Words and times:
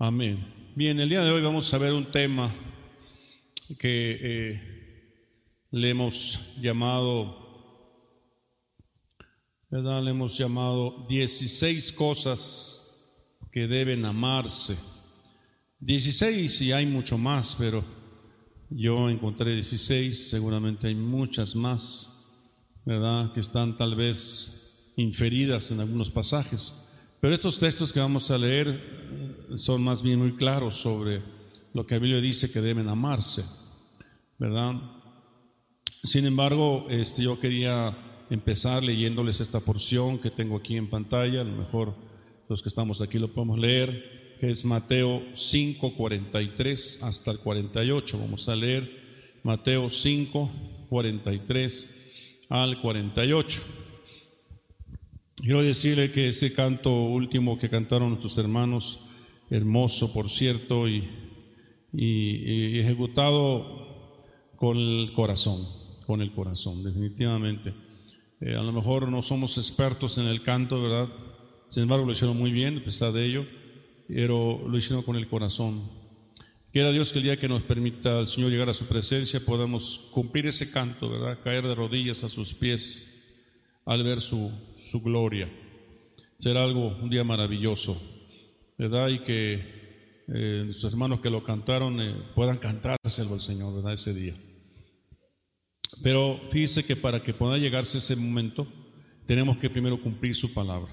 Amén. 0.00 0.46
Bien, 0.76 1.00
el 1.00 1.08
día 1.08 1.24
de 1.24 1.32
hoy 1.32 1.42
vamos 1.42 1.74
a 1.74 1.78
ver 1.78 1.92
un 1.92 2.04
tema 2.12 2.54
que 3.80 4.18
eh, 4.22 4.60
le 5.72 5.90
hemos 5.90 6.54
llamado, 6.60 8.06
¿verdad? 9.68 10.00
Le 10.04 10.12
hemos 10.12 10.38
llamado 10.38 11.04
16 11.08 11.90
cosas 11.94 13.36
que 13.50 13.66
deben 13.66 14.04
amarse. 14.04 14.78
16 15.80 16.60
y 16.62 16.70
hay 16.70 16.86
mucho 16.86 17.18
más, 17.18 17.56
pero 17.58 17.84
yo 18.70 19.10
encontré 19.10 19.52
16, 19.54 20.30
seguramente 20.30 20.86
hay 20.86 20.94
muchas 20.94 21.56
más, 21.56 22.36
¿verdad? 22.84 23.32
Que 23.32 23.40
están 23.40 23.76
tal 23.76 23.96
vez 23.96 24.92
inferidas 24.96 25.72
en 25.72 25.80
algunos 25.80 26.08
pasajes. 26.08 26.87
Pero 27.20 27.34
estos 27.34 27.58
textos 27.58 27.92
que 27.92 27.98
vamos 27.98 28.30
a 28.30 28.38
leer 28.38 28.80
son 29.56 29.82
más 29.82 30.02
bien 30.02 30.20
muy 30.20 30.36
claros 30.36 30.76
sobre 30.76 31.20
lo 31.74 31.84
que 31.84 31.96
la 31.96 32.00
Biblia 32.00 32.20
dice 32.20 32.52
que 32.52 32.60
deben 32.60 32.88
amarse, 32.88 33.44
¿verdad? 34.38 34.74
Sin 36.04 36.26
embargo, 36.26 36.86
este, 36.88 37.24
yo 37.24 37.40
quería 37.40 37.96
empezar 38.30 38.84
leyéndoles 38.84 39.40
esta 39.40 39.58
porción 39.58 40.18
que 40.18 40.30
tengo 40.30 40.56
aquí 40.56 40.76
en 40.76 40.88
pantalla, 40.88 41.40
a 41.40 41.44
lo 41.44 41.56
mejor 41.56 41.94
los 42.48 42.62
que 42.62 42.68
estamos 42.68 43.02
aquí 43.02 43.18
lo 43.18 43.34
podemos 43.34 43.58
leer, 43.58 44.36
que 44.38 44.48
es 44.48 44.64
Mateo 44.64 45.22
5, 45.32 45.94
43 45.94 47.02
hasta 47.02 47.32
el 47.32 47.40
48. 47.40 48.18
Vamos 48.18 48.48
a 48.48 48.54
leer 48.54 48.88
Mateo 49.42 49.88
5, 49.88 50.50
43 50.88 52.44
al 52.48 52.80
48. 52.80 53.87
Quiero 55.40 55.62
decirle 55.62 56.10
que 56.10 56.28
ese 56.28 56.52
canto 56.52 56.90
último 56.90 57.58
que 57.58 57.70
cantaron 57.70 58.08
nuestros 58.08 58.36
hermanos, 58.38 59.06
hermoso 59.50 60.12
por 60.12 60.28
cierto, 60.28 60.88
y, 60.88 61.08
ejecutado 62.80 64.50
con 64.56 64.76
el 64.76 65.12
corazón, 65.14 65.64
con 66.06 66.22
el 66.22 66.32
corazón, 66.32 66.82
definitivamente. 66.82 67.72
Eh, 68.40 68.56
a 68.56 68.62
lo 68.62 68.72
mejor 68.72 69.08
no 69.08 69.22
somos 69.22 69.58
expertos 69.58 70.18
en 70.18 70.26
el 70.26 70.42
canto, 70.42 70.82
¿verdad? 70.82 71.08
Sin 71.70 71.84
embargo, 71.84 72.04
lo 72.04 72.12
hicieron 72.12 72.36
muy 72.36 72.50
bien, 72.50 72.78
a 72.78 72.84
pesar 72.84 73.12
de 73.12 73.24
ello, 73.24 73.46
pero 74.08 74.66
lo 74.66 74.76
hicieron 74.76 75.04
con 75.04 75.14
el 75.14 75.28
corazón. 75.28 75.88
Quiera 76.72 76.90
Dios 76.90 77.12
que 77.12 77.18
el 77.18 77.24
día 77.24 77.38
que 77.38 77.48
nos 77.48 77.62
permita 77.62 78.18
al 78.18 78.26
Señor 78.26 78.50
llegar 78.50 78.70
a 78.70 78.74
su 78.74 78.86
presencia 78.86 79.38
podamos 79.38 80.10
cumplir 80.12 80.46
ese 80.46 80.72
canto, 80.72 81.08
¿verdad? 81.08 81.38
Caer 81.44 81.64
de 81.64 81.76
rodillas 81.76 82.24
a 82.24 82.28
sus 82.28 82.54
pies 82.54 83.17
al 83.88 84.04
ver 84.04 84.20
su, 84.20 84.52
su 84.74 85.02
gloria. 85.02 85.50
Será 86.38 86.62
algo, 86.62 86.88
un 87.02 87.08
día 87.08 87.24
maravilloso, 87.24 87.98
¿verdad? 88.76 89.08
Y 89.08 89.20
que 89.20 90.24
eh, 90.28 90.62
nuestros 90.66 90.92
hermanos 90.92 91.20
que 91.20 91.30
lo 91.30 91.42
cantaron 91.42 91.98
eh, 91.98 92.14
puedan 92.34 92.58
cantárselo 92.58 93.32
al 93.32 93.40
Señor, 93.40 93.74
¿verdad? 93.74 93.94
Ese 93.94 94.12
día. 94.12 94.34
Pero 96.02 96.38
fíjese 96.50 96.84
que 96.84 96.96
para 96.96 97.22
que 97.22 97.32
pueda 97.32 97.56
llegarse 97.56 97.96
ese 97.96 98.14
momento, 98.14 98.68
tenemos 99.26 99.56
que 99.56 99.70
primero 99.70 100.00
cumplir 100.02 100.34
su 100.34 100.52
palabra. 100.52 100.92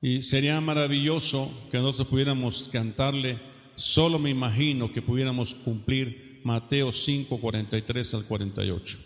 Y 0.00 0.20
sería 0.20 0.60
maravilloso 0.60 1.68
que 1.72 1.78
nosotros 1.78 2.06
pudiéramos 2.06 2.68
cantarle, 2.68 3.40
solo 3.74 4.20
me 4.20 4.30
imagino 4.30 4.92
que 4.92 5.02
pudiéramos 5.02 5.56
cumplir 5.56 6.40
Mateo 6.44 6.92
5, 6.92 7.40
43 7.40 8.14
al 8.14 8.24
48 8.26 9.05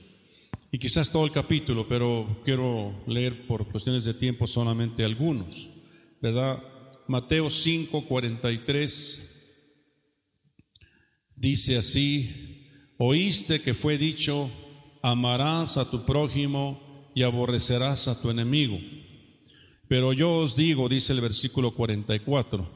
y 0.72 0.78
quizás 0.78 1.10
todo 1.10 1.24
el 1.24 1.32
capítulo, 1.32 1.88
pero 1.88 2.42
quiero 2.44 3.02
leer 3.06 3.46
por 3.46 3.66
cuestiones 3.66 4.04
de 4.04 4.14
tiempo 4.14 4.46
solamente 4.46 5.04
algunos, 5.04 5.68
¿verdad? 6.22 6.62
Mateo 7.08 7.50
5, 7.50 8.06
43 8.06 9.30
dice 11.34 11.76
así, 11.76 12.68
oíste 12.98 13.60
que 13.62 13.74
fue 13.74 13.98
dicho, 13.98 14.48
amarás 15.02 15.76
a 15.76 15.90
tu 15.90 16.04
prójimo 16.04 17.10
y 17.16 17.24
aborrecerás 17.24 18.06
a 18.06 18.20
tu 18.22 18.30
enemigo. 18.30 18.78
Pero 19.88 20.12
yo 20.12 20.34
os 20.34 20.54
digo, 20.54 20.88
dice 20.88 21.12
el 21.12 21.20
versículo 21.20 21.74
44, 21.74 22.70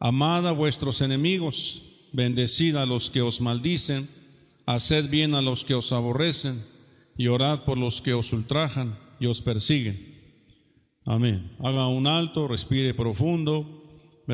amad 0.00 0.48
a 0.48 0.52
vuestros 0.52 1.00
enemigos, 1.00 2.08
bendecid 2.12 2.74
a 2.74 2.86
los 2.86 3.08
que 3.08 3.22
os 3.22 3.40
maldicen, 3.40 4.08
haced 4.66 5.08
bien 5.10 5.36
a 5.36 5.42
los 5.42 5.64
que 5.64 5.74
os 5.74 5.92
aborrecen 5.92 6.69
y 7.20 7.28
orad 7.28 7.64
por 7.64 7.76
los 7.76 8.00
que 8.00 8.14
os 8.14 8.32
ultrajan 8.32 8.98
y 9.18 9.26
os 9.26 9.42
persiguen. 9.42 10.18
Amén. 11.04 11.54
Haga 11.58 11.86
un 11.86 12.06
alto, 12.06 12.48
respire 12.48 12.94
profundo. 12.94 14.24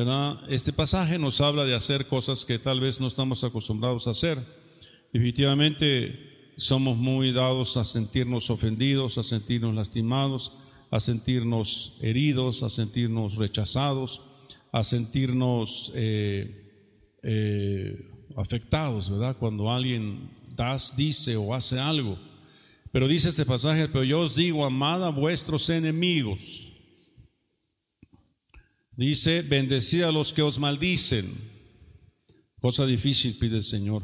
Este 0.47 0.71
pasaje 0.71 1.19
nos 1.19 1.41
habla 1.41 1.65
de 1.65 1.75
hacer 1.75 2.07
cosas 2.07 2.45
que 2.45 2.59
tal 2.59 2.79
vez 2.79 3.01
no 3.01 3.07
estamos 3.07 3.43
acostumbrados 3.43 4.07
a 4.07 4.11
hacer. 4.11 4.39
Definitivamente 5.11 6.53
somos 6.55 6.95
muy 6.95 7.33
dados 7.33 7.75
a 7.75 7.83
sentirnos 7.83 8.49
ofendidos, 8.49 9.17
a 9.17 9.23
sentirnos 9.23 9.75
lastimados, 9.75 10.59
a 10.89 11.01
sentirnos 11.01 11.97
heridos, 12.01 12.63
a 12.63 12.69
sentirnos 12.69 13.35
rechazados, 13.35 14.21
a 14.71 14.81
sentirnos 14.83 15.91
eh, 15.93 17.19
eh, 17.21 18.09
afectados, 18.37 19.09
¿verdad? 19.09 19.35
Cuando 19.37 19.69
alguien 19.69 20.29
das, 20.55 20.95
dice 20.95 21.35
o 21.35 21.53
hace 21.53 21.81
algo. 21.81 22.17
Pero 22.91 23.07
dice 23.07 23.29
este 23.29 23.45
pasaje, 23.45 23.87
pero 23.87 24.03
yo 24.03 24.21
os 24.21 24.35
digo, 24.35 24.65
amad 24.65 25.05
a 25.05 25.09
vuestros 25.09 25.69
enemigos. 25.69 26.67
Dice, 28.95 29.41
bendecid 29.43 30.03
a 30.03 30.11
los 30.11 30.33
que 30.33 30.41
os 30.41 30.59
maldicen. 30.59 31.25
Cosa 32.59 32.85
difícil 32.85 33.37
pide 33.37 33.57
el 33.57 33.63
Señor. 33.63 34.01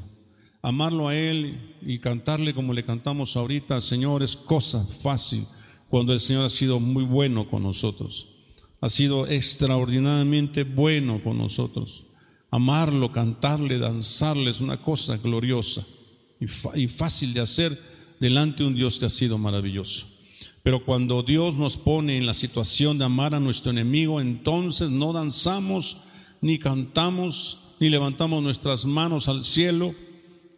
Amarlo 0.62 1.10
a 1.10 1.16
Él 1.16 1.78
y 1.82 2.00
cantarle 2.00 2.54
como 2.54 2.74
le 2.74 2.86
cantamos 2.86 3.36
ahorita, 3.36 3.82
Señor, 3.82 4.24
es 4.24 4.38
cosa 4.38 4.86
fácil 4.86 5.46
cuando 5.90 6.14
el 6.14 6.20
Señor 6.20 6.46
ha 6.46 6.50
sido 6.50 6.80
muy 6.80 7.04
bueno 7.04 7.50
con 7.50 7.64
nosotros. 7.64 8.34
Ha 8.82 8.90
sido 8.90 9.28
extraordinariamente 9.28 10.64
bueno 10.64 11.24
con 11.24 11.38
nosotros. 11.38 12.12
Amarlo, 12.52 13.12
cantarle, 13.12 13.80
danzarle 13.80 14.52
es 14.52 14.62
una 14.62 14.82
cosa 14.82 15.18
gloriosa 15.18 15.86
y, 16.40 16.88
fácil 16.88 17.34
de 17.34 17.40
hacer 17.40 17.93
delante 18.24 18.64
de 18.64 18.70
un 18.70 18.76
Dios 18.76 19.00
que 19.00 19.06
ha 19.06 19.10
sido 19.10 19.38
maravilloso. 19.38 20.08
Pero 20.64 20.86
cuando 20.86 21.24
Dios 21.24 21.58
nos 21.58 21.76
pone 21.76 22.16
en 22.16 22.26
la 22.26 22.34
situación 22.34 22.98
de 22.98 23.04
amar 23.04 23.36
a 23.36 23.42
nuestro 23.42 23.72
enemigo, 23.72 24.22
entonces 24.22 24.90
no 24.90 25.12
danzamos, 25.12 26.04
ni 26.40 26.58
cantamos, 26.58 27.76
ni 27.82 27.90
levantamos 27.90 28.42
nuestras 28.42 28.86
manos 28.86 29.28
al 29.28 29.44
cielo, 29.44 29.94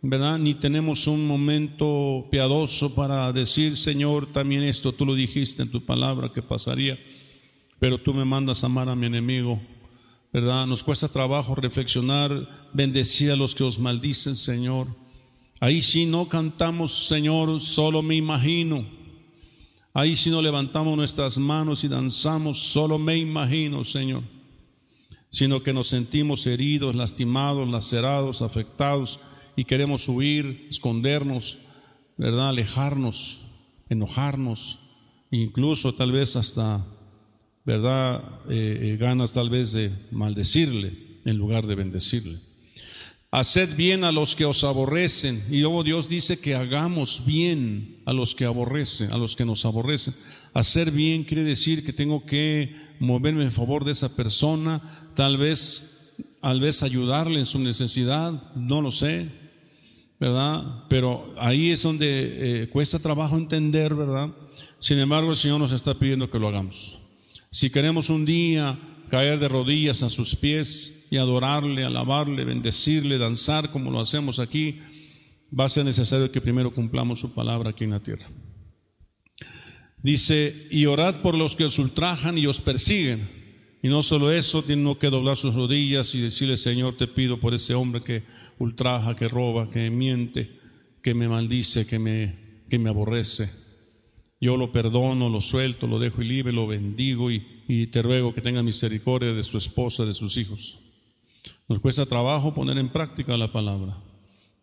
¿verdad? 0.03 0.37
Ni 0.37 0.53
tenemos 0.53 1.07
un 1.07 1.25
momento 1.25 2.27
piadoso 2.29 2.93
para 2.93 3.33
decir, 3.33 3.75
Señor, 3.75 4.31
también 4.31 4.61
esto 4.61 4.91
tú 4.91 5.03
lo 5.03 5.15
dijiste 5.15 5.63
en 5.63 5.71
tu 5.71 5.81
palabra 5.81 6.31
que 6.31 6.43
pasaría, 6.43 6.99
pero 7.79 7.99
tú 7.99 8.13
me 8.13 8.25
mandas 8.25 8.63
amar 8.63 8.89
a 8.89 8.95
mi 8.95 9.07
enemigo, 9.07 9.59
¿verdad? 10.31 10.67
Nos 10.67 10.83
cuesta 10.83 11.07
trabajo 11.07 11.55
reflexionar, 11.55 12.69
bendecir 12.73 13.31
a 13.31 13.35
los 13.35 13.55
que 13.55 13.63
os 13.63 13.79
maldicen, 13.79 14.35
Señor. 14.35 15.04
Ahí 15.59 15.81
sí 15.81 16.05
no 16.05 16.27
cantamos, 16.27 17.07
Señor, 17.07 17.61
solo 17.61 18.01
me 18.01 18.15
imagino. 18.15 18.85
Ahí 19.93 20.17
sí 20.17 20.29
no 20.29 20.41
levantamos 20.41 20.97
nuestras 20.97 21.37
manos 21.37 21.85
y 21.85 21.87
danzamos, 21.87 22.59
solo 22.59 22.99
me 22.99 23.17
imagino, 23.17 23.85
Señor. 23.85 24.23
Sino 25.29 25.63
que 25.63 25.73
nos 25.73 25.87
sentimos 25.87 26.45
heridos, 26.47 26.95
lastimados, 26.95 27.69
lacerados, 27.69 28.41
afectados 28.41 29.21
y 29.55 29.63
queremos 29.63 30.09
huir, 30.09 30.67
escondernos, 30.69 31.59
¿verdad? 32.17 32.49
Alejarnos, 32.49 33.51
enojarnos, 33.87 34.79
incluso 35.31 35.93
tal 35.95 36.11
vez 36.11 36.35
hasta, 36.35 36.85
¿verdad? 37.63 38.21
Eh, 38.49 38.79
eh, 38.81 38.97
ganas 38.97 39.33
tal 39.33 39.49
vez 39.49 39.71
de 39.71 39.93
maldecirle 40.11 41.21
en 41.23 41.37
lugar 41.37 41.67
de 41.67 41.75
bendecirle. 41.75 42.44
Haced 43.35 43.75
bien 43.75 44.05
a 44.05 44.13
los 44.13 44.33
que 44.33 44.45
os 44.45 44.63
aborrecen. 44.63 45.43
Y 45.51 45.59
luego 45.59 45.83
Dios 45.83 46.07
dice 46.07 46.39
que 46.39 46.55
hagamos 46.55 47.25
bien 47.25 47.97
a 48.05 48.13
los 48.13 48.33
que 48.33 48.45
aborrecen, 48.45 49.11
a 49.11 49.17
los 49.17 49.35
que 49.35 49.43
nos 49.43 49.65
aborrecen. 49.65 50.15
Hacer 50.53 50.89
bien 50.89 51.25
quiere 51.25 51.43
decir 51.43 51.85
que 51.85 51.91
tengo 51.91 52.25
que 52.25 52.73
moverme 53.01 53.43
en 53.43 53.51
favor 53.51 53.83
de 53.83 53.91
esa 53.91 54.15
persona, 54.15 55.11
tal 55.17 55.37
vez, 55.37 56.15
tal 56.39 56.61
vez 56.61 56.81
ayudarle 56.81 57.39
en 57.39 57.45
su 57.45 57.59
necesidad, 57.59 58.53
no 58.55 58.81
lo 58.81 58.89
sé, 58.89 59.29
¿verdad? 60.17 60.85
Pero 60.87 61.35
ahí 61.37 61.71
es 61.71 61.83
donde 61.83 62.61
eh, 62.63 62.69
cuesta 62.69 62.99
trabajo 62.99 63.35
entender, 63.35 63.95
¿verdad? 63.95 64.29
Sin 64.79 64.97
embargo, 64.97 65.31
el 65.31 65.35
Señor 65.35 65.59
nos 65.59 65.73
está 65.73 65.93
pidiendo 65.93 66.31
que 66.31 66.39
lo 66.39 66.47
hagamos. 66.47 66.99
Si 67.49 67.69
queremos 67.69 68.09
un 68.09 68.23
día 68.23 68.79
caer 69.09 69.39
de 69.39 69.47
rodillas 69.47 70.03
a 70.03 70.09
sus 70.09 70.35
pies 70.35 71.07
y 71.11 71.17
adorarle, 71.17 71.85
alabarle, 71.85 72.45
bendecirle, 72.45 73.17
danzar 73.17 73.71
como 73.71 73.91
lo 73.91 73.99
hacemos 73.99 74.39
aquí, 74.39 74.79
va 75.57 75.65
a 75.65 75.69
ser 75.69 75.85
necesario 75.85 76.31
que 76.31 76.41
primero 76.41 76.73
cumplamos 76.73 77.19
su 77.19 77.33
palabra 77.33 77.71
aquí 77.71 77.83
en 77.83 77.91
la 77.91 78.01
tierra. 78.01 78.29
Dice, 80.01 80.67
y 80.69 80.85
orad 80.85 81.21
por 81.21 81.35
los 81.35 81.55
que 81.55 81.65
os 81.65 81.79
ultrajan 81.79 82.37
y 82.37 82.45
os 82.45 82.61
persiguen. 82.61 83.27
Y 83.81 83.87
no 83.87 84.03
solo 84.03 84.31
eso, 84.31 84.63
tiene 84.63 84.97
que 84.97 85.09
doblar 85.09 85.37
sus 85.37 85.55
rodillas 85.55 86.13
y 86.15 86.21
decirle, 86.21 86.57
Señor, 86.57 86.97
te 86.97 87.07
pido 87.07 87.39
por 87.39 87.53
ese 87.53 87.75
hombre 87.75 88.01
que 88.01 88.23
ultraja, 88.59 89.15
que 89.15 89.27
roba, 89.27 89.69
que 89.69 89.89
miente, 89.89 90.59
que 91.01 91.13
me 91.13 91.27
maldice, 91.27 91.85
que 91.85 91.99
me, 91.99 92.35
que 92.69 92.79
me 92.79 92.89
aborrece. 92.89 93.64
Yo 94.39 94.57
lo 94.57 94.71
perdono, 94.71 95.29
lo 95.29 95.41
suelto, 95.41 95.87
lo 95.87 95.97
dejo 95.97 96.21
libre, 96.21 96.51
lo 96.51 96.67
bendigo 96.67 97.31
y, 97.31 97.87
te 97.87 98.01
ruego 98.01 98.33
que 98.33 98.41
tenga 98.41 98.61
misericordia 98.61 99.33
de 99.33 99.43
su 99.43 99.57
esposa, 99.57 100.05
de 100.05 100.13
sus 100.13 100.37
hijos. 100.37 100.79
Nos 101.67 101.79
cuesta 101.79 102.05
trabajo 102.05 102.53
poner 102.53 102.77
en 102.77 102.89
práctica 102.89 103.37
la 103.37 103.51
palabra. 103.51 103.97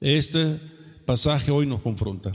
Este 0.01 0.61
pasaje 1.05 1.51
hoy 1.51 1.67
nos 1.67 1.81
confronta. 1.81 2.33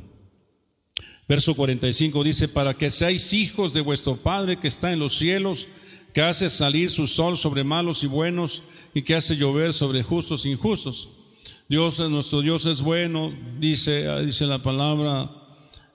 Verso 1.27 1.55
45 1.55 2.23
dice, 2.23 2.47
para 2.47 2.73
que 2.73 2.89
seáis 2.89 3.33
hijos 3.33 3.73
de 3.73 3.81
vuestro 3.81 4.17
Padre 4.17 4.59
que 4.59 4.67
está 4.67 4.91
en 4.91 4.99
los 4.99 5.13
cielos, 5.17 5.67
que 6.13 6.21
hace 6.21 6.49
salir 6.49 6.89
su 6.89 7.05
sol 7.05 7.37
sobre 7.37 7.63
malos 7.63 8.03
y 8.03 8.07
buenos 8.07 8.63
y 8.93 9.03
que 9.03 9.15
hace 9.15 9.35
llover 9.35 9.73
sobre 9.73 10.03
justos 10.03 10.45
e 10.45 10.49
injustos. 10.49 11.09
Dios, 11.69 11.99
nuestro 12.09 12.41
Dios 12.41 12.65
es 12.65 12.81
bueno, 12.81 13.33
dice, 13.59 14.07
dice 14.25 14.45
la 14.45 14.63
palabra, 14.63 15.46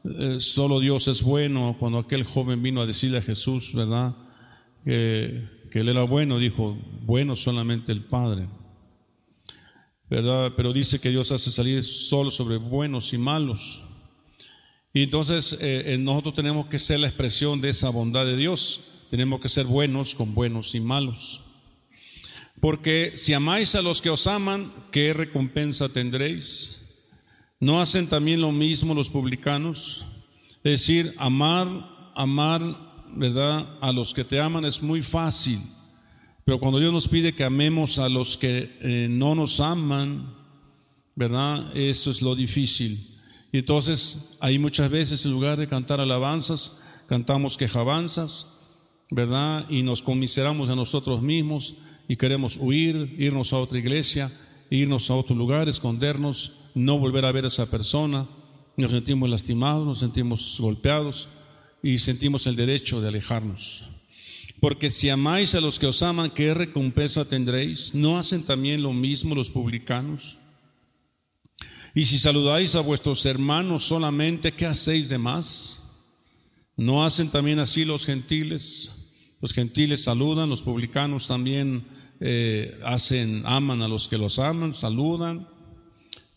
eh, 0.05 0.41
solo 0.41 0.81
Dios 0.81 1.09
es 1.09 1.23
bueno. 1.23 1.77
Cuando 1.79 1.99
aquel 1.99 2.25
joven 2.25 2.63
vino 2.63 2.81
a 2.81 2.87
decirle 2.87 3.19
a 3.19 3.23
Jesús, 3.23 3.73
¿verdad? 3.75 4.15
Que, 4.85 5.49
él 5.73 5.89
era 5.89 6.03
bueno, 6.03 6.39
dijo, 6.39 6.77
bueno 7.03 7.37
solamente 7.37 7.93
el 7.93 8.05
Padre. 8.05 8.49
¿Verdad? 10.11 10.53
Pero 10.57 10.73
dice 10.73 11.01
que 11.01 11.11
Dios 11.11 11.33
hace 11.33 11.51
salir 11.51 11.83
sol 11.83 12.31
sobre 12.31 12.59
buenos 12.59 13.13
y 13.15 13.19
malos. 13.19 13.85
Y 14.93 15.05
entonces 15.05 15.57
eh, 15.63 15.97
nosotros 15.99 16.35
tenemos 16.35 16.67
que 16.67 16.79
ser 16.79 17.01
la 17.01 17.07
expresión 17.07 17.63
de 17.63 17.71
esa 17.71 17.89
bondad 17.89 18.27
de 18.27 18.37
Dios. 18.37 19.07
Tenemos 19.11 19.41
que 19.41 19.49
ser 19.49 19.65
buenos 19.65 20.15
con 20.15 20.35
buenos 20.35 20.75
y 20.75 20.81
malos. 20.81 21.43
Porque 22.61 23.13
si 23.15 23.33
amáis 23.33 23.75
a 23.75 23.83
los 23.83 24.01
que 24.01 24.11
os 24.11 24.27
aman, 24.27 24.73
¿qué 24.93 25.13
recompensa 25.15 25.89
tendréis? 25.89 26.82
¿No 27.63 27.81
hacen 27.81 28.09
también 28.09 28.41
lo 28.41 28.51
mismo 28.51 28.93
los 28.93 29.09
publicanos? 29.09 30.05
Es 30.65 30.81
decir, 30.81 31.15
amar, 31.17 32.11
amar, 32.17 32.61
¿verdad? 33.15 33.79
A 33.81 33.93
los 33.93 34.13
que 34.15 34.25
te 34.25 34.41
aman 34.41 34.65
es 34.65 34.83
muy 34.83 35.01
fácil. 35.01 35.61
Pero 36.45 36.59
cuando 36.59 36.81
Dios 36.81 36.93
nos 36.93 37.07
pide 37.07 37.37
que 37.37 37.45
amemos 37.45 38.01
a 38.01 38.09
los 38.09 38.37
que 38.37 38.69
eh, 38.81 39.07
no 39.09 39.37
nos 39.37 39.61
aman, 39.61 40.35
¿verdad? 41.15 41.71
Eso 41.77 42.11
es 42.11 42.21
lo 42.21 42.35
difícil. 42.35 43.21
Y 43.53 43.59
entonces, 43.59 44.39
ahí 44.41 44.59
muchas 44.59 44.91
veces 44.91 45.25
en 45.25 45.31
lugar 45.31 45.57
de 45.57 45.69
cantar 45.69 46.01
alabanzas, 46.01 46.83
cantamos 47.07 47.57
quejabanzas, 47.57 48.59
¿verdad? 49.09 49.71
Y 49.71 49.85
nos 49.85 50.03
conmiseramos 50.03 50.69
a 50.69 50.75
nosotros 50.75 51.23
mismos 51.23 51.77
y 52.09 52.17
queremos 52.17 52.57
huir, 52.57 53.15
irnos 53.21 53.53
a 53.53 53.59
otra 53.59 53.79
iglesia, 53.79 54.33
irnos 54.69 55.13
a 55.13 55.15
otro 55.15 55.37
lugar, 55.37 55.69
escondernos, 55.69 56.62
no 56.75 56.99
volver 56.99 57.25
a 57.25 57.33
ver 57.33 57.45
a 57.45 57.49
esa 57.49 57.71
persona. 57.71 58.29
Nos 58.77 58.91
sentimos 58.91 59.29
lastimados, 59.29 59.87
nos 59.87 59.99
sentimos 59.99 60.57
golpeados 60.59 61.29
y 61.83 61.99
sentimos 61.99 62.47
el 62.47 62.57
derecho 62.57 63.01
de 63.01 63.09
alejarnos. 63.09 63.89
Porque 64.61 64.91
si 64.91 65.11
amáis 65.11 65.55
a 65.55 65.61
los 65.61 65.79
que 65.79 65.87
os 65.87 66.03
aman, 66.03 66.31
¿qué 66.31 66.55
recompensa 66.55 67.25
tendréis? 67.25 67.95
¿No 67.95 68.19
hacen 68.19 68.45
también 68.45 68.83
lo 68.83 68.93
mismo 68.93 69.35
los 69.35 69.51
publicanos? 69.51 70.39
Y 71.95 72.05
si 72.05 72.17
saludáis 72.17 72.75
a 72.75 72.81
vuestros 72.81 73.27
hermanos 73.27 73.83
solamente, 73.83 74.53
¿qué 74.53 74.67
hacéis 74.67 75.09
de 75.09 75.19
más? 75.19 75.83
¿No 76.77 77.05
hacen 77.05 77.29
también 77.29 77.59
así 77.59 77.85
los 77.85 78.07
gentiles? 78.07 79.11
Los 79.41 79.53
gentiles 79.53 80.05
saludan, 80.05 80.49
los 80.49 80.63
publicanos 80.63 81.27
también 81.27 81.85
eh, 82.21 82.81
hacen, 82.85 83.43
aman 83.45 83.83
a 83.83 83.89
los 83.89 84.07
que 84.07 84.17
los 84.17 84.39
aman, 84.39 84.75
saludan, 84.75 85.49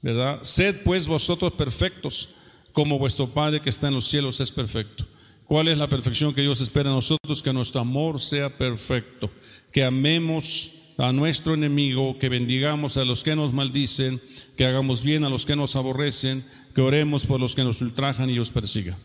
¿verdad? 0.06 0.38
Sed 0.44 0.84
pues 0.84 1.08
vosotros 1.08 1.54
perfectos, 1.54 2.36
como 2.74 3.00
vuestro 3.00 3.28
Padre 3.28 3.60
que 3.60 3.72
está 3.72 3.88
en 3.88 3.96
los 3.96 4.08
cielos 4.08 4.40
es 4.40 4.52
perfecto. 4.52 5.04
¿Cuál 5.46 5.68
es 5.68 5.80
la 5.80 5.90
perfección 5.90 6.36
que 6.36 6.44
Dios 6.44 6.62
espera 6.62 6.92
a 6.92 6.94
nosotros? 6.94 7.42
Que 7.42 7.52
nuestro 7.52 7.82
amor 7.82 8.20
sea 8.20 8.56
perfecto, 8.56 9.32
que 9.72 9.84
amemos 9.84 10.94
a 11.00 11.12
nuestro 11.12 11.56
enemigo, 11.56 12.20
que 12.20 12.30
bendigamos 12.30 12.98
a 12.98 13.04
los 13.04 13.24
que 13.24 13.36
nos 13.36 13.52
maldicen, 13.52 14.22
que 14.56 14.68
hagamos 14.68 15.02
bien 15.02 15.24
a 15.24 15.30
los 15.30 15.48
que 15.48 15.56
nos 15.56 15.76
aborrecen, 15.76 16.46
que 16.76 16.82
oremos 16.82 17.26
por 17.26 17.40
los 17.40 17.56
que 17.56 17.64
nos 17.64 17.82
ultrajan 17.82 18.30
y 18.30 18.38
os 18.38 18.52
persigan. 18.52 18.98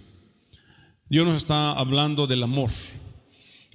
Dios 1.09 1.27
nos 1.27 1.39
está 1.39 1.73
hablando 1.73 2.27
del 2.27 2.43
amor. 2.43 2.73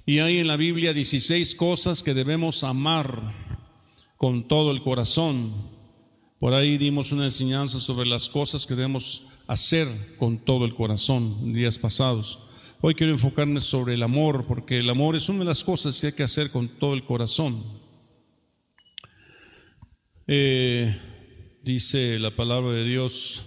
Y 0.06 0.20
hay 0.20 0.38
en 0.38 0.46
la 0.46 0.56
Biblia 0.56 0.92
16 0.92 1.56
cosas 1.56 2.04
que 2.04 2.14
debemos 2.14 2.62
amar 2.62 3.34
con 4.16 4.46
todo 4.46 4.70
el 4.70 4.80
corazón. 4.84 5.75
Por 6.38 6.52
ahí 6.52 6.76
dimos 6.76 7.12
una 7.12 7.24
enseñanza 7.24 7.80
sobre 7.80 8.06
las 8.06 8.28
cosas 8.28 8.66
que 8.66 8.74
debemos 8.74 9.28
hacer 9.46 9.88
con 10.18 10.38
todo 10.38 10.64
el 10.64 10.74
corazón 10.74 11.36
en 11.42 11.54
días 11.54 11.78
pasados. 11.78 12.40
Hoy 12.82 12.94
quiero 12.94 13.12
enfocarme 13.12 13.60
sobre 13.62 13.94
el 13.94 14.02
amor, 14.02 14.44
porque 14.46 14.78
el 14.78 14.90
amor 14.90 15.16
es 15.16 15.28
una 15.30 15.40
de 15.40 15.44
las 15.46 15.64
cosas 15.64 15.98
que 15.98 16.08
hay 16.08 16.12
que 16.12 16.22
hacer 16.22 16.50
con 16.50 16.68
todo 16.68 16.92
el 16.92 17.04
corazón. 17.04 17.62
Eh, 20.26 21.00
dice 21.62 22.18
la 22.18 22.34
palabra 22.34 22.72
de 22.72 22.84
Dios 22.84 23.42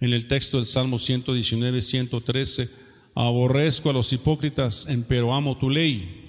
en 0.00 0.12
el 0.12 0.26
texto 0.26 0.56
del 0.56 0.66
Salmo 0.66 0.98
119, 0.98 1.80
113 1.80 2.86
Aborrezco 3.18 3.88
a 3.88 3.94
los 3.94 4.12
hipócritas, 4.12 4.86
pero 5.08 5.34
amo 5.34 5.56
tu 5.56 5.70
ley. 5.70 6.25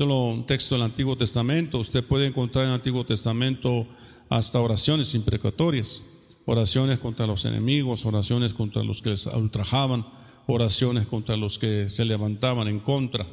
Un 0.00 0.46
texto 0.46 0.74
del 0.74 0.84
Antiguo 0.84 1.16
Testamento, 1.16 1.78
usted 1.78 2.02
puede 2.02 2.26
encontrar 2.26 2.64
en 2.64 2.70
el 2.70 2.76
Antiguo 2.76 3.04
Testamento 3.04 3.86
hasta 4.30 4.58
oraciones 4.58 5.14
imprecatorias, 5.14 6.02
oraciones 6.46 6.98
contra 6.98 7.26
los 7.26 7.44
enemigos, 7.44 8.06
oraciones 8.06 8.54
contra 8.54 8.82
los 8.82 9.02
que 9.02 9.10
les 9.10 9.26
ultrajaban, 9.26 10.06
oraciones 10.46 11.06
contra 11.06 11.36
los 11.36 11.58
que 11.58 11.90
se 11.90 12.06
levantaban 12.06 12.66
en 12.68 12.80
contra. 12.80 13.26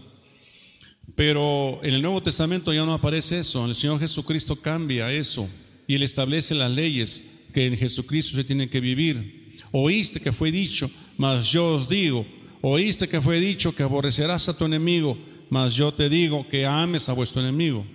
Pero 1.15 1.79
en 1.83 1.93
el 1.93 2.01
Nuevo 2.01 2.21
Testamento 2.21 2.73
ya 2.73 2.85
no 2.85 2.93
aparece 2.93 3.39
eso, 3.39 3.65
el 3.65 3.75
Señor 3.75 3.99
Jesucristo 3.99 4.57
cambia 4.57 5.11
eso 5.11 5.47
y 5.87 5.95
Él 5.95 6.03
establece 6.03 6.53
las 6.53 6.71
leyes 6.71 7.45
que 7.53 7.65
en 7.65 7.77
Jesucristo 7.77 8.35
se 8.35 8.43
tienen 8.43 8.69
que 8.69 8.81
vivir. 8.81 9.53
Oíste 9.71 10.19
que 10.19 10.33
fue 10.33 10.51
dicho, 10.51 10.91
mas 11.17 11.49
yo 11.49 11.75
os 11.75 11.87
digo, 11.87 12.25
Oíste 12.61 13.07
que 13.07 13.21
fue 13.21 13.39
dicho 13.39 13.75
que 13.75 13.83
aborrecerás 13.83 14.49
a 14.49 14.57
tu 14.57 14.65
enemigo, 14.65 15.17
mas 15.49 15.75
yo 15.75 15.93
te 15.93 16.09
digo 16.09 16.47
que 16.49 16.65
ames 16.65 17.09
a 17.09 17.13
vuestro 17.13 17.41
enemigo. 17.41 17.85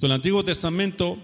En 0.00 0.06
el 0.06 0.12
Antiguo 0.12 0.44
Testamento 0.44 1.18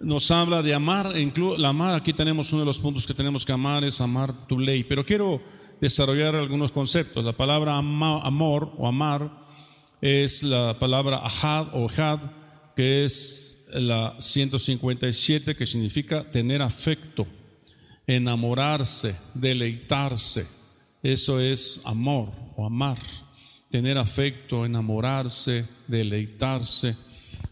nos 0.00 0.30
habla 0.30 0.62
de 0.62 0.74
amar, 0.74 1.12
la 1.58 1.68
amar, 1.68 1.94
aquí 1.94 2.12
tenemos 2.12 2.52
uno 2.52 2.62
de 2.62 2.66
los 2.66 2.78
puntos 2.78 3.06
que 3.06 3.14
tenemos 3.14 3.44
que 3.44 3.52
amar, 3.52 3.84
es 3.84 4.00
amar 4.00 4.46
tu 4.46 4.58
ley. 4.58 4.84
Pero 4.84 5.04
quiero 5.04 5.42
desarrollar 5.80 6.36
algunos 6.36 6.70
conceptos. 6.70 7.24
La 7.24 7.32
palabra 7.32 7.76
amor 7.76 8.72
o 8.78 8.86
amar 8.86 9.42
es 10.00 10.42
la 10.42 10.78
palabra 10.78 11.18
ahad 11.18 11.68
o 11.74 11.88
had, 11.88 12.20
que 12.76 13.04
es 13.04 13.66
la 13.72 14.16
157, 14.18 15.56
que 15.56 15.66
significa 15.66 16.30
tener 16.30 16.62
afecto, 16.62 17.26
enamorarse, 18.06 19.16
deleitarse. 19.34 20.46
Eso 21.02 21.40
es 21.40 21.82
amor 21.84 22.30
o 22.56 22.64
amar, 22.64 22.98
tener 23.72 23.96
afecto, 23.96 24.66
enamorarse, 24.66 25.66
deleitarse, 25.88 26.94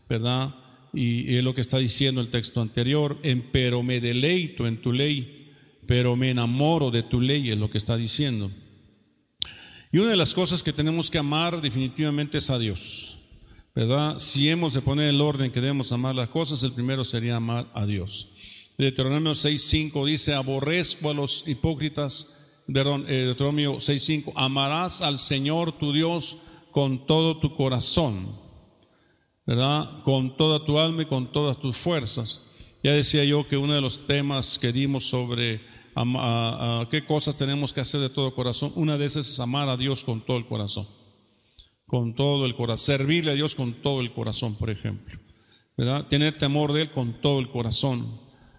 ¿verdad? 0.07 0.55
Y, 0.93 1.35
es 1.35 1.43
lo 1.43 1.55
que 1.55 1.62
está 1.62 1.79
diciendo 1.79 2.21
el 2.21 2.29
texto 2.29 2.61
anterior, 2.61 3.19
en, 3.23 3.50
pero 3.50 3.83
me 3.83 4.00
deleito 4.00 4.67
en 4.67 4.83
tu 4.83 4.93
ley, 4.93 5.50
pero 5.87 6.17
me 6.17 6.31
enamoro 6.31 6.91
de 6.91 7.03
tu 7.03 7.23
ley, 7.23 7.50
es 7.50 7.59
lo 7.59 7.71
que 7.71 7.79
está 7.79 7.97
diciendo. 7.97 8.50
Y 9.91 9.99
una 9.99 10.11
de 10.11 10.17
las 10.17 10.35
cosas 10.35 10.62
que 10.62 10.75
tenemos 10.75 11.11
que 11.11 11.19
amar 11.19 11.62
definitivamente 11.62 12.37
es 12.37 12.50
a 12.50 12.59
Dios, 12.59 13.19
¿verdad? 13.75 14.19
Si 14.19 14.50
hemos 14.50 14.75
de 14.75 14.83
poner 14.83 15.09
el 15.09 15.23
orden 15.23 15.50
que 15.50 15.62
debemos 15.62 15.91
amar 15.91 16.15
las 16.15 16.29
cosas, 16.29 16.62
el 16.62 16.73
primero 16.73 17.03
sería 17.03 17.37
amar 17.37 17.71
a 17.75 17.87
Dios. 17.87 18.35
Deuteronomio 18.77 19.33
6.5 19.33 20.05
dice, 20.05 20.35
aborrezco 20.35 21.11
a 21.11 21.15
los 21.15 21.49
hipócritas, 21.49 22.40
perdón, 22.73 23.05
eh, 23.09 23.25
Deuteronomio 23.25 23.77
6.5, 23.77 24.33
amarás 24.37 25.03
al 25.03 25.19
Señor 25.19 25.73
tu 25.73 25.93
Dios 25.93 26.43
con 26.71 27.07
todo 27.07 27.39
tu 27.39 27.57
corazón, 27.57 28.27
¿verdad? 29.47 30.03
Con 30.03 30.37
toda 30.37 30.65
tu 30.65 30.79
alma 30.79 31.03
y 31.03 31.07
con 31.07 31.33
todas 31.33 31.59
tus 31.59 31.77
fuerzas. 31.77 32.53
Ya 32.83 32.93
decía 32.93 33.25
yo 33.25 33.47
que 33.47 33.57
uno 33.57 33.75
de 33.75 33.81
los 33.81 34.07
temas 34.07 34.59
que 34.59 34.73
dimos 34.73 35.05
sobre 35.07 35.61
qué 36.91 37.05
cosas 37.05 37.37
tenemos 37.37 37.73
que 37.73 37.81
hacer 37.81 38.00
de 38.00 38.09
todo 38.09 38.35
corazón, 38.35 38.73
una 38.77 38.97
de 38.97 39.05
esas 39.05 39.29
es 39.29 39.41
amar 39.41 39.69
a 39.69 39.77
Dios 39.77 40.05
con 40.05 40.21
todo 40.21 40.39
el 40.39 40.47
corazón, 40.47 40.87
con 41.87 42.15
todo 42.15 42.47
el 42.47 42.55
corazón, 42.55 42.97
servirle 42.97 43.33
a 43.33 43.35
Dios 43.35 43.55
con 43.55 43.75
todo 43.75 44.00
el 44.00 44.12
corazón, 44.15 44.55
por 44.55 44.71
ejemplo, 44.71 45.19
¿verdad? 45.77 46.07
Tener 46.07 46.39
temor 46.39 46.73
de 46.73 46.83
Él 46.83 46.91
con 46.93 47.21
todo 47.21 47.41
el 47.41 47.50
corazón, 47.50 48.07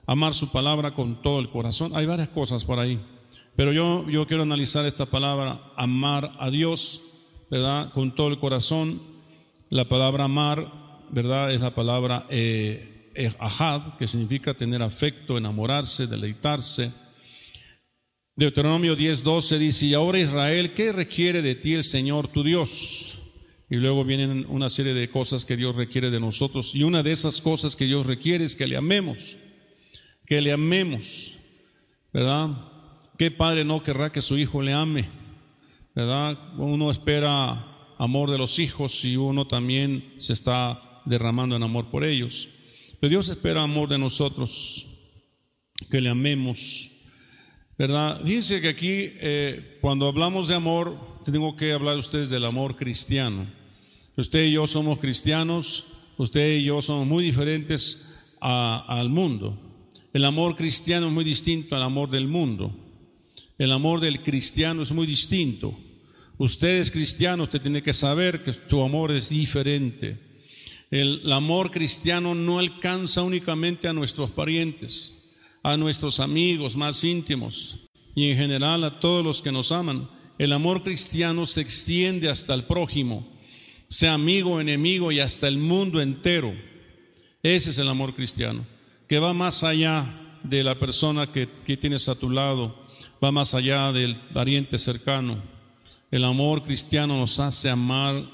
amar 0.05 0.33
su 0.33 0.51
palabra 0.51 0.93
con 0.93 1.21
todo 1.23 1.39
el 1.39 1.49
corazón. 1.49 1.91
Hay 1.95 2.05
varias 2.05 2.29
cosas 2.29 2.65
por 2.65 2.77
ahí. 2.77 2.99
Pero 3.55 3.73
yo, 3.73 4.09
yo 4.09 4.27
quiero 4.27 4.43
analizar 4.43 4.85
esta 4.85 5.05
palabra, 5.05 5.73
amar 5.75 6.31
a 6.39 6.49
Dios 6.49 7.11
¿verdad? 7.51 7.91
Con 7.91 8.15
todo 8.15 8.29
el 8.29 8.39
corazón. 8.39 9.01
La 9.69 9.87
palabra 9.87 10.23
amar, 10.23 11.05
¿verdad? 11.11 11.51
Es 11.51 11.59
la 11.59 11.75
palabra 11.75 12.25
eh, 12.29 13.11
eh, 13.13 13.31
ahad, 13.39 13.97
que 13.97 14.07
significa 14.07 14.53
tener 14.53 14.81
afecto, 14.81 15.37
enamorarse, 15.37 16.07
deleitarse. 16.07 16.91
Deuteronomio 18.35 18.95
10:12 18.95 19.57
dice, 19.57 19.87
y 19.87 19.93
ahora 19.93 20.17
Israel, 20.17 20.73
¿qué 20.73 20.93
requiere 20.93 21.41
de 21.41 21.55
ti 21.55 21.73
el 21.73 21.83
Señor 21.83 22.29
tu 22.29 22.41
Dios? 22.41 23.17
Y 23.69 23.75
luego 23.75 24.05
vienen 24.05 24.45
una 24.47 24.69
serie 24.69 24.93
de 24.93 25.09
cosas 25.09 25.43
que 25.43 25.57
Dios 25.57 25.75
requiere 25.75 26.09
de 26.09 26.19
nosotros. 26.19 26.73
Y 26.73 26.83
una 26.83 27.03
de 27.03 27.11
esas 27.11 27.41
cosas 27.41 27.75
que 27.75 27.85
Dios 27.85 28.05
requiere 28.05 28.45
es 28.45 28.55
que 28.55 28.67
le 28.67 28.77
amemos, 28.77 29.37
que 30.25 30.41
le 30.41 30.53
amemos, 30.53 31.37
¿verdad? 32.13 32.70
¿Qué 33.21 33.29
padre 33.29 33.63
no 33.63 33.83
querrá 33.83 34.11
que 34.11 34.19
su 34.19 34.35
hijo 34.35 34.63
le 34.63 34.73
ame? 34.73 35.07
¿Verdad? 35.93 36.57
Uno 36.57 36.89
espera 36.89 37.93
amor 37.99 38.31
de 38.31 38.39
los 38.39 38.57
hijos 38.57 39.05
y 39.05 39.15
uno 39.15 39.45
también 39.45 40.11
se 40.17 40.33
está 40.33 41.03
derramando 41.05 41.55
en 41.55 41.61
amor 41.61 41.91
por 41.91 42.03
ellos. 42.03 42.49
Pero 42.99 43.11
Dios 43.11 43.29
espera 43.29 43.61
amor 43.61 43.89
de 43.89 43.99
nosotros, 43.99 44.87
que 45.91 46.01
le 46.01 46.09
amemos. 46.09 46.89
¿Verdad? 47.77 48.21
Fíjense 48.25 48.59
que 48.59 48.69
aquí, 48.69 48.89
eh, 48.89 49.77
cuando 49.81 50.07
hablamos 50.07 50.47
de 50.47 50.55
amor, 50.55 50.97
tengo 51.23 51.55
que 51.55 51.73
hablar 51.73 51.93
de 51.93 51.99
ustedes 51.99 52.31
del 52.31 52.43
amor 52.43 52.75
cristiano. 52.75 53.45
Usted 54.17 54.45
y 54.45 54.53
yo 54.53 54.65
somos 54.65 54.97
cristianos, 54.97 55.89
usted 56.17 56.57
y 56.57 56.63
yo 56.63 56.81
somos 56.81 57.05
muy 57.05 57.23
diferentes 57.23 58.31
al 58.39 59.09
mundo. 59.09 59.59
El 60.11 60.25
amor 60.25 60.55
cristiano 60.55 61.05
es 61.05 61.13
muy 61.13 61.23
distinto 61.23 61.75
al 61.75 61.83
amor 61.83 62.09
del 62.09 62.27
mundo. 62.27 62.87
El 63.61 63.71
amor 63.71 63.99
del 63.99 64.23
cristiano 64.23 64.81
es 64.81 64.91
muy 64.91 65.05
distinto. 65.05 65.77
Usted 66.39 66.79
es 66.79 66.89
cristiano, 66.89 67.43
usted 67.43 67.61
tiene 67.61 67.83
que 67.83 67.93
saber 67.93 68.41
que 68.41 68.53
su 68.53 68.81
amor 68.81 69.11
es 69.11 69.29
diferente. 69.29 70.17
El, 70.89 71.31
amor 71.31 71.69
cristiano 71.69 72.33
no 72.33 72.57
alcanza 72.57 73.21
únicamente 73.21 73.87
a 73.87 73.93
nuestros 73.93 74.31
parientes, 74.31 75.29
a 75.61 75.77
nuestros 75.77 76.19
amigos 76.19 76.75
más 76.75 77.03
íntimos 77.03 77.87
y 78.15 78.31
en 78.31 78.37
general 78.37 78.83
a 78.83 78.99
todos 78.99 79.23
los 79.23 79.43
que 79.43 79.51
nos 79.51 79.71
aman. 79.71 80.09
El 80.39 80.53
amor 80.53 80.81
cristiano 80.81 81.45
se 81.45 81.61
extiende 81.61 82.29
hasta 82.29 82.55
el 82.55 82.63
prójimo 82.63 83.31
sea 83.91 84.13
amigo, 84.13 84.61
enemigo 84.61 85.11
y 85.11 85.19
hasta 85.19 85.49
el 85.49 85.57
mundo 85.57 86.01
entero. 86.01 86.55
Ese 87.43 87.71
es 87.71 87.77
el 87.77 87.89
amor 87.89 88.15
cristiano, 88.15 88.65
que 89.05 89.19
va 89.19 89.33
más 89.33 89.65
allá 89.65 90.39
de 90.43 90.63
la 90.63 90.79
persona 90.79 91.27
que, 91.27 91.45
tienes 91.75 92.07
a 92.07 92.15
tu 92.15 92.29
lado, 92.29 92.80
va 93.23 93.31
más 93.31 93.53
allá 93.53 93.91
del 93.91 94.15
pariente 94.33 94.77
cercano. 94.77 95.41
El 96.09 96.25
amor 96.25 96.63
cristiano 96.63 97.17
nos 97.17 97.39
hace 97.39 97.69
amar, 97.69 98.25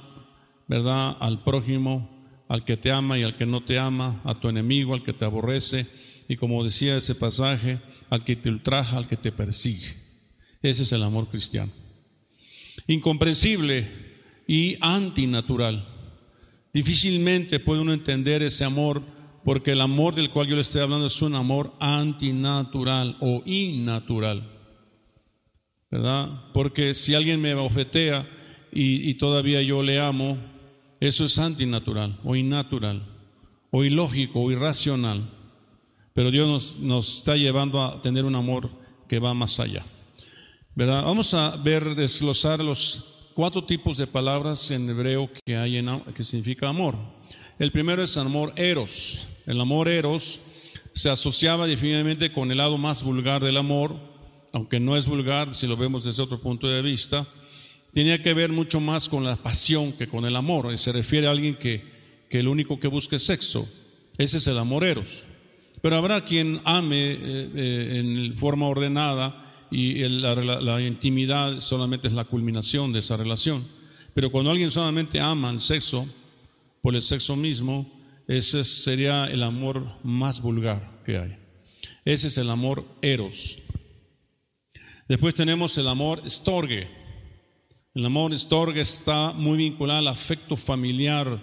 ¿verdad?, 0.68 1.18
al 1.20 1.44
prójimo, 1.44 2.10
al 2.48 2.64
que 2.64 2.78
te 2.78 2.92
ama 2.92 3.18
y 3.18 3.24
al 3.24 3.36
que 3.36 3.46
no 3.46 3.64
te 3.64 3.78
ama, 3.78 4.22
a 4.24 4.40
tu 4.40 4.48
enemigo, 4.48 4.94
al 4.94 5.04
que 5.04 5.14
te 5.14 5.26
aborrece, 5.26 5.86
y 6.30 6.38
como 6.38 6.64
decía 6.64 6.98
ese 6.98 7.16
pasaje, 7.16 7.80
al 8.10 8.24
que 8.24 8.36
te 8.36 8.50
ultraja, 8.50 8.98
al 8.98 9.08
que 9.08 9.18
te 9.18 9.32
persigue. 9.32 9.94
Ese 10.62 10.84
es 10.84 10.92
el 10.92 11.04
amor 11.04 11.28
cristiano. 11.28 11.72
Incomprensible 12.88 13.90
y 14.48 14.78
antinatural. 14.80 15.88
Difícilmente 16.74 17.60
puede 17.60 17.82
uno 17.82 17.94
entender 17.94 18.42
ese 18.44 18.64
amor 18.64 19.02
porque 19.44 19.72
el 19.72 19.82
amor 19.82 20.16
del 20.16 20.30
cual 20.30 20.48
yo 20.48 20.56
le 20.56 20.62
estoy 20.62 20.82
hablando 20.82 21.06
es 21.06 21.22
un 21.22 21.36
amor 21.36 21.74
antinatural 21.80 23.18
o 23.20 23.44
innatural. 23.46 24.57
¿Verdad? 25.90 26.52
Porque 26.54 26.94
si 26.94 27.16
alguien 27.16 27.42
me 27.42 27.54
bofetea 27.54 28.28
y, 28.72 29.14
todavía 29.16 29.62
yo 29.62 29.82
le 29.82 30.00
amo, 30.00 30.38
eso 31.00 31.26
es 31.26 31.40
antinatural 31.40 32.20
o 32.24 32.36
innatural 32.36 33.04
o 33.72 33.84
ilógico 33.84 34.42
o 34.42 34.52
irracional. 34.52 35.22
Pero 36.14 36.32
Dios 36.32 36.80
nos, 36.80 37.18
está 37.20 37.36
llevando 37.36 37.82
a 37.82 38.02
tener 38.02 38.26
un 38.26 38.36
amor 38.36 38.70
que 39.08 39.20
va 39.20 39.34
más 39.34 39.60
allá. 39.60 39.86
¿Verdad? 40.76 41.04
Vamos 41.04 41.34
a 41.34 41.56
ver, 41.56 41.96
desglosar 41.96 42.60
los 42.60 43.32
cuatro 43.34 43.64
tipos 43.64 43.98
de 43.98 44.08
palabras 44.08 44.70
en 44.72 44.90
hebreo 44.90 45.30
que 45.46 45.56
hay 45.56 45.78
en, 45.78 46.02
que 46.16 46.24
significa 46.24 46.70
amor. 46.70 46.96
El 47.60 47.72
primero 47.72 48.04
es 48.04 48.18
amor 48.18 48.54
eros. 48.56 49.28
El 49.46 49.62
amor 49.62 49.88
eros 49.88 50.42
se 50.94 51.10
asociaba 51.10 51.68
definitivamente 51.68 52.32
con 52.32 52.52
el 52.52 52.58
lado 52.58 52.78
más 52.78 53.04
vulgar 53.04 53.44
del 53.44 53.58
amor, 53.58 53.96
aunque 54.54 54.80
no 54.80 54.98
es 54.98 55.08
vulgar 55.08 55.54
si 55.54 55.68
lo 55.68 55.78
vemos 55.78 56.04
desde 56.04 56.24
otro 56.24 56.40
punto 56.40 56.68
de 56.68 56.82
vista. 56.82 57.28
Tenía 57.94 58.22
que 58.22 58.34
ver 58.34 58.52
mucho 58.52 58.80
más 58.80 59.10
con 59.10 59.24
la 59.24 59.36
pasión 59.36 59.92
que 59.94 60.08
con 60.08 60.26
el 60.26 60.36
amor. 60.36 60.72
Y 60.74 60.78
se 60.78 60.92
refiere 60.92 61.28
a 61.28 61.32
alguien 61.32 61.56
que, 61.56 61.84
que 62.30 62.40
el 62.40 62.48
único 62.48 62.80
que 62.80 62.88
busque 62.88 63.20
sexo. 63.20 63.68
Ese 64.18 64.38
es 64.38 64.48
el 64.48 64.58
amor 64.58 64.84
eros. 64.84 65.26
Pero 65.82 65.96
habrá 65.96 66.22
quien 66.22 66.62
ame 66.66 67.12
eh, 67.12 67.18
eh, 67.56 68.00
en 68.00 68.38
forma 68.38 68.68
ordenada 68.68 69.44
y 69.70 70.08
la, 70.08 70.82
intimidad 70.82 71.60
solamente 71.60 72.08
es 72.08 72.14
la 72.14 72.26
culminación 72.26 72.94
de 72.94 73.00
esa 73.00 73.18
relación. 73.18 73.64
Pero 74.14 74.32
cuando 74.32 74.50
alguien 74.50 74.72
solamente 74.72 75.20
ama 75.20 75.52
el 75.52 75.60
sexo, 75.60 76.08
por 76.82 76.96
el 76.96 77.02
sexo 77.02 77.36
mismo, 77.36 78.02
ese 78.28 78.64
sería 78.64 79.26
el 79.26 79.44
amor 79.44 79.86
más 80.04 80.42
vulgar 80.42 81.02
que 81.06 81.18
hay. 81.18 81.38
Ese 82.06 82.28
es 82.28 82.38
el 82.38 82.50
amor 82.50 82.86
eros. 83.02 83.64
Después 85.08 85.34
tenemos 85.34 85.78
el 85.78 85.88
amor 85.88 86.22
storge. 86.30 86.88
El 87.94 88.06
amor 88.06 88.38
storge 88.38 88.82
está 88.82 89.32
muy 89.32 89.58
vinculado 89.58 90.00
al 90.00 90.08
afecto 90.10 90.58
familiar. 90.58 91.42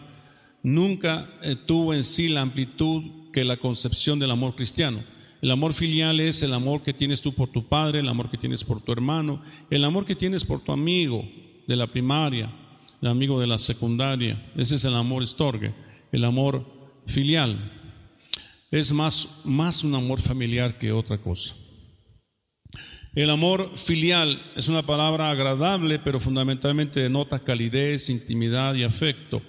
Nunca 0.62 1.30
eh, 1.42 1.56
tuvo 1.56 1.94
en 1.94 2.04
sí 2.04 2.28
la 2.28 2.42
amplitud 2.42 3.30
que 3.32 3.42
la 3.42 3.56
concepción 3.56 4.18
del 4.18 4.30
amor 4.30 4.54
cristiano. 4.54 5.02
El 5.40 5.50
amor 5.50 5.72
filial 5.72 6.20
es 6.20 6.42
el 6.42 6.52
amor 6.52 6.82
que 6.82 6.92
tienes 6.92 7.22
tú 7.22 7.34
por 7.34 7.48
tu 7.48 7.66
padre, 7.66 8.00
el 8.00 8.08
amor 8.08 8.30
que 8.30 8.38
tienes 8.38 8.64
por 8.64 8.82
tu 8.82 8.92
hermano, 8.92 9.42
el 9.70 9.84
amor 9.84 10.04
que 10.04 10.14
tienes 10.14 10.44
por 10.44 10.62
tu 10.62 10.72
amigo 10.72 11.26
de 11.66 11.76
la 11.76 11.86
primaria, 11.86 12.54
el 13.00 13.08
amigo 13.08 13.40
de 13.40 13.46
la 13.46 13.58
secundaria. 13.58 14.52
Ese 14.56 14.76
es 14.76 14.84
el 14.84 14.94
amor 14.94 15.22
estorgue, 15.22 15.74
el 16.12 16.24
amor 16.24 16.66
filial. 17.06 17.72
Es 18.70 18.92
más, 18.92 19.40
más 19.44 19.84
un 19.84 19.94
amor 19.94 20.20
familiar 20.20 20.78
que 20.78 20.92
otra 20.92 21.18
cosa. 21.18 21.54
El 23.14 23.30
amor 23.30 23.70
filial 23.76 24.42
es 24.56 24.68
una 24.68 24.82
palabra 24.82 25.30
agradable, 25.30 26.00
pero 26.00 26.18
fundamentalmente 26.18 26.98
denota 26.98 27.38
calidez, 27.38 28.10
intimidad 28.10 28.74
y 28.74 28.82
afecto. 28.82 29.40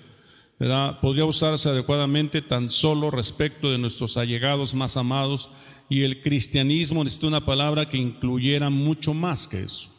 Podría 1.01 1.25
usarse 1.25 1.69
adecuadamente 1.69 2.43
tan 2.43 2.69
solo 2.69 3.09
respecto 3.09 3.71
de 3.71 3.79
nuestros 3.79 4.17
allegados 4.17 4.75
más 4.75 4.97
amados 4.97 5.49
y 5.89 6.03
el 6.03 6.21
cristianismo 6.21 7.03
necesita 7.03 7.27
una 7.27 7.43
palabra 7.43 7.89
que 7.89 7.97
incluyera 7.97 8.69
mucho 8.69 9.15
más 9.15 9.47
que 9.47 9.63
eso. 9.63 9.89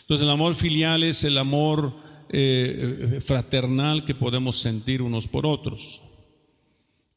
Entonces 0.00 0.24
el 0.24 0.30
amor 0.30 0.56
filial 0.56 1.04
es 1.04 1.22
el 1.22 1.38
amor 1.38 1.94
eh, 2.28 3.18
fraternal 3.20 4.04
que 4.04 4.16
podemos 4.16 4.58
sentir 4.58 5.00
unos 5.00 5.28
por 5.28 5.46
otros. 5.46 6.02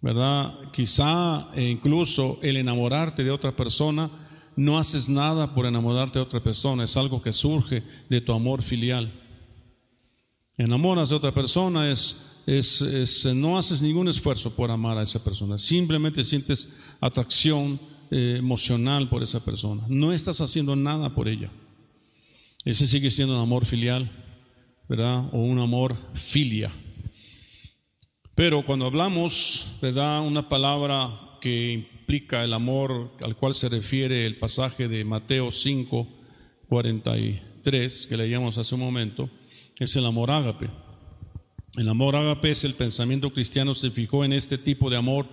¿Verdad? 0.01 0.71
Quizá 0.71 1.49
e 1.55 1.63
incluso 1.63 2.37
el 2.43 2.57
enamorarte 2.57 3.23
de 3.23 3.31
otra 3.31 3.55
persona, 3.55 4.24
no 4.55 4.79
haces 4.79 5.09
nada 5.09 5.53
por 5.53 5.65
enamorarte 5.65 6.19
de 6.19 6.23
otra 6.23 6.43
persona, 6.43 6.83
es 6.83 6.95
algo 6.97 7.21
que 7.21 7.33
surge 7.33 7.83
de 8.09 8.21
tu 8.21 8.33
amor 8.33 8.63
filial. 8.63 9.11
Enamoras 10.57 11.09
de 11.09 11.15
otra 11.15 11.33
persona 11.33 11.91
es, 11.91 12.41
es 12.47 13.25
no 13.35 13.57
haces 13.57 13.81
ningún 13.81 14.07
esfuerzo 14.07 14.55
por 14.55 14.71
amar 14.71 14.97
a 14.97 15.03
esa 15.03 15.23
persona, 15.23 15.57
simplemente 15.57 16.23
sientes 16.23 16.75
atracción, 17.01 17.79
eh, 18.11 18.35
emocional 18.37 19.09
por 19.09 19.23
esa 19.23 19.43
persona. 19.43 19.83
No 19.89 20.13
estás 20.13 20.39
haciendo 20.39 20.75
nada 20.75 21.15
por 21.15 21.27
ella. 21.27 21.49
Ese 22.63 22.85
sigue 22.85 23.09
siendo 23.09 23.33
un 23.33 23.41
amor 23.41 23.65
filial, 23.65 24.11
¿verdad? 24.87 25.27
O 25.33 25.39
un 25.39 25.57
amor 25.57 25.97
filia. 26.13 26.71
Pero 28.35 28.63
cuando 28.63 28.85
hablamos, 28.85 29.79
¿verdad? 29.81 30.21
Una 30.21 30.47
palabra 30.47 31.37
que 31.41 31.89
implica 32.05 32.43
el 32.43 32.53
amor 32.53 33.13
al 33.23 33.35
cual 33.35 33.55
se 33.55 33.67
refiere 33.67 34.27
el 34.27 34.37
pasaje 34.37 34.87
de 34.87 35.03
Mateo 35.03 35.49
5, 35.49 36.07
43, 36.69 38.05
que 38.05 38.15
leíamos 38.15 38.59
hace 38.59 38.75
un 38.75 38.81
momento, 38.81 39.27
es 39.79 39.95
el 39.95 40.05
amor 40.05 40.29
ágape. 40.29 40.69
El 41.77 41.89
amor 41.89 42.15
ágape 42.15 42.51
es 42.51 42.63
el 42.63 42.75
pensamiento 42.75 43.33
cristiano, 43.33 43.73
se 43.73 43.89
fijó 43.89 44.23
en 44.23 44.33
este 44.33 44.59
tipo 44.59 44.91
de 44.91 44.97
amor 44.97 45.25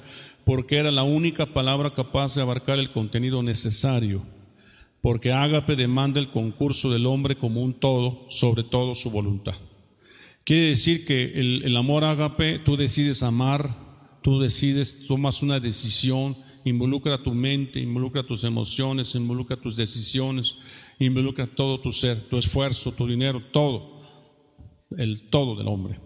porque 0.47 0.79
era 0.79 0.91
la 0.91 1.03
única 1.03 1.45
palabra 1.45 1.93
capaz 1.93 2.37
de 2.37 2.41
abarcar 2.41 2.79
el 2.79 2.91
contenido 2.91 3.43
necesario, 3.43 4.23
porque 5.03 5.31
ágape 5.31 5.77
demanda 5.77 6.21
el 6.21 6.31
concurso 6.31 6.91
del 6.91 7.05
hombre 7.05 7.37
como 7.37 7.61
un 7.61 7.75
todo, 7.75 8.25
sobre 8.31 8.65
todo 8.65 8.95
su 8.95 9.11
voluntad. 9.11 9.57
Quiere 10.45 10.71
decir 10.71 11.05
que 11.05 11.39
el, 11.39 11.77
amor 11.77 12.05
ágape, 12.05 12.61
tú 12.61 12.79
decides 12.79 13.23
amar, 13.23 13.77
tú 14.23 14.41
decides, 14.41 15.07
tomas 15.07 15.43
una 15.43 15.61
decisión, 15.61 16.35
involucra 16.65 17.23
tu 17.23 17.35
mente, 17.35 17.81
involucra 17.81 18.27
tus 18.27 18.45
emociones, 18.45 19.15
involucra 19.15 19.57
tus 19.57 19.77
decisiones, 19.77 20.57
involucra 20.99 21.47
todo 21.47 21.81
tu 21.81 21.93
ser, 21.93 22.21
tu 22.29 22.39
esfuerzo, 22.39 22.93
tu 22.93 23.07
dinero, 23.07 23.43
todo. 23.53 24.01
el 24.99 25.29
todo 25.31 25.57
del 25.57 25.69
hombre. 25.69 25.99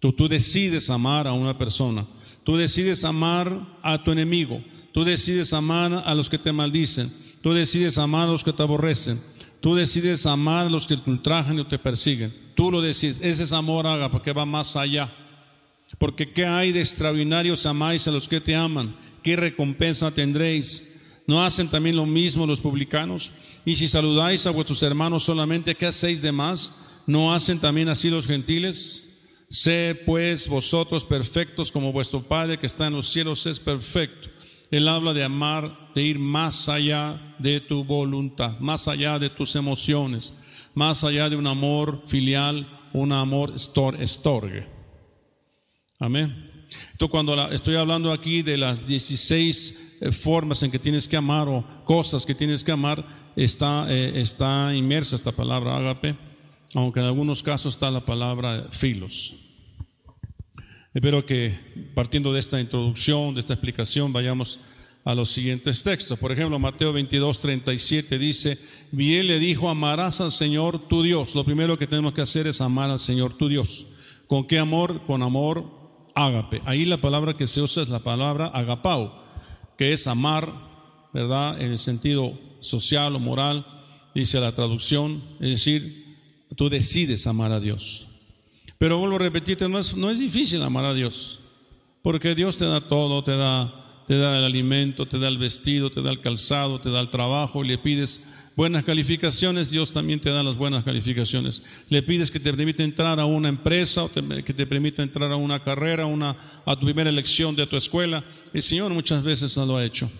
Tú, 0.00 0.28
decides 0.28 0.88
amar 0.88 1.28
a 1.28 1.32
una 1.32 1.58
persona, 1.58 2.06
tú 2.42 2.56
decides 2.56 3.04
amar 3.04 3.78
a 3.82 4.02
tu 4.02 4.10
enemigo, 4.10 4.64
tú 4.92 5.04
decides 5.04 5.52
amar 5.52 6.02
a 6.06 6.14
los 6.14 6.30
que 6.30 6.38
te 6.38 6.52
maldicen, 6.52 7.12
tú 7.42 7.52
decides 7.52 7.98
amar 7.98 8.26
a 8.26 8.32
los 8.32 8.42
que 8.42 8.54
te 8.54 8.62
aborrecen, 8.62 9.20
tú 9.60 9.74
decides 9.74 10.24
amar 10.24 10.66
a 10.66 10.70
los 10.70 10.86
que 10.86 10.96
te 10.96 11.10
ultrajan 11.10 11.58
y 11.58 11.68
te 11.68 11.78
persiguen. 11.78 12.32
Tú 12.54 12.70
lo 12.70 12.80
decides, 12.80 13.20
ese 13.20 13.44
es 13.44 13.52
amor 13.52 13.86
haga 13.86 14.10
porque 14.10 14.32
va 14.32 14.46
más 14.46 14.74
allá. 14.74 15.12
Porque 16.00 16.32
¿qué 16.32 16.46
hay 16.46 16.72
de 16.72 16.80
extraordinario 16.80 17.58
si 17.58 17.68
amáis 17.68 18.08
a 18.08 18.10
los 18.10 18.26
que 18.26 18.40
te 18.40 18.56
aman? 18.56 18.96
¿Qué 19.22 19.36
recompensa 19.36 20.10
tendréis? 20.10 20.94
¿No 21.26 21.44
hacen 21.44 21.68
también 21.68 21.94
lo 21.94 22.06
mismo 22.06 22.46
los 22.46 22.62
publicanos? 22.62 23.32
Y 23.66 23.76
si 23.76 23.86
saludáis 23.86 24.46
a 24.46 24.50
vuestros 24.50 24.82
hermanos 24.82 25.24
solamente, 25.24 25.74
¿qué 25.74 25.84
hacéis 25.84 26.22
de 26.22 26.32
más? 26.32 26.74
¿No 27.06 27.34
hacen 27.34 27.58
también 27.58 27.90
así 27.90 28.08
los 28.08 28.26
gentiles? 28.26 29.28
Sé 29.50 29.94
pues 30.06 30.48
vosotros 30.48 31.04
perfectos 31.04 31.70
como 31.70 31.92
vuestro 31.92 32.22
Padre 32.22 32.58
que 32.58 32.66
está 32.66 32.86
en 32.86 32.94
los 32.94 33.06
cielos 33.06 33.44
es 33.44 33.60
perfecto. 33.60 34.30
Él 34.70 34.88
habla 34.88 35.12
de 35.12 35.24
amar, 35.24 35.92
de 35.94 36.02
ir 36.02 36.18
más 36.18 36.70
allá 36.70 37.36
de 37.38 37.60
tu 37.60 37.84
voluntad, 37.84 38.58
más 38.58 38.88
allá 38.88 39.18
de 39.18 39.28
tus 39.28 39.54
emociones, 39.54 40.32
más 40.72 41.04
allá 41.04 41.28
de 41.28 41.36
un 41.36 41.46
amor 41.46 42.04
filial, 42.06 42.88
un 42.94 43.12
amor 43.12 43.52
estorgue. 43.54 44.69
Amén. 46.00 46.50
Entonces, 46.92 47.10
cuando 47.10 47.52
estoy 47.52 47.76
hablando 47.76 48.10
aquí 48.10 48.40
de 48.40 48.56
las 48.56 48.86
16 48.86 49.98
eh, 50.00 50.12
formas 50.12 50.62
en 50.62 50.70
que 50.70 50.78
tienes 50.78 51.06
que 51.06 51.18
amar 51.18 51.46
o 51.46 51.62
cosas 51.84 52.24
que 52.24 52.34
tienes 52.34 52.64
que 52.64 52.72
amar, 52.72 53.32
está, 53.36 53.86
eh, 53.90 54.18
está 54.18 54.74
inmersa 54.74 55.14
esta 55.14 55.30
palabra 55.30 55.76
ágape, 55.76 56.16
aunque 56.74 57.00
en 57.00 57.06
algunos 57.06 57.42
casos 57.42 57.74
está 57.74 57.90
la 57.90 58.00
palabra 58.00 58.68
filos. 58.70 59.34
Espero 60.94 61.26
que 61.26 61.92
partiendo 61.94 62.32
de 62.32 62.40
esta 62.40 62.58
introducción, 62.58 63.34
de 63.34 63.40
esta 63.40 63.52
explicación, 63.52 64.10
vayamos 64.10 64.60
a 65.04 65.14
los 65.14 65.30
siguientes 65.30 65.82
textos. 65.82 66.18
Por 66.18 66.32
ejemplo, 66.32 66.58
Mateo 66.58 66.94
22, 66.94 67.40
37 67.40 68.18
dice, 68.18 68.58
bien 68.90 69.26
le 69.26 69.38
dijo, 69.38 69.68
amarás 69.68 70.22
al 70.22 70.32
Señor 70.32 70.78
tu 70.88 71.02
Dios. 71.02 71.34
Lo 71.34 71.44
primero 71.44 71.76
que 71.76 71.86
tenemos 71.86 72.14
que 72.14 72.22
hacer 72.22 72.46
es 72.46 72.62
amar 72.62 72.88
al 72.88 72.98
Señor 72.98 73.36
tu 73.36 73.48
Dios. 73.48 73.88
¿Con 74.26 74.46
qué 74.46 74.58
amor? 74.58 75.04
Con 75.06 75.22
amor 75.22 75.79
ágape. 76.14 76.62
Ahí 76.64 76.84
la 76.84 77.00
palabra 77.00 77.36
que 77.36 77.46
se 77.46 77.60
usa 77.60 77.82
es 77.82 77.88
la 77.88 78.00
palabra 78.00 78.46
agapao, 78.46 79.22
que 79.76 79.92
es 79.92 80.06
amar, 80.06 80.52
¿verdad? 81.12 81.60
En 81.60 81.72
el 81.72 81.78
sentido 81.78 82.38
social 82.60 83.14
o 83.16 83.18
moral, 83.18 83.66
dice 84.14 84.40
la 84.40 84.52
traducción, 84.52 85.22
es 85.40 85.50
decir, 85.50 86.16
tú 86.56 86.68
decides 86.68 87.26
amar 87.26 87.52
a 87.52 87.60
Dios. 87.60 88.06
Pero 88.78 88.98
vuelvo 88.98 89.16
a 89.16 89.20
repetirte, 89.20 89.68
no 89.68 89.78
es, 89.78 89.96
no 89.96 90.10
es 90.10 90.18
difícil 90.18 90.62
amar 90.62 90.84
a 90.84 90.94
Dios, 90.94 91.40
porque 92.02 92.34
Dios 92.34 92.58
te 92.58 92.64
da 92.64 92.80
todo, 92.80 93.22
te 93.22 93.36
da, 93.36 94.04
te 94.06 94.16
da 94.16 94.38
el 94.38 94.44
alimento, 94.44 95.06
te 95.06 95.18
da 95.18 95.28
el 95.28 95.38
vestido, 95.38 95.90
te 95.90 96.02
da 96.02 96.10
el 96.10 96.20
calzado, 96.20 96.80
te 96.80 96.90
da 96.90 97.00
el 97.00 97.10
trabajo, 97.10 97.64
y 97.64 97.68
le 97.68 97.78
pides 97.78 98.26
buenas 98.56 98.84
calificaciones, 98.84 99.70
Dios 99.70 99.92
también 99.92 100.20
te 100.20 100.30
da 100.30 100.42
las 100.42 100.56
buenas 100.56 100.84
calificaciones. 100.84 101.64
Le 101.88 102.02
pides 102.02 102.30
que 102.30 102.40
te 102.40 102.52
permita 102.52 102.82
entrar 102.82 103.18
a 103.20 103.24
una 103.24 103.48
empresa 103.48 104.04
o 104.04 104.10
que 104.12 104.54
te 104.54 104.66
permita 104.66 105.02
entrar 105.02 105.30
a 105.32 105.36
una 105.36 105.62
carrera, 105.62 106.06
una, 106.06 106.62
a 106.64 106.76
tu 106.76 106.86
primera 106.86 107.10
elección 107.10 107.56
de 107.56 107.66
tu 107.66 107.76
escuela. 107.76 108.24
El 108.52 108.62
Señor 108.62 108.92
muchas 108.92 109.22
veces 109.22 109.56
lo 109.56 109.76
ha 109.76 109.84
hecho. 109.84 110.10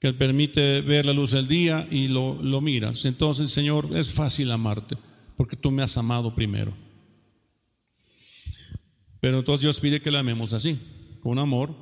Que 0.00 0.08
Él 0.08 0.16
permite 0.16 0.80
ver 0.80 1.06
la 1.06 1.12
luz 1.12 1.30
del 1.30 1.46
día 1.46 1.86
y 1.90 2.08
lo, 2.08 2.42
lo 2.42 2.60
miras. 2.60 3.04
Entonces, 3.04 3.50
Señor, 3.50 3.88
es 3.94 4.12
fácil 4.12 4.50
amarte 4.50 4.96
porque 5.36 5.56
tú 5.56 5.70
me 5.70 5.82
has 5.82 5.96
amado 5.96 6.34
primero. 6.34 6.72
Pero 9.20 9.38
entonces 9.38 9.62
Dios 9.62 9.80
pide 9.80 10.00
que 10.00 10.10
la 10.10 10.18
amemos 10.18 10.52
así, 10.52 10.78
con 11.22 11.38
amor, 11.38 11.74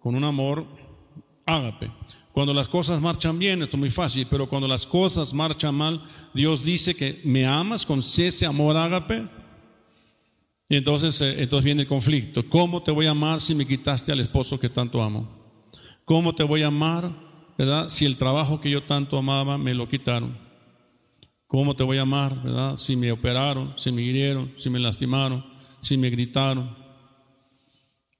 con 0.00 0.14
un 0.14 0.24
amor 0.24 0.66
ágape. 1.46 1.90
Cuando 2.34 2.52
las 2.52 2.66
cosas 2.66 3.00
marchan 3.00 3.38
bien, 3.38 3.62
esto 3.62 3.76
es 3.76 3.80
muy 3.80 3.92
fácil, 3.92 4.26
pero 4.28 4.48
cuando 4.48 4.66
las 4.66 4.84
cosas 4.88 5.32
marchan 5.32 5.72
mal, 5.72 6.02
Dios 6.34 6.64
dice 6.64 6.96
que 6.96 7.20
me 7.22 7.46
amas 7.46 7.86
con 7.86 8.00
ese 8.00 8.44
amor 8.44 8.76
ágape. 8.76 9.24
Y 10.68 10.74
entonces, 10.74 11.20
eh, 11.20 11.36
entonces 11.44 11.64
viene 11.64 11.82
el 11.82 11.86
conflicto. 11.86 12.44
¿Cómo 12.48 12.82
te 12.82 12.90
voy 12.90 13.06
a 13.06 13.12
amar 13.12 13.40
si 13.40 13.54
me 13.54 13.64
quitaste 13.64 14.10
al 14.10 14.18
esposo 14.18 14.58
que 14.58 14.68
tanto 14.68 15.00
amo? 15.00 15.28
¿Cómo 16.04 16.34
te 16.34 16.42
voy 16.42 16.64
a 16.64 16.66
amar, 16.66 17.08
verdad, 17.56 17.86
si 17.86 18.04
el 18.04 18.16
trabajo 18.16 18.60
que 18.60 18.68
yo 18.68 18.82
tanto 18.82 19.16
amaba 19.16 19.56
me 19.56 19.72
lo 19.72 19.88
quitaron? 19.88 20.36
¿Cómo 21.46 21.76
te 21.76 21.84
voy 21.84 21.98
a 21.98 22.02
amar, 22.02 22.42
verdad, 22.42 22.74
si 22.74 22.96
me 22.96 23.12
operaron, 23.12 23.74
si 23.76 23.92
me 23.92 24.02
hirieron, 24.02 24.52
si 24.56 24.70
me 24.70 24.80
lastimaron, 24.80 25.46
si 25.78 25.96
me 25.96 26.10
gritaron? 26.10 26.83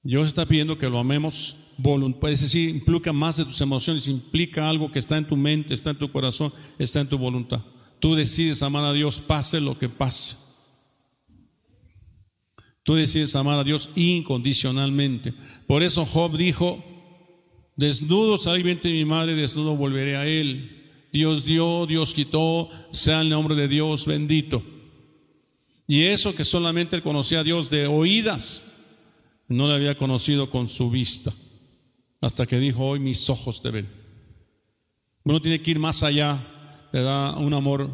Dios 0.05 0.29
está 0.29 0.45
pidiendo 0.45 0.77
que 0.77 0.91
lo 0.91 0.99
amemos 0.99 1.71
voluntariamente, 1.79 2.35
es 2.35 2.43
decir, 2.43 2.69
implica 2.69 3.11
más 3.15 3.39
de 3.39 3.47
tus 3.47 3.59
emociones, 3.63 4.07
implica 4.07 4.69
algo 4.69 4.93
que 4.93 4.99
está 4.99 5.17
en 5.17 5.25
tu 5.25 5.35
mente, 5.35 5.73
está 5.73 5.91
en 5.91 5.99
tu 5.99 6.13
corazón, 6.13 6.53
está 6.79 7.01
en 7.01 7.09
tu 7.09 7.17
voluntad. 7.17 7.63
Tú 8.01 8.15
decides 8.15 8.63
amar 8.63 8.85
a 8.85 8.93
Dios, 8.93 9.19
pase 9.19 9.63
lo 9.63 9.79
que 9.79 9.89
pase. 9.89 10.37
Tú 12.83 12.97
decides 12.97 13.35
amar 13.35 13.59
a 13.59 13.65
Dios 13.65 13.91
incondicionalmente. 13.97 15.33
Por 15.67 15.83
eso 15.83 16.05
Job 16.05 16.37
dijo, 16.37 16.85
desnudo 17.75 18.37
salí 18.37 18.63
de 18.63 18.93
mi 18.93 19.07
madre, 19.07 19.35
desnudo 19.35 19.75
volveré 19.75 20.17
a 20.17 20.27
él. 20.27 20.83
Dios 21.15 21.47
dio, 21.47 21.87
Dios 21.87 22.13
quitó, 22.13 22.69
sea 22.93 23.23
el 23.23 23.31
nombre 23.31 23.55
de 23.55 23.69
Dios 23.69 24.05
bendito. 24.05 24.63
Y 25.87 26.03
eso 26.03 26.35
que 26.35 26.45
solamente 26.45 26.97
él 26.97 27.03
conocía 27.03 27.41
a 27.41 27.45
Dios 27.45 27.71
de 27.71 27.87
oídas, 27.87 28.74
no 29.55 29.69
le 29.69 29.75
había 29.75 29.97
conocido 29.97 30.51
con 30.51 30.69
su 30.69 30.91
vista, 30.91 31.33
hasta 32.21 32.47
que 32.47 32.59
dijo, 32.59 32.85
hoy 32.85 33.01
mis 33.01 33.31
ojos 33.31 33.63
te 33.63 33.71
ven. 33.71 33.89
Uno 35.25 35.41
tiene 35.41 35.63
que 35.63 35.71
ir 35.71 35.79
más 35.79 36.03
allá, 36.03 36.39
da 36.93 37.37
Un 37.37 37.55
amor, 37.55 37.91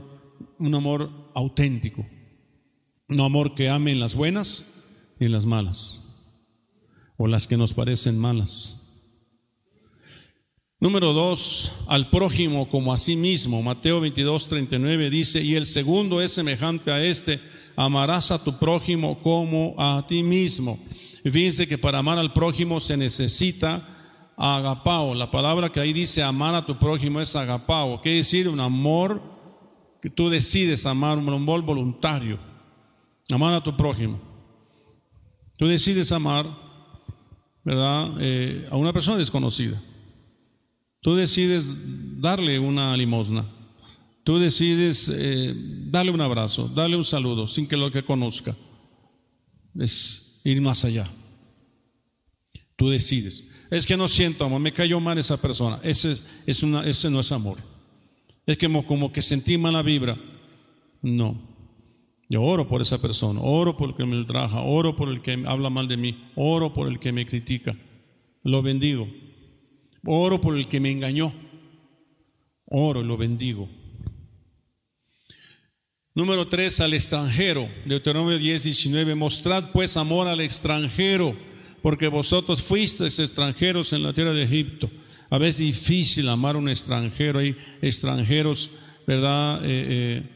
un 0.58 0.74
amor 0.74 1.10
auténtico, 1.34 2.06
un 3.08 3.20
amor 3.20 3.54
que 3.54 3.68
ame 3.68 3.92
en 3.92 4.00
las 4.00 4.14
buenas 4.14 4.72
y 5.18 5.26
en 5.26 5.32
las 5.32 5.46
malas, 5.46 6.04
o 7.16 7.26
las 7.26 7.46
que 7.46 7.56
nos 7.56 7.74
parecen 7.74 8.18
malas. 8.18 8.76
Número 10.80 11.12
dos, 11.12 11.84
al 11.88 12.08
prójimo 12.08 12.70
como 12.70 12.90
a 12.90 12.96
sí 12.96 13.14
mismo. 13.14 13.62
Mateo 13.62 14.00
22, 14.00 14.48
39 14.48 15.10
dice, 15.10 15.42
y 15.42 15.54
el 15.54 15.66
segundo 15.66 16.22
es 16.22 16.32
semejante 16.32 16.90
a 16.90 17.04
este, 17.04 17.38
amarás 17.76 18.30
a 18.30 18.42
tu 18.42 18.58
prójimo 18.58 19.20
como 19.20 19.74
a 19.76 20.06
ti 20.06 20.22
mismo. 20.22 20.78
Y 21.24 21.30
fíjense 21.30 21.68
que 21.68 21.78
para 21.78 21.98
amar 21.98 22.18
al 22.18 22.32
prójimo 22.32 22.80
se 22.80 22.96
necesita 22.96 23.86
agapao. 24.36 25.14
La 25.14 25.30
palabra 25.30 25.70
que 25.70 25.80
ahí 25.80 25.92
dice 25.92 26.22
amar 26.22 26.54
a 26.54 26.64
tu 26.64 26.78
prójimo 26.78 27.20
es 27.20 27.36
agapao. 27.36 28.00
Quiere 28.00 28.18
decir 28.18 28.48
un 28.48 28.60
amor 28.60 29.22
que 30.00 30.08
tú 30.08 30.30
decides 30.30 30.86
amar, 30.86 31.18
un 31.18 31.28
amor 31.28 31.62
voluntario. 31.62 32.38
Amar 33.30 33.54
a 33.54 33.62
tu 33.62 33.76
prójimo. 33.76 34.18
Tú 35.56 35.66
decides 35.66 36.10
amar, 36.10 36.46
¿verdad? 37.64 38.14
Eh, 38.18 38.66
a 38.70 38.76
una 38.76 38.92
persona 38.92 39.18
desconocida. 39.18 39.80
Tú 41.02 41.14
decides 41.14 42.20
darle 42.20 42.58
una 42.58 42.96
limosna. 42.96 43.46
Tú 44.24 44.38
decides 44.38 45.12
eh, 45.14 45.54
darle 45.90 46.12
un 46.12 46.20
abrazo, 46.20 46.68
darle 46.68 46.96
un 46.96 47.04
saludo 47.04 47.46
sin 47.46 47.68
que 47.68 47.76
lo 47.76 47.90
que 47.90 48.04
conozca. 48.04 48.54
Es 49.78 50.29
ir 50.44 50.60
más 50.60 50.84
allá. 50.84 51.10
Tú 52.76 52.88
decides. 52.88 53.50
Es 53.70 53.86
que 53.86 53.96
no 53.96 54.08
siento 54.08 54.44
amor, 54.44 54.60
me 54.60 54.72
cayó 54.72 55.00
mal 55.00 55.18
esa 55.18 55.36
persona. 55.36 55.78
Ese, 55.82 56.16
es 56.46 56.62
una, 56.62 56.84
ese 56.86 57.10
no 57.10 57.20
es 57.20 57.30
amor. 57.30 57.58
Es 58.46 58.58
que 58.58 58.68
como, 58.84 59.12
que 59.12 59.22
sentí 59.22 59.58
mala 59.58 59.82
vibra. 59.82 60.18
No. 61.02 61.40
Yo 62.28 62.42
oro 62.42 62.68
por 62.68 62.80
esa 62.80 63.00
persona, 63.00 63.40
oro 63.40 63.76
por 63.76 63.90
el 63.90 63.96
que 63.96 64.04
me 64.04 64.24
trabaja, 64.24 64.60
oro 64.60 64.94
por 64.96 65.08
el 65.08 65.20
que 65.20 65.42
habla 65.46 65.68
mal 65.68 65.88
de 65.88 65.96
mí, 65.96 66.30
oro 66.36 66.72
por 66.72 66.88
el 66.88 66.98
que 66.98 67.12
me 67.12 67.26
critica. 67.26 67.76
Lo 68.42 68.62
bendigo. 68.62 69.08
Oro 70.04 70.40
por 70.40 70.56
el 70.56 70.66
que 70.66 70.80
me 70.80 70.90
engañó. 70.90 71.32
Oro 72.66 73.02
y 73.02 73.04
lo 73.04 73.16
bendigo. 73.16 73.68
Número 76.12 76.48
3, 76.48 76.80
al 76.80 76.94
extranjero. 76.94 77.68
Deuteronomio 77.86 78.36
10, 78.36 78.64
19. 78.64 79.14
Mostrad 79.14 79.70
pues 79.72 79.96
amor 79.96 80.26
al 80.26 80.40
extranjero, 80.40 81.36
porque 81.82 82.08
vosotros 82.08 82.60
fuisteis 82.62 83.20
extranjeros 83.20 83.92
en 83.92 84.02
la 84.02 84.12
tierra 84.12 84.32
de 84.32 84.42
Egipto. 84.42 84.90
A 85.30 85.38
veces 85.38 85.60
es 85.60 85.66
difícil 85.66 86.28
amar 86.28 86.56
a 86.56 86.58
un 86.58 86.68
extranjero. 86.68 87.38
Hay 87.38 87.56
extranjeros, 87.80 88.80
¿verdad? 89.06 89.64
Eh, 89.64 89.86
eh, 89.88 90.30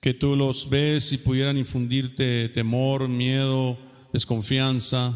que 0.00 0.14
tú 0.14 0.36
los 0.36 0.70
ves 0.70 1.12
y 1.12 1.18
pudieran 1.18 1.58
infundirte 1.58 2.48
temor, 2.50 3.08
miedo, 3.08 3.78
desconfianza, 4.12 5.12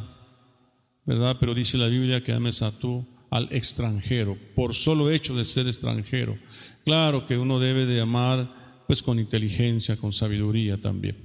¿verdad? 1.05 1.37
Pero 1.38 1.55
dice 1.55 1.79
la 1.79 1.87
Biblia 1.87 2.25
que 2.25 2.33
ames 2.33 2.62
a 2.62 2.77
tú 2.77 3.07
al 3.31 3.49
extranjero, 3.53 4.37
por 4.57 4.75
solo 4.75 5.11
hecho 5.11 5.37
de 5.37 5.44
ser 5.44 5.68
extranjero. 5.68 6.37
Claro 6.85 7.27
que 7.27 7.37
uno 7.37 7.61
debe 7.61 7.87
de 7.87 8.01
amar 8.01 8.65
pues 8.87 9.03
con 9.03 9.18
inteligencia, 9.18 9.96
con 9.96 10.12
sabiduría 10.12 10.81
también. 10.81 11.16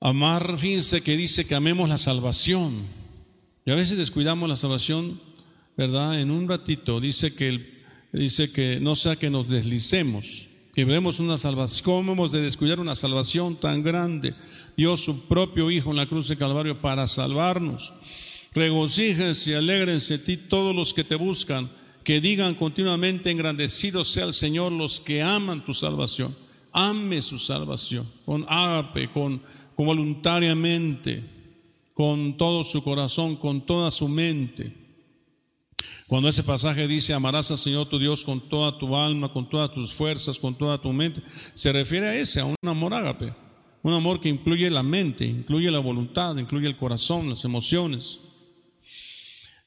Amar, 0.00 0.58
fíjense 0.58 1.02
que 1.02 1.16
dice 1.16 1.46
que 1.46 1.54
amemos 1.54 1.88
la 1.88 1.98
salvación. 1.98 2.86
Y 3.64 3.70
a 3.70 3.76
veces 3.76 3.96
descuidamos 3.96 4.48
la 4.48 4.56
salvación, 4.56 5.20
¿verdad? 5.76 6.20
En 6.20 6.32
un 6.32 6.48
ratito 6.48 7.00
dice 7.00 7.34
que, 7.34 7.84
dice 8.12 8.50
que 8.50 8.80
no 8.80 8.96
sea 8.96 9.14
que 9.14 9.30
nos 9.30 9.48
deslicemos, 9.48 10.48
que 10.74 10.84
vemos 10.84 11.20
una 11.20 11.38
salvación. 11.38 11.84
¿Cómo 11.84 12.12
hemos 12.12 12.32
de 12.32 12.42
descuidar 12.42 12.80
una 12.80 12.96
salvación 12.96 13.54
tan 13.54 13.84
grande? 13.84 14.34
Dios, 14.76 15.04
su 15.04 15.28
propio 15.28 15.70
Hijo 15.70 15.90
en 15.90 15.96
la 15.96 16.06
cruz 16.06 16.28
de 16.28 16.36
Calvario 16.36 16.80
para 16.80 17.06
salvarnos. 17.06 17.92
Regocíjense 18.54 19.52
y 19.52 19.54
alegrense 19.54 20.18
ti 20.18 20.36
todos 20.36 20.74
los 20.74 20.92
que 20.92 21.04
te 21.04 21.14
buscan, 21.14 21.70
que 22.04 22.20
digan 22.20 22.54
continuamente 22.54 23.30
engrandecido 23.30 24.04
sea 24.04 24.24
el 24.24 24.32
Señor 24.32 24.72
los 24.72 25.00
que 25.00 25.22
aman 25.22 25.64
tu 25.64 25.72
salvación. 25.72 26.34
Ame 26.72 27.20
su 27.20 27.38
salvación 27.38 28.08
con 28.24 28.46
ágape, 28.48 29.12
con 29.12 29.42
voluntariamente, 29.84 31.22
con 31.94 32.36
todo 32.36 32.64
su 32.64 32.82
corazón, 32.82 33.36
con 33.36 33.66
toda 33.66 33.90
su 33.90 34.08
mente. 34.08 34.72
Cuando 36.06 36.28
ese 36.28 36.44
pasaje 36.44 36.86
dice, 36.86 37.14
amarás 37.14 37.50
al 37.50 37.58
Señor 37.58 37.86
tu 37.86 37.98
Dios 37.98 38.24
con 38.24 38.40
toda 38.48 38.78
tu 38.78 38.94
alma, 38.96 39.32
con 39.32 39.48
todas 39.48 39.72
tus 39.72 39.92
fuerzas, 39.92 40.38
con 40.38 40.54
toda 40.54 40.80
tu 40.80 40.92
mente, 40.92 41.22
se 41.54 41.72
refiere 41.72 42.08
a 42.08 42.14
ese, 42.14 42.40
a 42.40 42.44
un 42.44 42.56
amor 42.66 42.94
ágape, 42.94 43.34
un 43.82 43.94
amor 43.94 44.20
que 44.20 44.28
incluye 44.28 44.68
la 44.70 44.82
mente, 44.82 45.24
incluye 45.24 45.70
la 45.70 45.78
voluntad, 45.78 46.36
incluye 46.36 46.66
el 46.66 46.76
corazón, 46.76 47.30
las 47.30 47.44
emociones. 47.44 48.20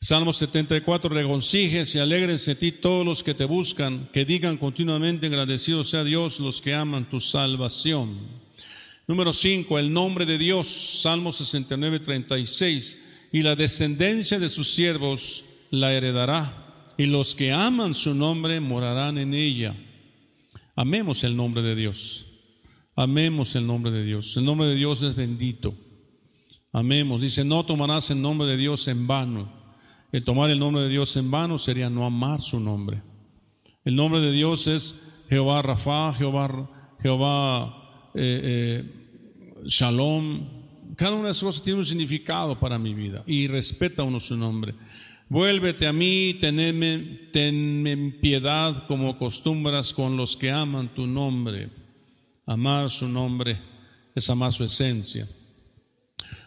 Salmo 0.06 0.34
74, 0.34 1.10
regocíjese 1.10 1.98
y 1.98 2.02
alegrense 2.02 2.54
ti 2.54 2.72
todos 2.72 3.04
los 3.04 3.24
que 3.24 3.34
te 3.34 3.46
buscan, 3.46 4.08
que 4.14 4.24
digan 4.24 4.58
continuamente 4.58 5.26
agradecido 5.26 5.84
sea 5.84 6.04
Dios 6.04 6.40
los 6.40 6.62
que 6.62 6.76
aman 6.76 7.10
tu 7.10 7.20
salvación. 7.20 8.16
Número 9.08 9.34
5, 9.34 9.80
el 9.80 9.92
nombre 9.92 10.28
de 10.28 10.38
Dios, 10.38 10.68
Salmo 10.68 11.32
69, 11.32 12.02
36, 12.02 13.30
y 13.32 13.42
la 13.42 13.56
descendencia 13.56 14.38
de 14.38 14.48
sus 14.48 14.76
siervos 14.76 15.46
la 15.72 15.92
heredará, 15.92 16.94
y 17.00 17.08
los 17.08 17.34
que 17.34 17.52
aman 17.52 17.96
su 17.96 18.14
nombre 18.14 18.60
morarán 18.60 19.18
en 19.18 19.34
ella. 19.34 19.76
Amemos 20.76 21.24
el 21.24 21.36
nombre 21.36 21.64
de 21.64 21.74
Dios, 21.74 22.28
amemos 22.96 23.56
el 23.56 23.66
nombre 23.66 23.92
de 23.92 24.04
Dios. 24.04 24.38
El 24.38 24.46
nombre 24.46 24.68
de 24.68 24.76
Dios 24.76 25.02
es 25.02 25.16
bendito. 25.16 25.74
Amemos. 26.72 27.24
Dice, 27.24 27.44
no 27.44 27.66
tomarás 27.66 28.12
el 28.12 28.22
nombre 28.22 28.48
de 28.48 28.58
Dios 28.58 28.88
en 28.88 29.08
vano. 29.08 29.65
El 30.12 30.24
tomar 30.24 30.50
el 30.50 30.60
nombre 30.60 30.84
de 30.84 30.90
Dios 30.90 31.16
en 31.18 31.30
vano 31.30 31.58
sería 31.58 31.90
no 31.90 32.06
amar 32.06 32.42
su 32.42 32.60
nombre. 32.60 33.02
El 33.84 33.96
nombre 33.96 34.22
de 34.22 34.32
Dios 34.32 34.68
es 34.68 35.26
Jehová 35.30 35.62
Rafa, 35.62 36.14
Jehová, 36.14 36.96
Jehová 37.02 38.12
eh, 38.14 38.42
eh, 38.44 39.64
shalom. 39.66 40.48
Cada 40.96 41.14
una 41.14 41.26
de 41.26 41.32
esas 41.32 41.44
cosas 41.44 41.64
tiene 41.64 41.80
un 41.80 41.86
significado 41.86 42.60
para 42.60 42.80
mi 42.80 42.94
vida 42.94 43.24
y 43.28 43.48
respeta 43.48 44.04
uno 44.04 44.20
su 44.20 44.38
nombre. 44.38 44.76
Vuélvete 45.28 45.88
a 45.88 45.94
mí, 45.94 46.38
teneme, 46.40 47.30
tenme 47.34 47.92
en 47.92 48.20
piedad 48.20 48.86
como 48.88 49.10
acostumbras 49.10 49.92
con 49.94 50.16
los 50.18 50.38
que 50.38 50.52
aman 50.52 50.94
tu 50.94 51.08
nombre. 51.08 51.70
Amar 52.46 52.92
su 52.92 53.10
nombre 53.10 53.60
es 54.14 54.30
amar 54.30 54.52
su 54.52 54.64
esencia. 54.64 55.28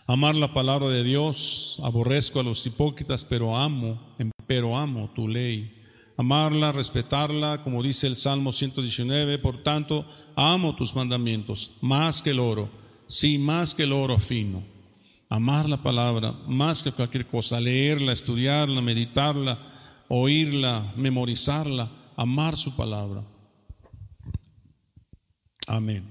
Amar 0.08 0.34
la 0.34 0.52
palabra 0.52 0.88
de 0.88 1.04
Dios, 1.04 1.80
aborrezco 1.84 2.40
a 2.40 2.42
los 2.42 2.66
hipócritas, 2.66 3.24
pero 3.24 3.56
amo, 3.56 4.16
pero 4.48 4.76
amo 4.76 5.10
tu 5.14 5.28
ley 5.28 5.78
amarla, 6.18 6.72
respetarla, 6.72 7.62
como 7.62 7.80
dice 7.80 8.08
el 8.08 8.16
Salmo 8.16 8.50
119, 8.50 9.38
por 9.38 9.62
tanto, 9.62 10.04
amo 10.34 10.74
tus 10.74 10.94
mandamientos 10.94 11.78
más 11.80 12.20
que 12.20 12.30
el 12.30 12.40
oro, 12.40 12.68
sí, 13.06 13.38
más 13.38 13.72
que 13.72 13.84
el 13.84 13.92
oro 13.92 14.18
fino. 14.18 14.64
Amar 15.30 15.68
la 15.68 15.80
palabra 15.82 16.32
más 16.48 16.82
que 16.82 16.90
cualquier 16.90 17.26
cosa, 17.26 17.60
leerla, 17.60 18.12
estudiarla, 18.12 18.82
meditarla, 18.82 20.04
oírla, 20.08 20.92
memorizarla, 20.96 21.88
amar 22.16 22.56
su 22.56 22.74
palabra. 22.76 23.22
Amén. 25.68 26.10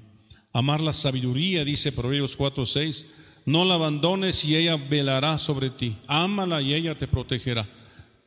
Amar 0.53 0.79
la 0.79 0.93
sabiduría, 0.93 1.65
dice 1.65 1.91
Proverbios 1.91 2.35
4, 2.37 2.65
6, 2.65 3.13
no 3.47 3.63
la 3.63 3.75
abandones 3.75 4.43
y 4.43 4.57
ella 4.57 4.75
velará 4.75 5.37
sobre 5.37 5.69
ti. 5.69 5.97
Ámala 6.05 6.61
y 6.61 6.73
ella 6.73 6.97
te 6.97 7.07
protegerá. 7.07 7.67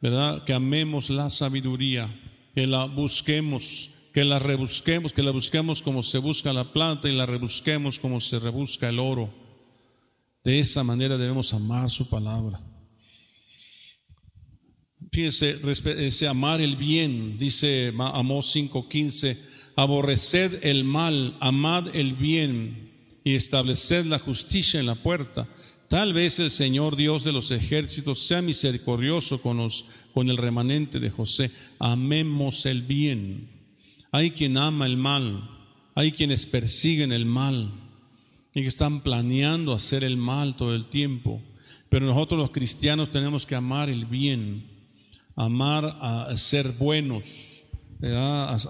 ¿verdad? 0.00 0.44
Que 0.44 0.54
amemos 0.54 1.11
la 1.11 1.28
sabiduría, 1.28 2.09
que 2.54 2.66
la 2.66 2.87
busquemos, 2.87 3.90
que 4.14 4.24
la 4.24 4.38
rebusquemos, 4.38 5.12
que 5.12 5.22
la 5.22 5.30
busquemos 5.30 5.83
como 5.83 6.02
se 6.02 6.18
busca 6.18 6.52
la 6.52 6.64
planta 6.64 7.09
y 7.09 7.14
la 7.14 7.26
rebusquemos 7.26 7.98
como 7.98 8.18
se 8.18 8.38
rebusca 8.38 8.88
el 8.88 8.98
oro. 8.98 9.33
De 10.42 10.59
esa 10.59 10.83
manera 10.83 11.18
debemos 11.18 11.52
amar 11.52 11.90
su 11.90 12.09
palabra. 12.09 12.61
Fíjense, 15.12 16.28
amar 16.28 16.62
el 16.62 16.76
bien, 16.76 17.38
dice 17.38 17.92
Amós 17.98 18.56
5:15, 18.56 19.37
aborreced 19.76 20.64
el 20.64 20.85
mal, 20.85 21.37
amad 21.40 21.94
el 21.94 22.14
bien 22.14 22.89
y 23.24 23.35
estableced 23.35 24.06
la 24.06 24.18
justicia 24.18 24.80
en 24.80 24.87
la 24.87 24.94
puerta. 24.94 25.48
Tal 25.88 26.12
vez 26.12 26.38
el 26.38 26.50
Señor 26.50 26.94
Dios 26.94 27.24
de 27.24 27.33
los 27.33 27.50
ejércitos 27.50 28.20
sea 28.20 28.42
misericordioso 28.42 29.42
con, 29.42 29.66
con 30.14 30.30
el 30.30 30.37
remanente 30.37 31.00
de 31.00 31.11
José. 31.11 31.50
Amemos 31.80 32.64
el 32.66 32.83
bien. 32.83 33.48
Hay 34.12 34.30
quien 34.30 34.56
ama 34.56 34.87
el 34.87 34.96
mal, 34.96 35.50
hay 35.94 36.12
quienes 36.12 36.46
persiguen 36.46 37.12
el 37.12 37.26
mal 37.26 37.72
y 38.54 38.62
que 38.62 38.68
están 38.68 39.00
planeando 39.00 39.72
hacer 39.72 40.04
el 40.04 40.16
mal 40.16 40.56
todo 40.56 40.74
el 40.74 40.87
tiempo. 40.87 41.42
Pero 41.88 42.06
nosotros 42.06 42.38
los 42.38 42.50
cristianos 42.50 43.11
tenemos 43.11 43.46
que 43.46 43.56
amar 43.56 43.88
el 43.88 44.06
bien, 44.06 44.68
amar 45.37 45.98
a 46.00 46.37
ser 46.37 46.72
buenos, 46.78 47.66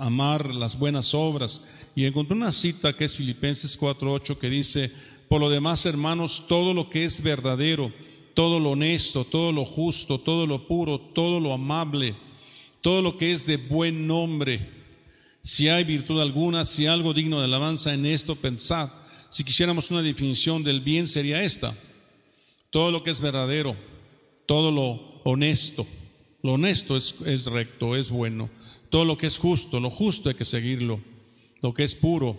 amar 0.01 0.55
las 0.55 0.79
buenas 0.79 1.15
obras. 1.15 1.69
Y 1.95 2.05
encontré 2.05 2.37
una 2.37 2.53
cita 2.53 2.97
que 2.97 3.05
es 3.05 3.17
Filipenses 3.17 3.79
4.8 3.79 4.39
que 4.39 4.49
dice, 4.49 4.91
por 5.29 5.41
lo 5.41 5.51
demás, 5.51 5.87
hermanos, 5.87 6.47
todo 6.49 6.75
lo 6.75 6.91
que 6.91 7.05
es 7.05 7.23
verdadero, 7.23 7.93
todo 8.35 8.61
lo 8.61 8.71
honesto, 8.71 9.25
todo 9.25 9.53
lo 9.53 9.65
justo, 9.65 10.19
todo 10.19 10.47
lo 10.47 10.67
puro, 10.67 11.01
todo 11.01 11.41
lo 11.41 11.53
amable, 11.53 12.17
todo 12.81 13.03
lo 13.03 13.17
que 13.17 13.33
es 13.33 13.47
de 13.47 13.57
buen 13.57 14.07
nombre, 14.07 14.81
si 15.43 15.69
hay 15.69 15.85
virtud 15.85 16.21
alguna, 16.21 16.65
si 16.65 16.87
algo 16.87 17.15
digno 17.15 17.39
de 17.39 17.47
alabanza 17.47 17.95
en 17.95 18.07
esto, 18.07 18.37
pensad. 18.37 18.91
Si 19.31 19.45
quisiéramos 19.45 19.91
una 19.91 20.03
definición 20.03 20.63
del 20.63 20.81
bien 20.81 21.09
sería 21.09 21.43
esta. 21.43 21.75
Todo 22.71 22.91
lo 22.91 23.03
que 23.03 23.11
es 23.11 23.21
verdadero, 23.21 23.77
todo 24.47 24.71
lo 24.71 25.23
honesto. 25.25 25.87
Lo 26.43 26.53
honesto 26.55 26.97
es, 26.97 27.21
es 27.23 27.47
recto, 27.47 27.97
es 27.97 28.11
bueno. 28.11 28.51
Todo 28.91 29.05
lo 29.05 29.17
que 29.17 29.27
es 29.27 29.39
justo, 29.39 29.81
lo 29.81 29.91
justo 29.91 30.29
hay 30.29 30.35
que 30.35 30.45
seguirlo. 30.45 31.01
Lo 31.63 31.75
que 31.75 31.85
es 31.85 31.95
puro, 31.95 32.37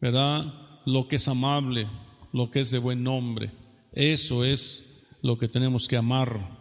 ¿verdad? 0.00 0.68
lo 0.88 1.06
que 1.06 1.16
es 1.16 1.28
amable, 1.28 1.86
lo 2.32 2.50
que 2.50 2.60
es 2.60 2.70
de 2.70 2.78
buen 2.78 3.02
nombre. 3.02 3.52
Eso 3.92 4.44
es 4.44 5.06
lo 5.22 5.38
que 5.38 5.48
tenemos 5.48 5.86
que 5.86 5.96
amar. 5.96 6.58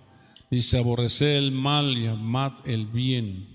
Dice, 0.51 0.77
aborrecer 0.77 1.38
el 1.38 1.51
mal 1.51 1.97
y 1.97 2.08
amar 2.08 2.53
el 2.65 2.88
bien. 2.88 3.47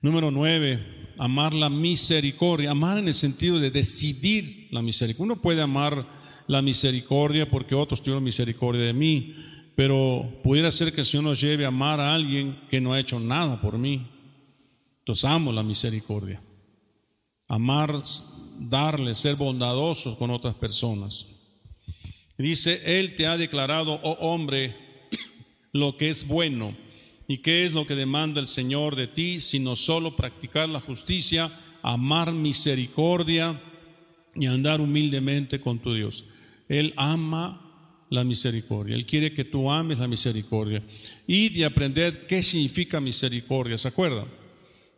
Número 0.00 0.30
nueve, 0.30 0.78
amar 1.18 1.54
la 1.54 1.68
misericordia. 1.68 2.70
Amar 2.70 2.98
en 2.98 3.08
el 3.08 3.14
sentido 3.14 3.58
de 3.58 3.70
decidir 3.70 4.68
la 4.70 4.80
misericordia. 4.80 5.32
Uno 5.32 5.42
puede 5.42 5.60
amar 5.60 6.06
la 6.46 6.62
misericordia 6.62 7.50
porque 7.50 7.74
otros 7.74 8.00
tuvieron 8.00 8.22
misericordia 8.22 8.82
de 8.82 8.92
mí, 8.92 9.34
pero 9.74 10.40
pudiera 10.44 10.70
ser 10.70 10.92
que 10.92 11.00
el 11.00 11.06
Señor 11.06 11.24
nos 11.24 11.40
lleve 11.40 11.64
a 11.64 11.68
amar 11.68 12.00
a 12.00 12.14
alguien 12.14 12.60
que 12.70 12.80
no 12.80 12.92
ha 12.92 13.00
hecho 13.00 13.18
nada 13.18 13.60
por 13.60 13.76
mí. 13.76 14.06
Entonces 15.08 15.24
amo 15.24 15.52
la 15.52 15.62
misericordia. 15.62 16.42
Amar 17.48 18.02
darle, 18.58 19.14
ser 19.14 19.36
bondadosos 19.36 20.18
con 20.18 20.30
otras 20.30 20.54
personas. 20.56 21.28
Dice, 22.36 22.82
Él 22.84 23.16
te 23.16 23.26
ha 23.26 23.38
declarado, 23.38 23.98
oh 24.02 24.18
hombre, 24.20 24.76
lo 25.72 25.96
que 25.96 26.10
es 26.10 26.28
bueno. 26.28 26.76
¿Y 27.26 27.38
qué 27.38 27.64
es 27.64 27.72
lo 27.72 27.86
que 27.86 27.94
demanda 27.94 28.38
el 28.38 28.46
Señor 28.46 28.96
de 28.96 29.06
ti? 29.06 29.40
Sino 29.40 29.76
solo 29.76 30.14
practicar 30.14 30.68
la 30.68 30.78
justicia, 30.78 31.50
amar 31.80 32.34
misericordia 32.34 33.62
y 34.34 34.44
andar 34.44 34.82
humildemente 34.82 35.58
con 35.58 35.78
tu 35.78 35.94
Dios. 35.94 36.26
Él 36.68 36.92
ama 36.98 38.04
la 38.10 38.24
misericordia. 38.24 38.94
Él 38.94 39.06
quiere 39.06 39.32
que 39.32 39.46
tú 39.46 39.72
ames 39.72 40.00
la 40.00 40.06
misericordia. 40.06 40.84
Y 41.26 41.48
de 41.48 41.64
aprender 41.64 42.26
qué 42.26 42.42
significa 42.42 43.00
misericordia. 43.00 43.78
¿Se 43.78 43.88
acuerdan? 43.88 44.37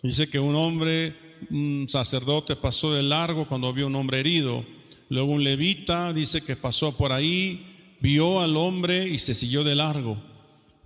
Dice 0.02 0.30
que 0.30 0.38
un 0.38 0.56
hombre 0.56 1.14
un 1.50 1.86
sacerdote 1.88 2.56
pasó 2.56 2.92
de 2.92 3.02
largo 3.02 3.48
cuando 3.48 3.72
vio 3.72 3.86
un 3.86 3.96
hombre 3.96 4.20
herido. 4.20 4.64
Luego 5.08 5.32
un 5.32 5.44
levita 5.44 6.12
dice 6.12 6.42
que 6.44 6.56
pasó 6.56 6.96
por 6.96 7.12
ahí, 7.12 7.96
vio 8.00 8.40
al 8.40 8.56
hombre 8.56 9.08
y 9.08 9.18
se 9.18 9.34
siguió 9.34 9.64
de 9.64 9.74
largo. 9.74 10.22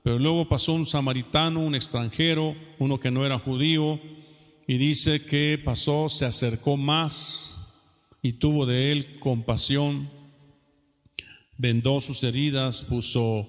Pero 0.02 0.18
luego 0.18 0.48
pasó 0.48 0.74
un 0.74 0.86
samaritano, 0.86 1.60
un 1.60 1.74
extranjero, 1.74 2.54
uno 2.78 3.00
que 3.00 3.10
no 3.10 3.24
era 3.24 3.38
judío, 3.38 4.00
y 4.66 4.78
dice 4.78 5.24
que 5.24 5.60
pasó, 5.62 6.08
se 6.08 6.24
acercó 6.24 6.76
más 6.76 7.72
y 8.22 8.34
tuvo 8.34 8.66
de 8.66 8.92
él 8.92 9.18
compasión, 9.18 10.08
vendó 11.58 12.00
sus 12.00 12.22
heridas, 12.24 12.82
puso 12.82 13.46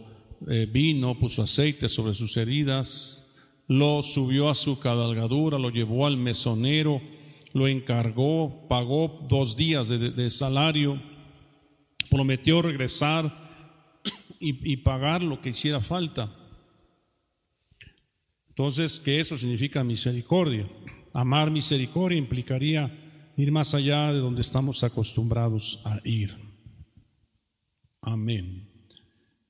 eh, 0.50 0.68
vino, 0.72 1.18
puso 1.18 1.42
aceite 1.42 1.88
sobre 1.88 2.14
sus 2.14 2.36
heridas, 2.38 3.25
lo 3.68 4.02
subió 4.02 4.50
a 4.50 4.56
su 4.56 4.80
cabalgadura, 4.80 5.58
lo 5.58 5.70
llevó 5.70 6.06
al 6.06 6.18
mesonero, 6.18 7.02
lo 7.54 7.68
encargó, 7.68 8.68
pagó 8.68 9.26
dos 9.30 9.56
días 9.56 9.88
de, 9.90 10.30
salario, 10.30 11.02
prometió 12.10 12.62
regresar 12.62 13.32
y, 14.40 14.72
y 14.72 14.78
pagar 14.78 15.24
lo 15.24 15.42
que 15.42 15.50
hiciera 15.50 15.82
falta. 15.82 16.36
Entonces, 18.50 19.00
que 19.00 19.20
eso 19.20 19.38
significa 19.38 19.84
misericordia. 19.84 20.66
Amar 21.14 21.50
misericordia 21.52 22.18
implicaría 22.18 23.34
ir 23.38 23.52
más 23.52 23.74
allá 23.74 24.14
de 24.14 24.20
donde 24.20 24.42
estamos 24.42 24.84
acostumbrados 24.84 25.82
a 25.86 26.00
ir. 26.04 26.36
Amén. 28.02 28.70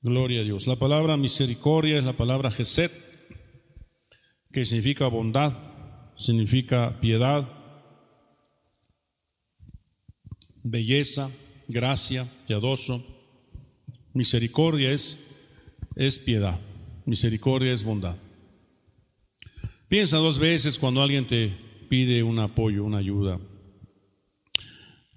Gloria 0.00 0.40
a 0.40 0.44
Dios. 0.44 0.66
La 0.66 0.76
palabra 0.76 1.16
misericordia 1.16 1.98
es 1.98 2.04
la 2.04 2.16
palabra 2.16 2.50
Geset, 2.50 2.92
que 4.56 4.64
significa 4.64 5.06
bondad, 5.06 5.52
significa 6.16 6.98
piedad, 6.98 7.46
belleza, 10.62 11.30
gracia, 11.68 12.26
piadoso. 12.46 13.04
Misericordia 14.14 14.92
es, 14.92 15.44
es 15.94 16.18
piedad, 16.18 16.58
misericordia 17.04 17.74
es 17.74 17.84
bondad. 17.84 18.16
Piensa 19.88 20.16
dos 20.16 20.38
veces 20.38 20.78
cuando 20.78 21.02
alguien 21.02 21.26
te 21.26 21.54
pide 21.90 22.22
un 22.22 22.38
apoyo, 22.38 22.82
una 22.82 22.96
ayuda 22.96 23.38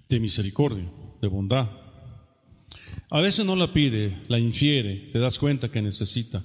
de 0.06 0.20
misericordia, 0.20 0.92
de 1.22 1.28
bondad. 1.28 1.66
A 3.08 3.22
veces 3.22 3.46
no 3.46 3.56
la 3.56 3.72
pide, 3.72 4.22
la 4.28 4.38
infiere, 4.38 5.08
te 5.10 5.18
das 5.18 5.38
cuenta 5.38 5.70
que 5.70 5.80
necesita. 5.80 6.44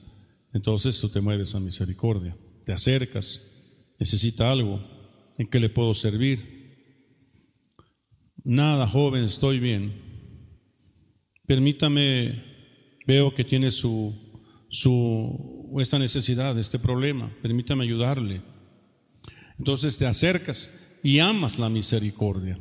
Entonces 0.53 0.97
tú 1.01 1.09
te 1.09 1.19
mueves 1.19 1.55
a 1.55 1.59
misericordia, 1.59 2.37
te 2.65 2.73
acercas, 2.73 3.51
necesita 3.99 4.51
algo, 4.51 4.81
¿en 5.37 5.47
qué 5.47 5.59
le 5.59 5.69
puedo 5.69 5.93
servir? 5.93 6.55
Nada, 8.43 8.87
joven, 8.87 9.23
estoy 9.23 9.59
bien. 9.59 10.01
Permítame, 11.45 12.43
veo 13.05 13.33
que 13.33 13.43
tiene 13.43 13.71
su, 13.71 14.13
su 14.69 15.75
esta 15.79 15.99
necesidad, 15.99 16.57
este 16.57 16.79
problema, 16.79 17.31
permítame 17.41 17.83
ayudarle. 17.83 18.41
Entonces 19.57 19.97
te 19.97 20.05
acercas 20.05 20.73
y 21.03 21.19
amas 21.19 21.59
la 21.59 21.69
misericordia. 21.69 22.59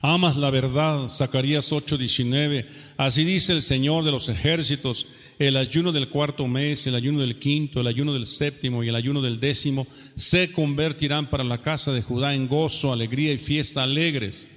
Amas 0.00 0.36
la 0.36 0.50
verdad, 0.50 1.08
Zacarías 1.08 1.72
8:19. 1.72 2.66
Así 2.96 3.24
dice 3.24 3.52
el 3.52 3.62
Señor 3.62 4.04
de 4.04 4.10
los 4.10 4.28
ejércitos, 4.28 5.08
el 5.38 5.56
ayuno 5.56 5.92
del 5.92 6.08
cuarto 6.08 6.46
mes, 6.48 6.86
el 6.86 6.94
ayuno 6.94 7.20
del 7.20 7.38
quinto, 7.38 7.80
el 7.80 7.86
ayuno 7.86 8.12
del 8.12 8.26
séptimo 8.26 8.82
y 8.82 8.88
el 8.88 8.94
ayuno 8.96 9.22
del 9.22 9.40
décimo 9.40 9.86
se 10.14 10.52
convertirán 10.52 11.30
para 11.30 11.44
la 11.44 11.62
casa 11.62 11.92
de 11.92 12.02
Judá 12.02 12.34
en 12.34 12.48
gozo, 12.48 12.92
alegría 12.92 13.32
y 13.32 13.38
fiesta 13.38 13.82
alegres. 13.82 14.48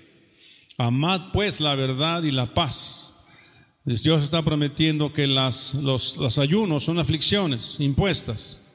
Amad 0.78 1.32
pues 1.34 1.60
la 1.60 1.76
verdad 1.76 2.24
y 2.24 2.32
la 2.32 2.54
paz 2.54 3.12
Dios 3.84 4.24
está 4.24 4.44
prometiendo 4.44 5.12
que 5.12 5.26
las, 5.26 5.74
los, 5.76 6.38
ayunos 6.38 6.84
son 6.84 7.00
aflicciones 7.00 7.80
impuestas 7.80 8.68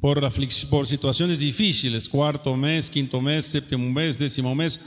por, 0.00 0.20
por 0.68 0.86
situaciones 0.86 1.38
difíciles, 1.38 2.08
cuarto 2.08 2.54
mes, 2.54 2.90
quinto 2.90 3.22
mes, 3.22 3.46
séptimo 3.46 3.88
mes, 3.90 4.18
décimo 4.18 4.54
mes. 4.54 4.80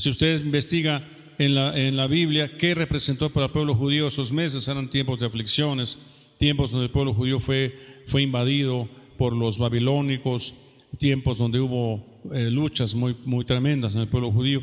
Si 0.00 0.08
usted 0.08 0.42
investiga 0.42 1.06
en 1.36 1.54
la, 1.54 1.78
en 1.78 1.94
la 1.94 2.06
Biblia 2.06 2.56
qué 2.56 2.74
representó 2.74 3.28
para 3.28 3.46
el 3.46 3.52
pueblo 3.52 3.74
judío 3.74 4.06
esos 4.06 4.32
meses, 4.32 4.66
eran 4.66 4.88
tiempos 4.88 5.20
de 5.20 5.26
aflicciones, 5.26 5.98
tiempos 6.38 6.70
donde 6.70 6.86
el 6.86 6.90
pueblo 6.90 7.12
judío 7.12 7.38
fue, 7.38 7.78
fue 8.06 8.22
invadido 8.22 8.88
por 9.18 9.36
los 9.36 9.58
babilónicos, 9.58 10.54
tiempos 10.96 11.36
donde 11.36 11.60
hubo 11.60 12.22
eh, 12.32 12.50
luchas 12.50 12.94
muy, 12.94 13.14
muy 13.26 13.44
tremendas 13.44 13.94
en 13.94 14.00
el 14.00 14.08
pueblo 14.08 14.32
judío. 14.32 14.62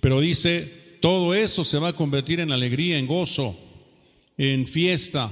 Pero 0.00 0.18
dice 0.18 0.98
todo 1.00 1.32
eso 1.32 1.64
se 1.64 1.78
va 1.78 1.90
a 1.90 1.92
convertir 1.92 2.40
en 2.40 2.50
alegría, 2.50 2.98
en 2.98 3.06
gozo, 3.06 3.56
en 4.36 4.66
fiesta. 4.66 5.30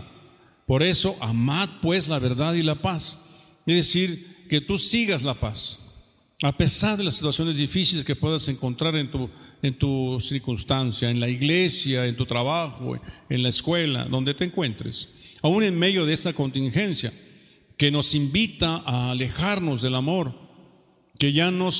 Por 0.64 0.84
eso, 0.84 1.16
amad 1.20 1.68
pues 1.82 2.06
la 2.06 2.20
verdad 2.20 2.54
y 2.54 2.62
la 2.62 2.76
paz. 2.76 3.28
Es 3.66 3.74
decir, 3.74 4.46
que 4.48 4.60
tú 4.60 4.78
sigas 4.78 5.24
la 5.24 5.34
paz. 5.34 5.83
A 6.44 6.52
pesar 6.52 6.98
de 6.98 7.04
las 7.04 7.14
situaciones 7.14 7.56
difíciles 7.56 8.04
que 8.04 8.16
puedas 8.16 8.46
encontrar 8.48 8.94
en 8.96 9.10
tu, 9.10 9.30
en 9.62 9.78
tu 9.78 10.18
circunstancia, 10.20 11.08
en 11.08 11.18
la 11.18 11.30
iglesia, 11.30 12.04
en 12.04 12.16
tu 12.16 12.26
trabajo, 12.26 13.00
en 13.30 13.42
la 13.42 13.48
escuela, 13.48 14.04
donde 14.04 14.34
te 14.34 14.44
encuentres. 14.44 15.14
Aún 15.40 15.62
en 15.62 15.78
medio 15.78 16.04
de 16.04 16.12
esta 16.12 16.34
contingencia 16.34 17.14
que 17.78 17.90
nos 17.90 18.14
invita 18.14 18.82
a 18.84 19.12
alejarnos 19.12 19.80
del 19.80 19.94
amor, 19.94 20.34
que 21.18 21.32
ya 21.32 21.50
no, 21.50 21.70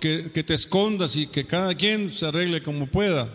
que, 0.00 0.30
que 0.32 0.42
te 0.42 0.54
escondas 0.54 1.16
y 1.16 1.26
que 1.26 1.44
cada 1.44 1.74
quien 1.74 2.10
se 2.10 2.24
arregle 2.24 2.62
como 2.62 2.90
pueda, 2.90 3.30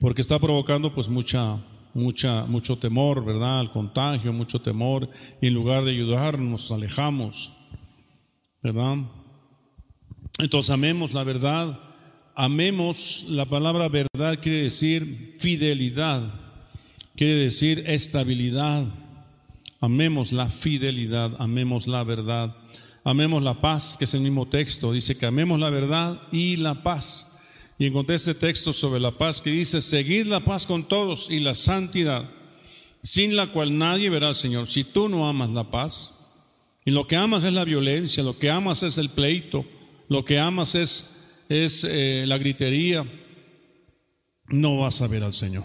porque 0.00 0.22
está 0.22 0.38
provocando 0.38 0.94
pues 0.94 1.10
mucha, 1.10 1.62
mucha, 1.92 2.46
mucho 2.46 2.78
temor, 2.78 3.22
¿verdad? 3.22 3.60
Al 3.60 3.72
contagio, 3.72 4.32
mucho 4.32 4.58
temor, 4.58 5.10
y 5.42 5.48
en 5.48 5.52
lugar 5.52 5.84
de 5.84 5.90
ayudarnos, 5.90 6.48
nos 6.48 6.72
alejamos, 6.72 7.52
¿verdad? 8.62 9.04
Entonces 10.38 10.70
amemos 10.70 11.14
la 11.14 11.24
verdad, 11.24 11.78
amemos 12.34 13.26
la 13.28 13.44
palabra 13.44 13.88
verdad 13.88 14.38
quiere 14.40 14.62
decir 14.62 15.36
fidelidad, 15.38 16.22
quiere 17.16 17.34
decir 17.34 17.84
estabilidad. 17.86 18.86
Amemos 19.84 20.32
la 20.32 20.48
fidelidad, 20.48 21.32
amemos 21.38 21.86
la 21.86 22.02
verdad. 22.04 22.56
Amemos 23.04 23.42
la 23.42 23.60
paz, 23.60 23.96
que 23.98 24.06
es 24.06 24.14
el 24.14 24.22
mismo 24.22 24.48
texto. 24.48 24.92
Dice 24.92 25.18
que 25.18 25.26
amemos 25.26 25.60
la 25.60 25.68
verdad 25.68 26.22
y 26.32 26.56
la 26.56 26.82
paz. 26.82 27.38
Y 27.78 27.84
encontré 27.84 28.16
este 28.16 28.34
texto 28.34 28.72
sobre 28.72 28.98
la 28.98 29.10
paz 29.10 29.42
que 29.42 29.50
dice, 29.50 29.82
seguid 29.82 30.24
la 30.24 30.40
paz 30.40 30.64
con 30.64 30.88
todos 30.88 31.30
y 31.30 31.40
la 31.40 31.52
santidad, 31.52 32.30
sin 33.02 33.36
la 33.36 33.48
cual 33.48 33.76
nadie 33.76 34.08
verá 34.08 34.28
al 34.28 34.34
Señor. 34.34 34.68
Si 34.68 34.84
tú 34.84 35.10
no 35.10 35.28
amas 35.28 35.50
la 35.50 35.70
paz, 35.70 36.18
y 36.86 36.90
lo 36.90 37.06
que 37.06 37.16
amas 37.16 37.44
es 37.44 37.52
la 37.52 37.64
violencia, 37.64 38.22
lo 38.22 38.38
que 38.38 38.50
amas 38.50 38.82
es 38.82 38.96
el 38.96 39.10
pleito, 39.10 39.66
lo 40.08 40.24
que 40.24 40.38
amas 40.38 40.74
es, 40.74 41.44
es 41.48 41.84
eh, 41.84 42.24
la 42.26 42.38
gritería, 42.38 43.04
no 44.48 44.78
vas 44.78 45.00
a 45.02 45.06
ver 45.06 45.22
al 45.22 45.32
Señor. 45.32 45.64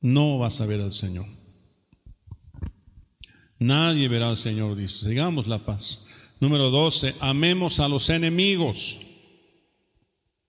No 0.00 0.38
vas 0.38 0.60
a 0.60 0.66
ver 0.66 0.80
al 0.80 0.92
Señor. 0.92 1.26
Nadie 3.58 4.08
verá 4.08 4.28
al 4.28 4.36
Señor, 4.36 4.76
dice. 4.76 5.06
Sigamos 5.06 5.46
la 5.46 5.64
paz. 5.64 6.08
Número 6.40 6.70
12, 6.70 7.14
amemos 7.20 7.80
a 7.80 7.88
los 7.88 8.10
enemigos. 8.10 9.00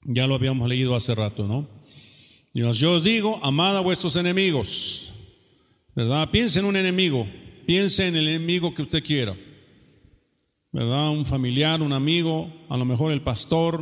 Ya 0.04 0.28
lo 0.28 0.36
habíamos 0.36 0.68
leído 0.68 0.96
hace 0.96 1.16
rato, 1.16 1.48
¿no? 1.48 1.68
Dios, 2.54 2.80
yo 2.80 2.94
os 2.94 3.04
digo, 3.04 3.40
amad 3.44 3.78
a 3.78 3.82
vuestros 3.82 4.16
enemigos. 4.16 5.14
¿Verdad? 5.96 6.30
Piense 6.32 6.60
en 6.60 6.66
un 6.66 6.76
enemigo. 6.76 7.28
Piense 7.66 8.08
en 8.08 8.16
el 8.16 8.28
enemigo 8.28 8.76
que 8.76 8.82
usted 8.82 9.04
quiera. 9.04 9.36
¿Verdad? 10.76 11.10
Un 11.12 11.26
familiar, 11.26 11.82
un 11.82 11.94
amigo, 11.94 12.52
a 12.68 12.76
lo 12.76 12.84
mejor 12.84 13.14
el 13.14 13.22
pastor, 13.22 13.82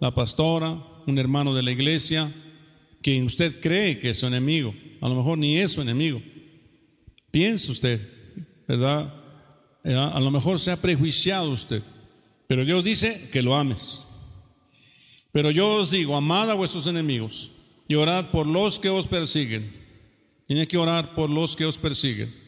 la 0.00 0.12
pastora, 0.12 0.76
un 1.06 1.20
hermano 1.20 1.54
de 1.54 1.62
la 1.62 1.70
iglesia, 1.70 2.34
que 3.00 3.22
usted 3.22 3.60
cree 3.60 4.00
que 4.00 4.10
es 4.10 4.18
su 4.18 4.26
enemigo. 4.26 4.74
A 5.00 5.08
lo 5.08 5.14
mejor 5.14 5.38
ni 5.38 5.58
es 5.58 5.70
su 5.70 5.82
enemigo. 5.82 6.20
Piense 7.30 7.70
usted. 7.70 8.00
¿verdad? 8.66 9.14
A 9.84 10.18
lo 10.18 10.32
mejor 10.32 10.58
se 10.58 10.72
ha 10.72 10.82
prejuiciado 10.82 11.52
usted, 11.52 11.80
pero 12.48 12.64
Dios 12.64 12.82
dice 12.82 13.30
que 13.32 13.40
lo 13.40 13.54
ames. 13.54 14.08
Pero 15.30 15.52
yo 15.52 15.76
os 15.76 15.92
digo, 15.92 16.16
amad 16.16 16.50
a 16.50 16.54
vuestros 16.54 16.88
enemigos 16.88 17.52
y 17.86 17.94
orad 17.94 18.32
por 18.32 18.48
los 18.48 18.80
que 18.80 18.88
os 18.88 19.06
persiguen. 19.06 19.72
Tiene 20.48 20.66
que 20.66 20.76
orar 20.76 21.14
por 21.14 21.30
los 21.30 21.54
que 21.54 21.66
os 21.66 21.78
persiguen. 21.78 22.45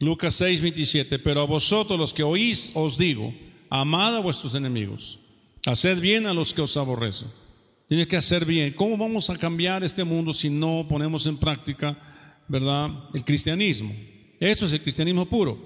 Lucas 0.00 0.34
6, 0.34 0.60
27. 0.60 1.18
Pero 1.18 1.42
a 1.42 1.46
vosotros 1.46 1.98
los 1.98 2.14
que 2.14 2.22
oís 2.22 2.72
os 2.74 2.98
digo, 2.98 3.34
amad 3.70 4.16
a 4.16 4.20
vuestros 4.20 4.54
enemigos, 4.54 5.18
haced 5.66 6.00
bien 6.00 6.26
a 6.26 6.34
los 6.34 6.54
que 6.54 6.62
os 6.62 6.76
aborrecen. 6.76 7.28
Tiene 7.88 8.06
que 8.06 8.16
hacer 8.16 8.44
bien. 8.44 8.74
¿Cómo 8.74 8.96
vamos 8.96 9.30
a 9.30 9.38
cambiar 9.38 9.82
este 9.82 10.04
mundo 10.04 10.32
si 10.32 10.50
no 10.50 10.86
ponemos 10.88 11.26
en 11.26 11.38
práctica, 11.38 11.98
verdad, 12.46 12.90
el 13.14 13.24
cristianismo? 13.24 13.94
Eso 14.38 14.66
es 14.66 14.72
el 14.74 14.82
cristianismo 14.82 15.26
puro. 15.26 15.58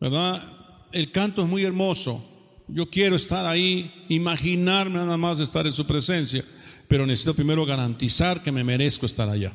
¿Verdad? 0.00 0.42
El 0.90 1.12
canto 1.12 1.42
es 1.42 1.48
muy 1.48 1.62
hermoso. 1.62 2.28
Yo 2.66 2.90
quiero 2.90 3.14
estar 3.14 3.46
ahí, 3.46 3.92
imaginarme 4.08 4.96
nada 4.96 5.16
más 5.16 5.38
de 5.38 5.44
estar 5.44 5.64
en 5.66 5.72
su 5.72 5.86
presencia, 5.86 6.44
pero 6.88 7.06
necesito 7.06 7.34
primero 7.34 7.64
garantizar 7.64 8.42
que 8.42 8.50
me 8.50 8.64
merezco 8.64 9.06
estar 9.06 9.28
allá, 9.28 9.52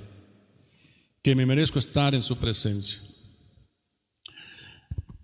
que 1.21 1.35
me 1.35 1.45
merezco 1.45 1.79
estar 1.79 2.15
en 2.15 2.21
su 2.21 2.37
presencia. 2.37 2.99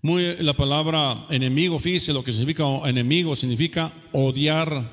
Muy, 0.05 0.35
la 0.39 0.51
palabra 0.51 1.27
enemigo, 1.29 1.79
fíjese 1.79 2.11
lo 2.11 2.25
que 2.25 2.33
significa 2.33 2.65
enemigo, 2.83 3.37
significa 3.37 3.93
odiar 4.11 4.91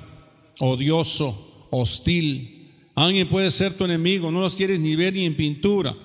odioso, 0.60 1.66
hostil. 1.70 2.70
Alguien 2.94 3.28
puede 3.28 3.50
ser 3.50 3.74
tu 3.74 3.84
enemigo, 3.84 4.30
no 4.30 4.38
los 4.38 4.54
quieres 4.54 4.78
ni 4.78 4.94
ver 4.94 5.14
ni 5.14 5.26
en 5.26 5.36
pintura. 5.36 5.96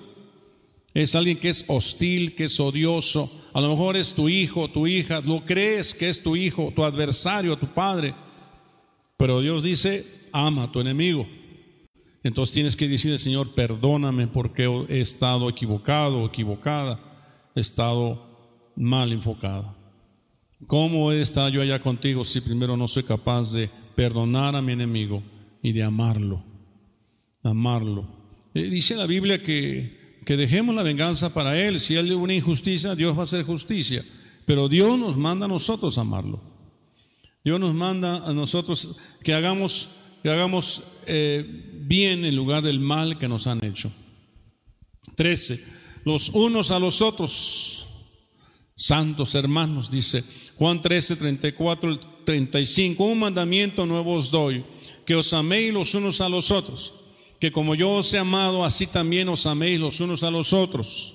Es 0.92 1.14
alguien 1.14 1.36
que 1.36 1.50
es 1.50 1.66
hostil, 1.68 2.34
que 2.34 2.44
es 2.44 2.58
odioso. 2.58 3.30
A 3.54 3.60
lo 3.60 3.68
mejor 3.68 3.96
es 3.96 4.12
tu 4.12 4.28
hijo, 4.28 4.68
tu 4.68 4.88
hija, 4.88 5.20
lo 5.20 5.44
crees 5.44 5.94
que 5.94 6.08
es 6.08 6.20
tu 6.20 6.34
hijo, 6.34 6.72
tu 6.74 6.82
adversario, 6.82 7.56
tu 7.56 7.68
padre. 7.68 8.12
Pero 9.16 9.40
Dios 9.40 9.62
dice, 9.62 10.04
ama 10.32 10.64
a 10.64 10.72
tu 10.72 10.80
enemigo. 10.80 11.28
Entonces 12.24 12.52
tienes 12.52 12.76
que 12.76 12.88
decirle, 12.88 13.18
Señor, 13.18 13.54
perdóname 13.54 14.26
porque 14.26 14.64
he 14.88 15.00
estado 15.00 15.48
equivocado 15.48 16.26
equivocada, 16.26 16.98
he 17.54 17.60
estado 17.60 18.25
mal 18.76 19.12
enfocada. 19.12 19.74
¿Cómo 20.66 21.12
he 21.12 21.20
estado 21.20 21.48
yo 21.48 21.62
allá 21.62 21.80
contigo 21.80 22.24
si 22.24 22.40
primero 22.40 22.76
no 22.76 22.88
soy 22.88 23.02
capaz 23.02 23.52
de 23.52 23.68
perdonar 23.94 24.56
a 24.56 24.62
mi 24.62 24.72
enemigo 24.72 25.22
y 25.62 25.72
de 25.72 25.82
amarlo? 25.82 26.42
Amarlo. 27.42 28.08
Eh, 28.54 28.70
dice 28.70 28.96
la 28.96 29.06
Biblia 29.06 29.42
que, 29.42 30.20
que 30.24 30.36
dejemos 30.36 30.74
la 30.74 30.82
venganza 30.82 31.34
para 31.34 31.60
Él. 31.60 31.78
Si 31.78 31.96
Él 31.96 32.12
una 32.12 32.34
injusticia, 32.34 32.94
Dios 32.94 33.14
va 33.14 33.20
a 33.20 33.24
hacer 33.24 33.44
justicia. 33.44 34.04
Pero 34.44 34.68
Dios 34.68 34.98
nos 34.98 35.16
manda 35.16 35.46
a 35.46 35.48
nosotros 35.48 35.98
amarlo. 35.98 36.40
Dios 37.44 37.60
nos 37.60 37.74
manda 37.74 38.26
a 38.26 38.32
nosotros 38.32 38.98
que 39.22 39.34
hagamos 39.34 39.96
que 40.26 40.32
hagamos 40.32 40.82
eh, 41.06 41.44
bien 41.82 42.24
en 42.24 42.34
lugar 42.34 42.64
del 42.64 42.80
mal 42.80 43.16
que 43.16 43.28
nos 43.28 43.46
han 43.46 43.64
hecho. 43.64 43.92
13. 45.14 45.64
Los 46.04 46.30
unos 46.30 46.72
a 46.72 46.80
los 46.80 47.00
otros, 47.00 47.85
santos 48.76 49.34
hermanos, 49.34 49.90
dice 49.90 50.22
Juan 50.58 50.80
13, 50.82 51.16
34, 51.16 51.98
35. 52.24 53.04
Un 53.04 53.18
mandamiento 53.18 53.86
nuevo 53.86 54.14
os 54.14 54.30
doy, 54.30 54.64
que 55.04 55.14
os 55.16 55.32
améis 55.32 55.72
los 55.72 55.94
unos 55.94 56.20
a 56.20 56.28
los 56.28 56.50
otros, 56.50 56.94
que 57.40 57.50
como 57.50 57.74
yo 57.74 57.90
os 57.90 58.12
he 58.12 58.18
amado, 58.18 58.64
así 58.64 58.86
también 58.86 59.28
os 59.28 59.46
améis 59.46 59.80
los 59.80 60.00
unos 60.00 60.22
a 60.22 60.30
los 60.30 60.52
otros. 60.52 61.14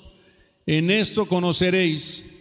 En 0.66 0.90
esto 0.90 1.28
conoceréis 1.28 2.40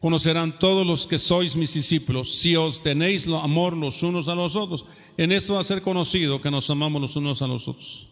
conocerán 0.00 0.58
todos 0.58 0.86
los 0.86 1.06
que 1.06 1.18
sois 1.18 1.56
mis 1.56 1.74
discípulos, 1.74 2.32
si 2.32 2.56
os 2.56 2.82
tenéis 2.82 3.28
amor 3.28 3.76
los 3.76 4.02
unos 4.02 4.28
a 4.28 4.34
los 4.34 4.56
otros. 4.56 4.86
En 5.18 5.30
esto 5.30 5.54
va 5.54 5.60
a 5.60 5.64
ser 5.64 5.82
conocido 5.82 6.40
que 6.40 6.50
nos 6.50 6.70
amamos 6.70 7.02
los 7.02 7.16
unos 7.16 7.42
a 7.42 7.46
los 7.46 7.68
otros, 7.68 8.08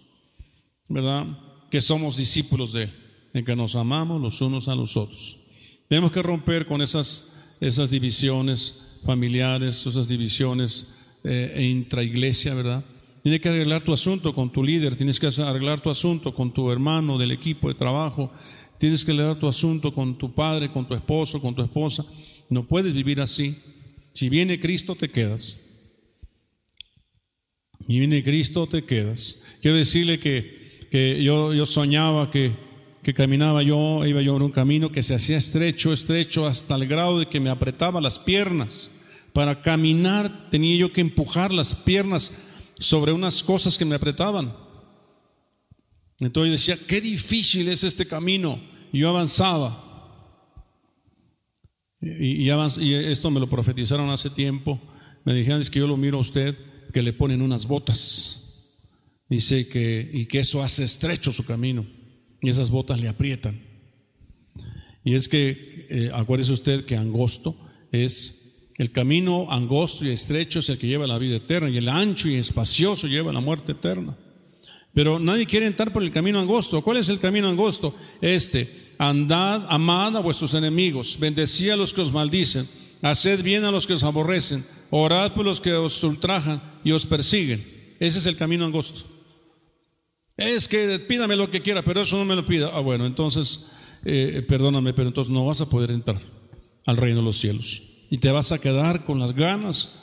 ¿verdad? 0.89 1.25
Que 1.71 1.81
somos 1.81 2.19
discípulos 2.19 2.73
de, 2.75 2.91
en 3.33 3.45
que 3.45 3.57
nos 3.57 3.75
amamos 3.75 4.21
los 4.21 4.41
unos 4.43 4.69
a 4.69 4.75
los 4.75 4.99
otros. 4.99 5.48
Tenemos 5.89 6.13
que 6.13 6.23
romper 6.23 6.67
con 6.67 6.83
esas, 6.83 7.35
esas 7.61 7.91
divisiones 7.91 8.99
familiares, 9.05 9.87
esas 9.87 10.09
divisiones 10.09 10.89
eh, 11.25 11.67
intraiglesia, 11.71 12.55
¿verdad? 12.55 12.85
Tienes 13.23 13.41
que 13.41 13.49
arreglar 13.49 13.83
tu 13.83 13.93
asunto 13.93 14.35
con 14.35 14.53
tu 14.53 14.63
líder, 14.63 14.97
tienes 14.97 15.19
que 15.19 15.27
arreglar 15.27 15.81
tu 15.81 15.91
asunto 15.91 16.35
con 16.35 16.53
tu 16.53 16.71
hermano 16.71 17.19
del 17.19 17.33
equipo 17.33 17.69
de 17.69 17.75
trabajo, 17.75 18.33
Tienes 18.79 19.05
que 19.05 19.13
leer 19.13 19.39
tu 19.39 19.49
asunto 19.49 19.93
con 19.93 20.17
tu 20.17 20.33
padre, 20.33 20.71
con 20.71 20.87
tu 20.87 20.95
esposo, 20.95 21.41
con 21.41 21.55
tu 21.55 21.63
esposa. 21.63 22.05
No 22.49 22.67
puedes 22.67 22.95
vivir 22.95 23.21
así. 23.21 23.57
Si 24.13 24.29
viene 24.29 24.61
Cristo, 24.61 24.95
te 24.95 25.11
quedas. 25.11 25.65
Y 27.89 27.99
viene 27.99 28.23
Cristo, 28.23 28.69
te 28.69 28.85
quedas. 28.85 29.43
Quiero 29.61 29.77
decirle 29.77 30.21
que, 30.21 30.87
que 30.93 31.23
yo, 31.23 31.53
yo 31.55 31.67
soñaba 31.67 32.31
que, 32.31 32.53
que 33.09 33.15
caminaba 33.15 33.63
yo, 33.63 34.05
iba 34.05 34.21
yo 34.21 34.37
en 34.37 34.43
un 34.43 34.51
camino 34.51 34.93
que 34.93 35.03
se 35.03 35.15
hacía 35.15 35.39
estrecho, 35.39 35.95
estrecho, 35.95 36.47
hasta 36.47 36.75
el 36.75 36.87
grado 36.87 37.21
de 37.21 37.27
que 37.27 37.41
me 37.41 37.49
apretaba 37.49 38.03
las 38.03 38.19
piernas. 38.19 38.91
Para 39.33 39.63
caminar 39.63 40.51
tenía 40.51 40.77
yo 40.77 40.93
que 40.93 41.01
empujar 41.01 41.51
las 41.51 41.75
piernas 41.75 42.39
sobre 42.79 43.13
unas 43.13 43.43
cosas 43.43 43.79
que 43.79 43.87
me 43.87 43.95
apretaban. 43.95 44.55
Entonces 46.21 46.53
decía, 46.53 46.79
qué 46.87 47.01
difícil 47.01 47.69
es 47.69 47.83
este 47.83 48.07
camino. 48.07 48.61
Y 48.93 48.99
yo 48.99 49.09
avanzaba. 49.09 49.83
Y, 52.03 52.51
esto 52.51 53.31
me 53.31 53.41
lo 53.41 53.49
profetizaron 53.49 54.11
hace 54.11 54.29
tiempo. 54.29 54.79
Me 55.25 55.33
dijeron, 55.33 55.63
es 55.63 55.71
que 55.71 55.79
yo 55.79 55.87
lo 55.87 55.97
miro 55.97 56.19
a 56.19 56.21
usted, 56.21 56.55
que 56.93 57.01
le 57.01 57.15
ponen 57.15 57.41
unas 57.41 57.67
botas. 57.67 58.67
Dice 59.31 59.61
y 60.13 60.27
que 60.27 60.41
eso 60.41 60.63
hace 60.63 60.85
estrecho 60.85 61.33
su 61.33 61.47
camino. 61.47 61.97
Y 62.41 62.49
esas 62.51 62.71
botas 62.71 63.01
le 63.01 63.09
aprietan. 63.09 63.61
Y 65.05 65.15
es 65.15 65.29
que, 65.29 65.87
eh, 65.91 66.11
acuérdese 66.13 66.53
usted 66.53 66.85
que 66.85 66.97
angosto 66.97 67.57
es 67.91 68.69
el 68.77 68.93
camino 68.93 69.51
angosto 69.51 70.05
y 70.05 70.11
estrecho 70.11 70.61
es 70.61 70.69
el 70.69 70.79
que 70.79 70.87
lleva 70.87 71.07
la 71.07 71.19
vida 71.19 71.37
eterna. 71.37 71.69
Y 71.69 71.79
el 71.79 71.89
ancho 71.89 72.29
y 72.29 72.35
espacioso 72.35 73.07
lleva 73.09 73.33
la 73.33 73.41
muerte 73.41 73.73
eterna. 73.73 74.17
Pero 74.95 75.19
nadie 75.19 75.47
quiere 75.47 75.67
entrar 75.67 75.93
por 75.93 76.03
el 76.03 76.13
camino 76.13 76.39
angosto. 76.39 76.83
¿Cuál 76.83 76.99
es 76.99 77.09
el 77.09 77.19
camino 77.19 77.49
angosto? 77.49 77.95
Este, 78.21 78.95
andad, 78.99 79.67
amad 79.69 80.17
a 80.17 80.21
vuestros 80.21 80.55
enemigos, 80.55 81.19
bendecid 81.19 81.71
a 81.71 81.77
los 81.77 81.95
que 81.95 82.01
os 82.01 82.13
maldicen, 82.13 82.69
haced 83.03 83.43
bien 83.43 83.65
a 83.65 83.71
los 83.71 83.87
que 83.87 83.95
os 83.95 84.05
aborrecen, 84.05 84.65
orad 84.91 85.35
por 85.35 85.45
los 85.45 85.61
que 85.61 85.73
os 85.73 86.03
ultrajan 86.03 86.81
y 86.85 86.93
os 86.93 87.07
persiguen. 87.07 87.95
Ese 88.01 88.19
es 88.19 88.27
el 88.27 88.37
camino 88.37 88.65
angosto. 88.65 89.18
Es 90.39 90.69
que 90.69 91.01
pídame 91.01 91.35
lo 91.35 91.51
que 91.51 91.61
quiera, 91.61 91.83
pero 91.83 92.01
eso 92.01 92.17
no 92.17 92.25
me 92.25 92.37
lo 92.37 92.47
pida. 92.47 92.71
Ah, 92.73 92.79
bueno, 92.79 93.07
entonces, 93.07 93.73
eh, 94.05 94.45
perdóname, 94.47 94.95
pero 94.95 95.09
entonces 95.09 95.33
no 95.33 95.45
vas 95.45 95.61
a 95.61 95.69
poder 95.69 95.91
entrar 95.91 96.23
al 96.87 96.97
reino 96.97 97.19
de 97.19 97.25
los 97.25 97.39
cielos. 97.39 97.83
Y 98.09 98.19
te 98.19 98.31
vas 98.31 98.53
a 98.53 98.61
quedar 98.61 99.05
con 99.05 99.19
las 99.19 99.35
ganas, 99.35 99.99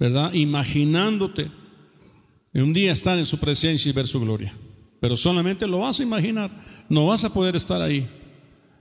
¿verdad? 0.00 0.32
Imaginándote 0.32 1.50
un 2.54 2.72
día 2.72 2.92
estar 2.92 3.18
en 3.18 3.26
su 3.26 3.38
presencia 3.38 3.90
y 3.90 3.92
ver 3.92 4.06
su 4.06 4.20
gloria. 4.20 4.56
Pero 5.00 5.16
solamente 5.16 5.66
lo 5.66 5.80
vas 5.80 6.00
a 6.00 6.02
imaginar, 6.02 6.86
no 6.88 7.04
vas 7.04 7.24
a 7.24 7.34
poder 7.34 7.54
estar 7.54 7.82
ahí. 7.82 8.08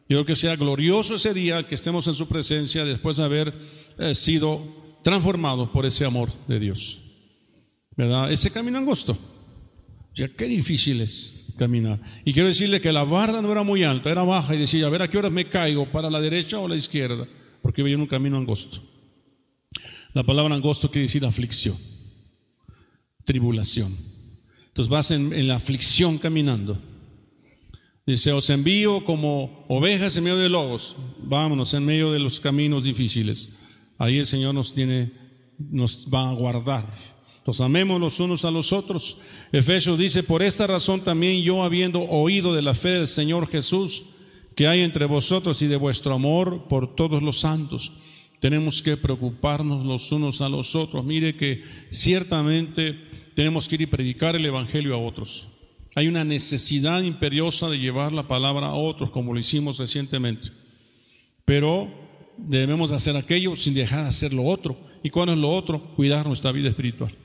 Yo 0.08 0.18
creo 0.18 0.26
que 0.26 0.36
sea 0.36 0.56
glorioso 0.56 1.16
ese 1.16 1.34
día 1.34 1.68
que 1.68 1.76
estemos 1.76 2.08
en 2.08 2.14
su 2.14 2.30
presencia 2.30 2.86
después 2.86 3.18
de 3.18 3.24
haber 3.24 3.54
eh, 3.98 4.16
sido 4.16 4.62
transformados 5.04 5.70
por 5.70 5.86
ese 5.86 6.06
amor 6.06 6.32
de 6.48 6.60
Dios. 6.60 7.02
¿Verdad? 7.98 8.32
Ese 8.32 8.52
camino 8.52 8.78
angosto. 8.78 9.18
Ya 10.16 10.28
qué 10.28 10.46
difícil 10.46 11.02
es 11.02 11.56
caminar. 11.58 12.00
Y 12.24 12.34
quiero 12.34 12.48
decirle 12.48 12.82
que 12.82 12.92
la 12.92 13.04
barda 13.04 13.42
no 13.42 13.52
era 13.52 13.64
muy 13.64 13.84
alta, 13.84 14.12
era 14.12 14.24
baja 14.24 14.54
y 14.54 14.60
decía, 14.60 14.86
a 14.86 14.90
ver 14.90 15.02
a 15.02 15.10
qué 15.10 15.18
hora 15.18 15.30
me 15.30 15.50
caigo, 15.50 15.92
para 15.92 16.10
la 16.10 16.20
derecha 16.20 16.60
o 16.60 16.68
la 16.68 16.76
izquierda, 16.76 17.28
porque 17.62 17.82
veía 17.82 17.98
un 17.98 18.08
camino 18.08 18.38
angosto. 18.38 18.82
La 20.14 20.24
palabra 20.24 20.54
angosto 20.54 20.92
quiere 20.92 21.04
decir 21.04 21.26
aflicción 21.26 21.76
tribulación. 23.26 23.96
Entonces 24.68 24.90
vas 24.90 25.12
en, 25.12 25.48
la 25.48 25.56
aflicción 25.56 26.18
caminando. 26.18 26.82
Dice, 28.06 28.32
os 28.32 28.50
envío 28.50 29.06
como 29.06 29.66
ovejas 29.70 30.18
en 30.18 30.26
medio 30.26 30.38
de 30.38 30.50
lobos. 30.50 30.96
Vámonos 31.20 31.74
en 31.74 31.86
medio 31.86 32.12
de 32.12 32.20
los 32.20 32.40
caminos 32.40 32.84
difíciles. 32.84 33.60
Ahí 33.98 34.18
el 34.18 34.26
Señor 34.26 34.54
nos 34.54 34.74
tiene, 34.74 35.12
nos 35.58 36.08
va 36.14 36.30
a 36.30 36.34
guardar. 36.34 37.13
Entonces 37.44 37.62
amemos 37.62 38.00
los 38.00 38.20
unos 38.22 38.46
a 38.46 38.52
los 38.52 38.72
otros. 38.72 39.20
Efesios 39.52 40.00
dice, 40.00 40.24
por 40.24 40.42
esta 40.42 40.66
razón 40.66 41.02
también 41.02 41.44
yo 41.44 41.64
habiendo 41.64 42.02
oído 42.02 42.54
de 42.54 42.62
la 42.62 42.74
fe 42.74 42.90
del 42.90 43.08
Señor 43.08 43.48
Jesús 43.48 44.04
que 44.56 44.68
hay 44.68 44.82
entre 44.82 45.06
vosotros 45.06 45.62
y 45.62 45.68
de 45.68 45.76
vuestro 45.76 46.14
amor 46.14 46.68
por 46.70 46.96
todos 46.96 47.22
los 47.22 47.40
santos 47.40 47.94
tenemos 48.44 48.82
que 48.82 48.98
preocuparnos 48.98 49.86
los 49.86 50.12
unos 50.12 50.42
a 50.42 50.50
los 50.50 50.76
otros. 50.76 51.06
Mire 51.06 51.38
que 51.38 51.64
ciertamente 51.88 52.94
tenemos 53.36 53.70
que 53.70 53.76
ir 53.76 53.82
y 53.84 53.86
predicar 53.86 54.36
el 54.36 54.46
Evangelio 54.46 54.96
a 54.96 54.98
otros. 54.98 55.48
Hay 55.96 56.10
una 56.10 56.26
necesidad 56.26 57.02
imperiosa 57.04 57.70
de 57.70 57.80
llevar 57.80 58.12
la 58.12 58.28
palabra 58.28 58.68
a 58.68 58.74
otros, 58.74 59.12
como 59.12 59.34
lo 59.34 59.40
hicimos 59.40 59.78
recientemente. 59.80 60.50
Pero 61.46 61.90
debemos 62.38 62.92
hacer 62.92 63.16
aquello 63.16 63.56
sin 63.56 63.76
dejar 63.76 64.02
de 64.02 64.10
hacer 64.10 64.34
lo 64.34 64.44
otro. 64.44 64.78
¿Y 65.02 65.10
cuál 65.10 65.30
es 65.30 65.38
lo 65.38 65.50
otro? 65.50 65.96
Cuidar 65.96 66.28
nuestra 66.28 66.52
vida 66.52 66.68
espiritual. 66.68 67.16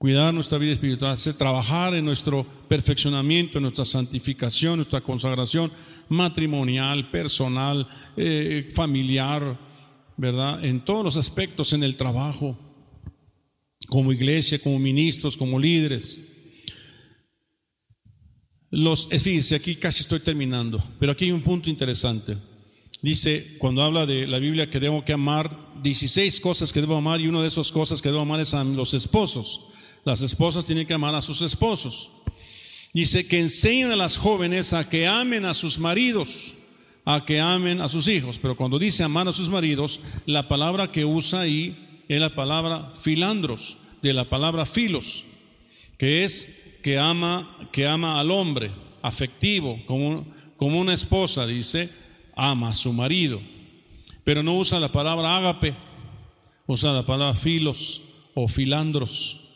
Cuidar 0.00 0.32
nuestra 0.32 0.56
vida 0.56 0.72
espiritual, 0.72 1.12
hacer, 1.12 1.34
trabajar 1.34 1.94
en 1.94 2.06
nuestro 2.06 2.46
perfeccionamiento, 2.68 3.58
en 3.58 3.64
nuestra 3.64 3.84
santificación, 3.84 4.76
nuestra 4.76 5.02
consagración 5.02 5.70
matrimonial, 6.08 7.10
personal, 7.10 7.86
eh, 8.16 8.66
familiar, 8.74 9.60
¿verdad? 10.16 10.64
En 10.64 10.82
todos 10.86 11.04
los 11.04 11.18
aspectos, 11.18 11.74
en 11.74 11.82
el 11.82 11.98
trabajo, 11.98 12.58
como 13.88 14.10
iglesia, 14.10 14.58
como 14.58 14.78
ministros, 14.78 15.36
como 15.36 15.58
líderes. 15.58 16.18
Los, 18.70 19.06
fíjense, 19.08 19.54
aquí 19.54 19.76
casi 19.76 20.00
estoy 20.00 20.20
terminando, 20.20 20.82
pero 20.98 21.12
aquí 21.12 21.26
hay 21.26 21.32
un 21.32 21.42
punto 21.42 21.68
interesante. 21.68 22.38
Dice, 23.02 23.58
cuando 23.58 23.82
habla 23.82 24.06
de 24.06 24.26
la 24.26 24.38
Biblia 24.38 24.70
que 24.70 24.80
debo 24.80 25.04
que 25.04 25.12
amar, 25.12 25.74
16 25.82 26.40
cosas 26.40 26.72
que 26.72 26.80
debo 26.80 26.96
amar 26.96 27.20
y 27.20 27.28
una 27.28 27.42
de 27.42 27.48
esas 27.48 27.70
cosas 27.70 28.00
que 28.00 28.08
debo 28.08 28.22
amar 28.22 28.40
es 28.40 28.54
a 28.54 28.64
los 28.64 28.94
esposos. 28.94 29.74
Las 30.04 30.22
esposas 30.22 30.64
tienen 30.64 30.86
que 30.86 30.94
amar 30.94 31.14
a 31.14 31.22
sus 31.22 31.42
esposos. 31.42 32.10
Dice 32.92 33.26
que 33.26 33.38
enseñen 33.38 33.92
a 33.92 33.96
las 33.96 34.16
jóvenes 34.16 34.72
a 34.72 34.88
que 34.88 35.06
amen 35.06 35.44
a 35.44 35.54
sus 35.54 35.78
maridos 35.78 36.54
a 37.04 37.24
que 37.24 37.40
amen 37.40 37.80
a 37.80 37.88
sus 37.88 38.08
hijos. 38.08 38.38
Pero 38.38 38.56
cuando 38.56 38.78
dice 38.78 39.04
amar 39.04 39.28
a 39.28 39.32
sus 39.32 39.48
maridos, 39.48 40.00
la 40.26 40.48
palabra 40.48 40.90
que 40.92 41.04
usa 41.04 41.40
ahí 41.40 42.04
es 42.08 42.20
la 42.20 42.34
palabra 42.34 42.92
filandros. 42.94 43.78
de 44.02 44.14
la 44.14 44.30
palabra 44.30 44.64
filos, 44.64 45.26
que 45.98 46.24
es 46.24 46.78
que 46.82 46.98
ama, 46.98 47.68
que 47.70 47.86
ama 47.86 48.18
al 48.18 48.30
hombre, 48.30 48.70
afectivo, 49.02 49.78
como, 49.84 50.26
como 50.56 50.80
una 50.80 50.94
esposa, 50.94 51.46
dice, 51.46 51.90
ama 52.34 52.70
a 52.70 52.72
su 52.72 52.94
marido. 52.94 53.42
Pero 54.24 54.42
no 54.42 54.56
usa 54.56 54.80
la 54.80 54.88
palabra 54.88 55.36
ágape, 55.36 55.74
usa 56.66 56.94
la 56.94 57.04
palabra 57.04 57.34
filos 57.34 58.00
o 58.34 58.48
filandros, 58.48 59.49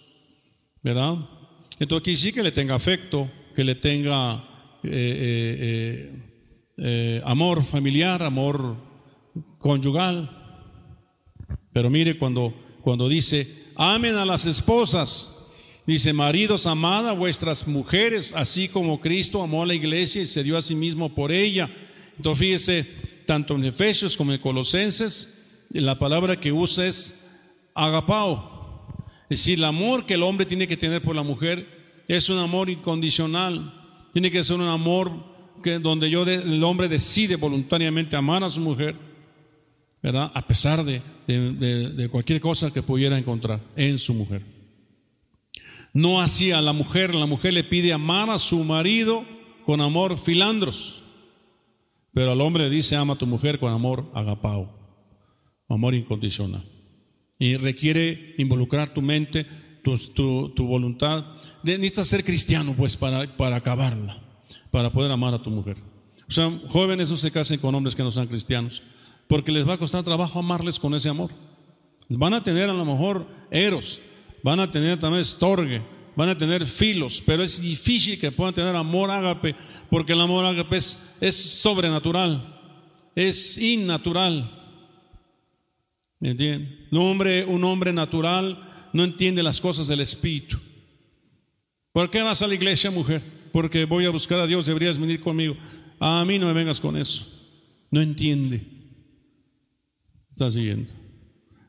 ¿verdad? 0.84 1.14
Entonces 1.80 2.00
aquí 2.00 2.16
sí 2.16 2.32
que 2.32 2.42
le 2.42 2.52
tenga 2.52 2.74
afecto, 2.74 3.28
que 3.56 3.64
le 3.64 3.74
tenga 3.74 4.44
eh, 4.84 4.90
eh, 4.92 6.22
eh, 6.76 7.22
amor 7.24 7.64
familiar, 7.64 8.22
amor 8.22 8.76
conyugal. 9.58 10.30
Pero 11.72 11.88
mire 11.88 12.18
cuando, 12.18 12.54
cuando 12.82 13.08
dice, 13.08 13.72
amen 13.74 14.14
a 14.16 14.26
las 14.26 14.44
esposas, 14.44 15.48
dice, 15.86 16.12
maridos, 16.12 16.66
amad 16.66 17.08
a 17.08 17.12
vuestras 17.12 17.66
mujeres, 17.66 18.34
así 18.36 18.68
como 18.68 19.00
Cristo 19.00 19.42
amó 19.42 19.62
a 19.62 19.66
la 19.66 19.74
iglesia 19.74 20.22
y 20.22 20.26
se 20.26 20.44
dio 20.44 20.58
a 20.58 20.62
sí 20.62 20.74
mismo 20.74 21.14
por 21.14 21.32
ella. 21.32 21.68
Entonces 22.18 22.38
fíjese, 22.38 22.86
tanto 23.26 23.54
en 23.54 23.64
Efesios 23.64 24.16
como 24.18 24.34
en 24.34 24.38
Colosenses, 24.38 25.66
la 25.70 25.98
palabra 25.98 26.36
que 26.36 26.52
usa 26.52 26.86
es 26.86 27.40
agapao. 27.74 28.53
Es 29.30 29.38
decir, 29.38 29.58
el 29.58 29.64
amor 29.64 30.06
que 30.06 30.14
el 30.14 30.22
hombre 30.22 30.46
tiene 30.46 30.68
que 30.68 30.76
tener 30.76 31.02
por 31.02 31.16
la 31.16 31.22
mujer 31.22 32.02
es 32.08 32.28
un 32.28 32.38
amor 32.38 32.68
incondicional. 32.68 33.72
Tiene 34.12 34.30
que 34.30 34.44
ser 34.44 34.56
un 34.56 34.68
amor 34.68 35.12
que, 35.62 35.78
donde 35.78 36.10
yo 36.10 36.24
el 36.24 36.62
hombre 36.62 36.88
decide 36.88 37.36
voluntariamente 37.36 38.16
amar 38.16 38.44
a 38.44 38.48
su 38.48 38.60
mujer, 38.60 38.94
¿verdad? 40.02 40.30
A 40.34 40.46
pesar 40.46 40.84
de, 40.84 41.00
de 41.26 42.08
cualquier 42.10 42.40
cosa 42.40 42.72
que 42.72 42.82
pudiera 42.82 43.18
encontrar 43.18 43.60
en 43.76 43.98
su 43.98 44.14
mujer. 44.14 44.42
No 45.94 46.20
así 46.20 46.50
a 46.50 46.60
la 46.60 46.72
mujer, 46.72 47.14
la 47.14 47.26
mujer 47.26 47.54
le 47.54 47.64
pide 47.64 47.92
amar 47.92 48.28
a 48.28 48.38
su 48.38 48.62
marido 48.64 49.24
con 49.64 49.80
amor 49.80 50.18
filandros, 50.18 51.04
pero 52.12 52.32
al 52.32 52.40
hombre 52.40 52.64
le 52.64 52.70
dice 52.70 52.96
ama 52.96 53.14
a 53.14 53.18
tu 53.18 53.26
mujer 53.26 53.58
con 53.58 53.72
amor 53.72 54.10
agapao, 54.12 54.70
amor 55.68 55.94
incondicional. 55.94 56.73
Y 57.38 57.56
requiere 57.56 58.34
involucrar 58.38 58.94
tu 58.94 59.02
mente, 59.02 59.46
tu, 59.82 60.52
tu 60.54 60.66
voluntad 60.66 61.24
necesitas 61.64 62.06
ser 62.06 62.24
cristiano, 62.24 62.74
pues, 62.76 62.96
para, 62.96 63.26
para 63.36 63.56
acabarla, 63.56 64.22
para 64.70 64.92
poder 64.92 65.10
amar 65.10 65.34
a 65.34 65.42
tu 65.42 65.50
mujer. 65.50 65.76
O 66.28 66.32
sea, 66.32 66.50
jóvenes 66.68 67.10
no 67.10 67.16
se 67.16 67.30
casen 67.30 67.58
con 67.58 67.74
hombres 67.74 67.94
que 67.94 68.02
no 68.02 68.10
sean 68.10 68.26
cristianos, 68.26 68.82
porque 69.28 69.52
les 69.52 69.66
va 69.66 69.74
a 69.74 69.78
costar 69.78 70.04
trabajo 70.04 70.38
amarles 70.38 70.78
con 70.78 70.94
ese 70.94 71.08
amor. 71.08 71.30
Van 72.08 72.34
a 72.34 72.44
tener 72.44 72.68
a 72.68 72.74
lo 72.74 72.84
mejor 72.84 73.26
eros, 73.50 74.00
van 74.42 74.60
a 74.60 74.70
tener 74.70 74.98
también 75.00 75.22
estorgue, 75.22 75.82
van 76.16 76.28
a 76.28 76.36
tener 76.36 76.66
filos, 76.66 77.22
pero 77.24 77.42
es 77.42 77.62
difícil 77.62 78.20
que 78.20 78.30
puedan 78.30 78.54
tener 78.54 78.76
amor 78.76 79.10
ágape, 79.10 79.56
porque 79.90 80.12
el 80.12 80.20
amor 80.20 80.44
ágape 80.44 80.76
es, 80.76 81.16
es 81.20 81.34
sobrenatural, 81.34 82.60
es 83.14 83.58
innatural. 83.58 84.60
¿Me? 86.24 86.88
Un 86.90 86.98
hombre, 86.98 87.44
un 87.44 87.64
hombre 87.64 87.92
natural 87.92 88.88
no 88.94 89.04
entiende 89.04 89.42
las 89.42 89.60
cosas 89.60 89.88
del 89.88 90.00
espíritu. 90.00 90.58
¿Por 91.92 92.10
qué 92.10 92.22
vas 92.22 92.40
a 92.40 92.46
la 92.46 92.54
iglesia, 92.54 92.90
mujer? 92.90 93.22
Porque 93.52 93.84
voy 93.84 94.06
a 94.06 94.10
buscar 94.10 94.40
a 94.40 94.46
Dios, 94.46 94.64
deberías 94.64 94.98
venir 94.98 95.20
conmigo. 95.20 95.54
A 96.00 96.24
mí 96.24 96.38
no 96.38 96.46
me 96.46 96.54
vengas 96.54 96.80
con 96.80 96.96
eso. 96.96 97.26
No 97.90 98.00
entiende. 98.00 98.66
Está 100.30 100.50
siguiendo. 100.50 100.90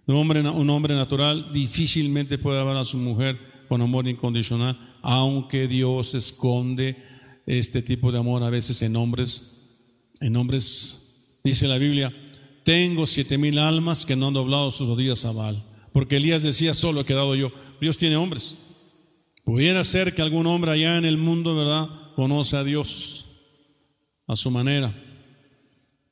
Un 0.08 0.16
hombre, 0.16 0.40
un 0.42 0.70
hombre 0.70 0.96
natural 0.96 1.52
difícilmente 1.52 2.38
puede 2.38 2.62
amar 2.62 2.78
a 2.78 2.86
su 2.86 2.98
mujer 2.98 3.38
con 3.68 3.82
amor 3.82 4.08
incondicional, 4.08 4.96
aunque 5.02 5.68
Dios 5.68 6.16
esconde 6.16 7.04
este 7.46 7.82
tipo 7.82 8.12
de 8.12 8.20
amor 8.20 8.44
a 8.44 8.50
veces 8.50 8.82
en 8.84 8.96
hombres, 8.96 9.76
en 10.22 10.36
hombres, 10.38 11.40
dice 11.44 11.68
la 11.68 11.78
Biblia, 11.78 12.14
tengo 12.66 13.06
siete 13.06 13.38
mil 13.38 13.60
almas 13.60 14.06
que 14.06 14.16
no 14.16 14.28
han 14.28 14.34
doblado 14.34 14.72
sus 14.72 14.90
rodillas 14.90 15.24
a 15.24 15.32
Baal, 15.32 15.64
porque 15.94 16.18
Elías 16.18 16.42
decía, 16.42 16.74
solo 16.74 17.02
he 17.02 17.06
quedado 17.06 17.36
yo. 17.36 17.52
Dios 17.80 17.98
tiene 17.98 18.18
hombres. 18.18 18.76
Pudiera 19.46 19.84
ser 19.84 20.16
que 20.16 20.24
algún 20.24 20.48
hombre 20.48 20.72
allá 20.72 20.98
en 20.98 21.06
el 21.06 21.18
mundo, 21.18 21.56
¿verdad?, 21.56 21.88
conoce 22.16 22.58
a 22.58 22.64
Dios 22.64 23.28
a 24.26 24.36
su 24.36 24.50
manera. 24.50 25.00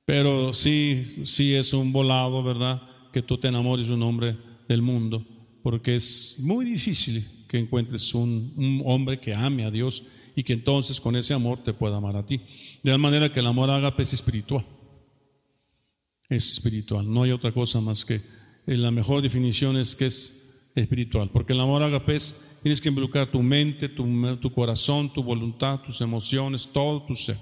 Pero 0.06 0.54
sí, 0.54 1.24
sí 1.24 1.56
es 1.56 1.74
un 1.74 1.91
volado, 1.91 2.43
¿verdad?, 2.43 2.84
que 3.12 3.24
tú 3.24 3.39
te 3.39 3.47
enamores 3.47 3.88
de 3.88 3.95
un 3.95 4.04
hombre 4.04 4.38
del 4.70 4.84
mundo, 4.84 5.26
porque 5.64 5.95
es 5.95 6.39
muy 6.43 6.66
difícil 6.66 7.26
que 7.49 7.58
encuentres 7.58 8.14
un, 8.14 8.54
un 8.58 8.84
hombre 8.86 9.20
que 9.20 9.34
ame 9.34 9.66
a 9.66 9.72
Dios 9.72 10.08
y 10.36 10.43
que 10.43 10.54
entonces 10.54 11.01
con 11.01 11.16
ese 11.16 11.34
amor 11.34 11.64
te 11.64 11.74
pueda 11.74 11.97
amar 11.97 12.16
a 12.16 12.26
ti. 12.26 12.38
De 12.84 12.91
tal 12.91 12.99
manera 12.99 13.34
que 13.34 13.39
el 13.39 13.47
amor 13.47 13.72
ágape 13.72 14.04
es 14.04 14.14
espiritual. 14.14 14.66
Es 16.34 16.51
espiritual, 16.51 17.11
no 17.11 17.23
hay 17.23 17.31
otra 17.31 17.51
cosa 17.51 17.79
más 17.81 18.05
que 18.05 18.15
eh, 18.15 18.21
la 18.77 18.91
mejor 18.91 19.21
definición 19.21 19.77
es 19.77 19.95
que 19.95 20.05
es 20.05 20.69
espiritual, 20.75 21.29
porque 21.31 21.53
el 21.53 21.59
amor 21.59 21.84
ágape 21.84 22.15
es 22.15 22.53
Tienes 22.63 22.79
que 22.79 22.88
involucrar 22.88 23.29
tu 23.29 23.43
mente, 23.43 23.89
tu, 23.89 24.53
corazón, 24.53 25.11
tu 25.11 25.21
voluntad, 25.21 25.81
tus 25.81 25.99
emociones, 25.99 26.65
todo 26.71 27.05
tu 27.05 27.13
ser. 27.13 27.36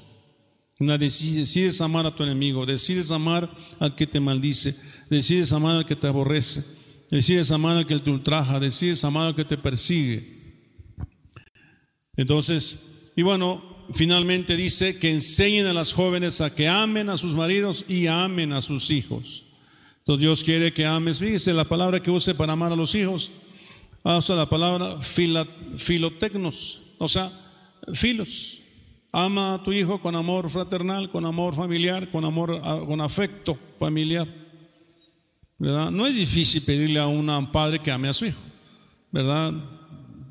Una 0.80 0.98
decides, 0.98 1.80
amar 1.80 2.08
a 2.08 2.16
tu 2.16 2.24
enemigo, 2.24 2.66
decides 2.66 3.12
amar 3.12 3.48
al 3.78 3.96
que 3.96 4.08
te 4.08 4.20
maldice, 4.20 4.76
decides 5.12 5.54
amar 5.54 5.76
al 5.76 5.86
que 5.86 5.96
te 5.96 6.08
aborrece, 6.08 6.64
decides 7.12 7.52
amar 7.52 7.78
al 7.78 7.86
que 7.86 8.00
te 8.00 8.10
ultraja, 8.10 8.60
decides 8.60 9.04
amar 9.04 9.28
al 9.28 9.36
que 9.36 9.46
te 9.46 9.60
persigue. 9.60 10.42
Entonces, 12.18 13.12
y 13.16 13.22
bueno, 13.22 13.71
finalmente 13.94 14.56
dice 14.56 15.00
que 15.00 15.12
enseñen 15.12 15.68
a 15.68 15.74
las 15.74 15.94
jóvenes 15.94 16.42
a 16.42 16.54
que 16.54 16.68
amen 16.68 17.10
a 17.10 17.18
sus 17.18 17.36
maridos 17.36 17.86
y 17.88 18.08
amen 18.08 18.54
a 18.54 18.62
sus 18.62 18.92
hijos. 18.92 19.46
Entonces 20.00 20.22
Dios 20.22 20.44
quiere 20.44 20.74
que 20.74 20.86
ames, 20.86 21.20
fíjese 21.20 21.54
la 21.54 21.64
palabra 21.64 22.00
que 22.00 22.12
use 22.12 22.34
para 22.34 22.54
amar 22.54 22.72
a 22.72 22.76
los 22.76 22.96
hijos, 22.96 23.32
usa 24.04 24.36
la 24.36 24.48
palabra 24.48 25.00
filotecnos, 25.02 26.96
o 26.98 27.08
sea, 27.08 27.32
filos. 27.94 28.60
Ama 29.12 29.56
a 29.56 29.64
tu 29.64 29.74
hijo 29.74 30.02
con 30.02 30.16
amor 30.16 30.50
fraternal, 30.50 31.12
con 31.12 31.26
amor 31.26 31.54
familiar, 31.54 32.10
con 32.12 32.24
amor, 32.26 32.62
con 32.86 33.02
afecto 33.02 33.60
familiar. 33.78 34.28
No 35.60 36.08
es 36.08 36.16
difícil 36.16 36.64
pedirle 36.64 37.00
a 37.00 37.08
un 37.08 37.52
padre 37.52 37.80
que 37.80 37.92
ame 37.92 38.08
a 38.08 38.14
su 38.14 38.26
hijo, 38.26 38.42
¿verdad? 39.12 39.54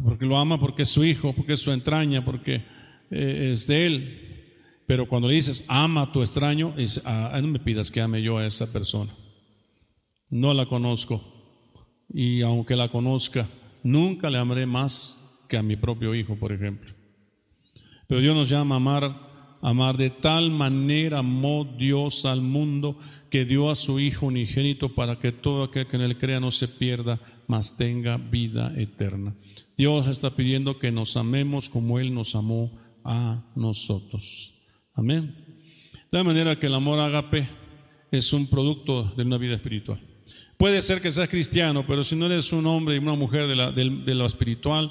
Porque 0.03 0.25
lo 0.25 0.39
ama 0.39 0.59
porque 0.59 0.83
es 0.83 0.89
su 0.89 1.05
hijo, 1.05 1.33
porque 1.33 1.53
es 1.53 1.61
su 1.61 1.71
entraña, 1.71 2.25
porque 2.25 2.65
eh, 3.11 3.51
es 3.53 3.67
de 3.67 3.87
él. 3.87 4.31
Pero 4.87 5.09
cuando 5.09 5.29
le 5.29 5.35
dices 5.35 5.65
ama 5.69 6.03
a 6.03 6.13
tu 6.13 6.23
extraño, 6.23 6.75
ah, 7.05 7.39
no 7.41 7.49
me 7.49 7.61
pidas 7.61 7.91
que 7.91 8.01
ame 8.01 8.23
yo 8.23 8.39
a 8.39 8.47
esa 8.47 8.73
persona. 8.73 9.13
No 10.31 10.55
la 10.55 10.67
conozco. 10.67 11.23
Y 12.13 12.43
aunque 12.43 12.75
la 12.75 12.91
conozca, 12.91 13.47
nunca 13.85 14.31
le 14.31 14.39
amaré 14.39 14.67
más 14.67 15.47
que 15.49 15.57
a 15.57 15.63
mi 15.63 15.77
propio 15.77 16.15
hijo, 16.15 16.37
por 16.37 16.53
ejemplo. 16.53 16.93
Pero 18.09 18.21
Dios 18.21 18.35
nos 18.35 18.49
llama 18.49 18.75
a 18.75 18.79
amar, 18.79 19.59
amar 19.63 19.97
de 19.97 20.11
tal 20.11 20.51
manera 20.51 21.19
amó 21.21 21.65
Dios 21.65 22.25
al 22.25 22.41
mundo 22.41 22.99
que 23.31 23.45
dio 23.45 23.71
a 23.71 23.77
su 23.77 24.01
Hijo 24.01 24.27
unigénito 24.27 24.97
para 24.97 25.21
que 25.21 25.31
todo 25.31 25.63
aquel 25.63 25.87
que 25.87 25.97
en 25.97 26.03
él 26.03 26.19
crea 26.19 26.41
no 26.41 26.51
se 26.51 26.67
pierda, 26.67 27.21
mas 27.47 27.77
tenga 27.77 28.17
vida 28.17 28.73
eterna. 28.77 29.37
Dios 29.77 30.09
está 30.09 30.31
pidiendo 30.31 30.79
que 30.79 30.91
nos 30.91 31.17
amemos 31.17 31.69
como 31.69 32.01
Él 32.01 32.13
nos 32.13 32.35
amó 32.35 32.71
a 33.05 33.53
nosotros. 33.57 34.55
Amén. 34.95 35.35
De 36.11 36.25
manera 36.25 36.59
que 36.59 36.67
el 36.67 36.75
amor 36.75 36.99
agape 36.99 37.49
es 38.11 38.33
un 38.33 38.49
producto 38.49 39.05
de 39.17 39.23
una 39.23 39.39
vida 39.39 39.55
espiritual. 39.55 40.01
Puede 40.57 40.83
ser 40.83 41.01
que 41.01 41.11
seas 41.11 41.29
cristiano, 41.29 41.87
pero 41.87 42.05
si 42.05 42.17
no 42.17 42.27
eres 42.27 42.53
un 42.53 42.67
hombre 42.67 42.97
y 42.97 42.99
una 42.99 43.15
mujer 43.15 43.47
de, 43.47 44.15
lo 44.15 44.27
espiritual, 44.27 44.91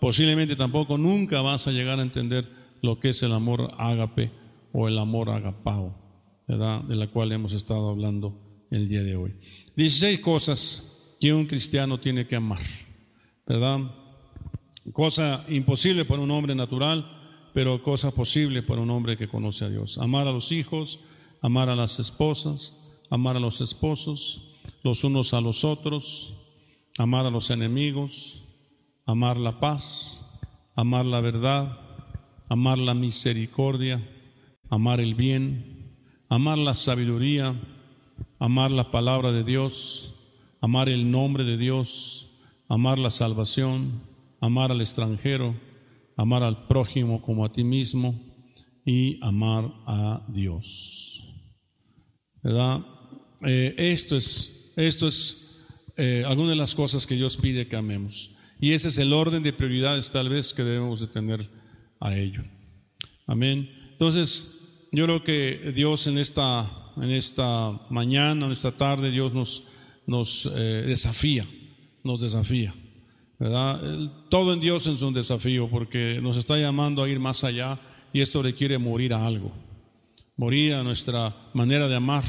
posiblemente 0.00 0.54
tampoco 0.54 0.96
nunca 0.96 1.40
vas 1.40 1.66
a 1.66 1.72
llegar 1.72 1.98
a 1.98 2.02
entender 2.02 2.48
lo 2.82 3.00
que 3.00 3.08
es 3.08 3.22
el 3.24 3.32
amor 3.32 3.74
ágape 3.78 4.30
o 4.72 4.86
el 4.86 4.96
amor 4.98 5.30
agapao, 5.30 5.92
¿verdad? 6.46 6.82
De 6.84 6.94
la 6.94 7.08
cual 7.08 7.32
hemos 7.32 7.52
estado 7.52 7.88
hablando 7.88 8.66
el 8.70 8.88
día 8.88 9.02
de 9.02 9.16
hoy. 9.16 9.34
16 9.74 10.20
cosas 10.20 11.16
que 11.20 11.32
un 11.32 11.46
cristiano 11.46 11.98
tiene 11.98 12.28
que 12.28 12.36
amar, 12.36 12.62
¿verdad? 13.44 13.78
Cosa 14.92 15.44
imposible 15.48 16.04
para 16.04 16.22
un 16.22 16.30
hombre 16.30 16.54
natural, 16.54 17.17
pero 17.52 17.82
cosa 17.82 18.10
posible 18.10 18.62
para 18.62 18.80
un 18.80 18.90
hombre 18.90 19.16
que 19.16 19.28
conoce 19.28 19.64
a 19.64 19.68
Dios. 19.68 19.98
Amar 19.98 20.28
a 20.28 20.32
los 20.32 20.52
hijos, 20.52 21.00
amar 21.40 21.68
a 21.68 21.76
las 21.76 21.98
esposas, 21.98 22.84
amar 23.10 23.36
a 23.36 23.40
los 23.40 23.60
esposos, 23.60 24.56
los 24.82 25.04
unos 25.04 25.34
a 25.34 25.40
los 25.40 25.64
otros, 25.64 26.34
amar 26.98 27.26
a 27.26 27.30
los 27.30 27.50
enemigos, 27.50 28.42
amar 29.06 29.38
la 29.38 29.60
paz, 29.60 30.38
amar 30.74 31.06
la 31.06 31.20
verdad, 31.20 31.78
amar 32.48 32.78
la 32.78 32.94
misericordia, 32.94 34.06
amar 34.68 35.00
el 35.00 35.14
bien, 35.14 35.94
amar 36.28 36.58
la 36.58 36.74
sabiduría, 36.74 37.54
amar 38.38 38.70
la 38.70 38.90
palabra 38.90 39.32
de 39.32 39.44
Dios, 39.44 40.16
amar 40.60 40.88
el 40.88 41.10
nombre 41.10 41.44
de 41.44 41.56
Dios, 41.56 42.42
amar 42.68 42.98
la 42.98 43.10
salvación, 43.10 44.02
amar 44.40 44.70
al 44.70 44.80
extranjero, 44.80 45.54
amar 46.18 46.42
al 46.42 46.66
prójimo 46.66 47.22
como 47.22 47.44
a 47.44 47.52
ti 47.52 47.64
mismo 47.64 48.12
y 48.84 49.24
amar 49.24 49.72
a 49.86 50.26
Dios. 50.28 51.32
¿Verdad? 52.42 52.80
Eh, 53.46 53.74
esto 53.78 54.16
es, 54.16 54.72
esto 54.76 55.06
es 55.06 55.64
eh, 55.96 56.24
alguna 56.26 56.50
de 56.50 56.56
las 56.56 56.74
cosas 56.74 57.06
que 57.06 57.14
Dios 57.14 57.36
pide 57.36 57.68
que 57.68 57.76
amemos. 57.76 58.36
Y 58.60 58.72
ese 58.72 58.88
es 58.88 58.98
el 58.98 59.12
orden 59.12 59.44
de 59.44 59.52
prioridades 59.52 60.10
tal 60.10 60.28
vez 60.28 60.52
que 60.52 60.64
debemos 60.64 60.98
de 61.00 61.06
tener 61.06 61.48
a 62.00 62.16
ello. 62.16 62.42
Amén. 63.28 63.70
Entonces, 63.92 64.88
yo 64.90 65.04
creo 65.04 65.22
que 65.22 65.72
Dios 65.72 66.08
en 66.08 66.18
esta, 66.18 66.68
en 66.96 67.10
esta 67.10 67.80
mañana, 67.90 68.46
en 68.46 68.52
esta 68.52 68.72
tarde, 68.72 69.12
Dios 69.12 69.32
nos, 69.32 69.68
nos 70.04 70.50
eh, 70.56 70.84
desafía, 70.84 71.46
nos 72.02 72.20
desafía. 72.22 72.74
Todo 73.38 74.52
en 74.52 74.60
Dios 74.60 74.86
es 74.88 75.02
un 75.02 75.14
desafío 75.14 75.68
porque 75.68 76.20
nos 76.20 76.36
está 76.36 76.58
llamando 76.58 77.02
a 77.02 77.08
ir 77.08 77.20
más 77.20 77.44
allá 77.44 77.78
y 78.12 78.20
esto 78.20 78.42
requiere 78.42 78.78
morir 78.78 79.14
a 79.14 79.26
algo, 79.26 79.52
morir 80.36 80.74
a 80.74 80.82
nuestra 80.82 81.36
manera 81.54 81.86
de 81.86 81.94
amar 81.94 82.24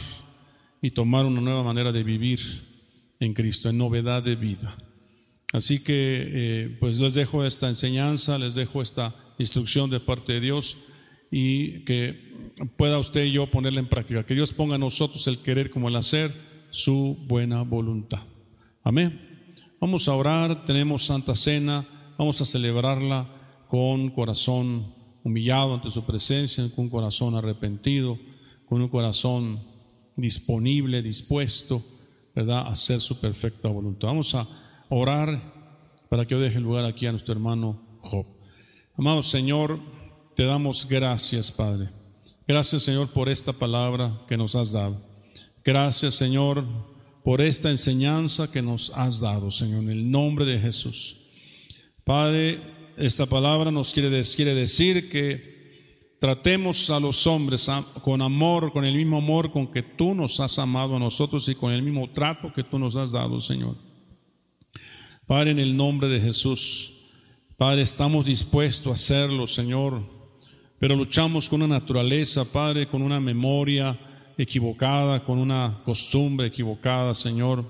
y 0.82 0.92
tomar 0.92 1.26
una 1.26 1.42
nueva 1.42 1.64
manera 1.64 1.92
de 1.92 2.04
vivir 2.04 2.40
en 3.20 3.34
Cristo, 3.34 3.70
en 3.70 3.78
novedad 3.78 4.22
de 4.22 4.36
vida. 4.36 4.78
Así 5.52 5.84
que 5.84 6.28
eh, 6.32 6.78
pues 6.80 7.00
les 7.00 7.16
dejo 7.16 7.44
esta 7.44 7.68
enseñanza, 7.68 8.38
les 8.38 8.54
dejo 8.54 8.82
esta 8.82 9.16
instrucción 9.40 9.90
de 9.90 10.00
parte 10.00 10.34
de 10.34 10.42
Dios 10.42 10.78
y 11.32 11.84
que 11.86 12.30
pueda 12.78 13.00
usted 13.00 13.26
y 13.26 13.32
yo 13.32 13.48
ponerla 13.48 13.80
en 13.80 13.90
práctica. 13.90 14.26
Que 14.26 14.36
Dios 14.36 14.54
ponga 14.54 14.76
a 14.76 14.80
nosotros 14.80 15.26
el 15.28 15.40
querer 15.40 15.72
como 15.72 15.90
el 15.90 15.96
hacer, 15.96 16.32
su 16.70 17.18
buena 17.28 17.64
voluntad. 17.64 18.22
Amén. 18.84 19.29
Vamos 19.82 20.10
a 20.10 20.14
orar, 20.14 20.66
tenemos 20.66 21.06
Santa 21.06 21.34
Cena, 21.34 21.86
vamos 22.18 22.42
a 22.42 22.46
celebrarla 22.46 23.30
con 23.70 24.10
corazón 24.10 24.94
humillado 25.24 25.76
ante 25.76 25.90
su 25.90 26.04
presencia, 26.04 26.70
con 26.76 26.86
un 26.86 26.90
corazón 26.90 27.36
arrepentido, 27.36 28.20
con 28.68 28.82
un 28.82 28.90
corazón 28.90 29.64
disponible, 30.18 31.02
dispuesto, 31.02 31.82
¿verdad?, 32.36 32.68
a 32.68 32.72
hacer 32.72 33.00
su 33.00 33.22
perfecta 33.22 33.70
voluntad. 33.70 34.10
Vamos 34.10 34.36
a 34.36 34.46
orar 34.90 35.54
para 36.10 36.26
que 36.26 36.36
yo 36.36 36.42
deje 36.42 36.60
lugar 36.60 36.84
aquí 36.84 37.06
a 37.06 37.12
nuestro 37.12 37.34
hermano 37.34 38.00
Job. 38.02 38.26
Amado 38.98 39.22
Señor, 39.22 39.80
te 40.36 40.44
damos 40.44 40.90
gracias, 40.90 41.54
Padre. 41.54 41.90
Gracias, 42.46 42.84
Señor, 42.84 43.08
por 43.14 43.30
esta 43.30 43.54
palabra 43.54 44.26
que 44.28 44.36
nos 44.36 44.58
has 44.58 44.74
dado. 44.74 45.02
Gracias, 45.64 46.16
Señor, 46.16 46.66
por 47.24 47.42
esta 47.42 47.70
enseñanza 47.70 48.52
que 48.52 48.62
nos 48.62 48.92
has 48.96 49.20
dado, 49.20 49.52
Señor, 49.52 49.84
en 49.84 49.90
el 49.90 50.12
nombre 50.12 50.46
de 50.46 50.60
Jesús. 50.60 51.28
Padre, 52.04 52.62
esta 52.98 53.26
palabra 53.26 53.72
nos 53.72 53.94
quiere, 53.94 54.22
quiere 54.36 54.54
decir 54.54 55.10
que 55.10 56.18
tratemos 56.20 56.90
a 56.90 57.00
los 57.00 57.26
hombres 57.28 57.70
con 58.04 58.22
amor, 58.22 58.74
con 58.74 58.84
el 58.84 58.96
mismo 58.96 59.18
amor 59.18 59.52
con 59.52 59.72
que 59.72 59.84
tú 59.84 60.14
nos 60.14 60.40
has 60.40 60.60
amado 60.60 60.96
a 60.96 61.00
nosotros 61.00 61.48
y 61.48 61.56
con 61.56 61.72
el 61.72 61.82
mismo 61.82 62.10
trato 62.12 62.52
que 62.54 62.64
tú 62.64 62.78
nos 62.78 62.96
has 62.96 63.14
dado, 63.14 63.40
Señor. 63.40 63.76
Padre, 65.26 65.52
en 65.52 65.60
el 65.60 65.78
nombre 65.78 66.10
de 66.10 66.20
Jesús, 66.20 67.12
Padre, 67.58 67.84
estamos 67.84 68.26
dispuestos 68.26 68.92
a 68.92 68.96
hacerlo, 68.96 69.46
Señor, 69.46 70.04
pero 70.80 70.96
luchamos 70.96 71.50
con 71.50 71.62
una 71.62 71.80
naturaleza, 71.80 72.46
Padre, 72.46 72.88
con 72.88 73.02
una 73.02 73.20
memoria 73.20 74.00
equivocada, 74.40 75.26
con 75.26 75.38
una 75.38 75.82
costumbre 75.84 76.48
equivocada, 76.48 77.14
Señor. 77.14 77.66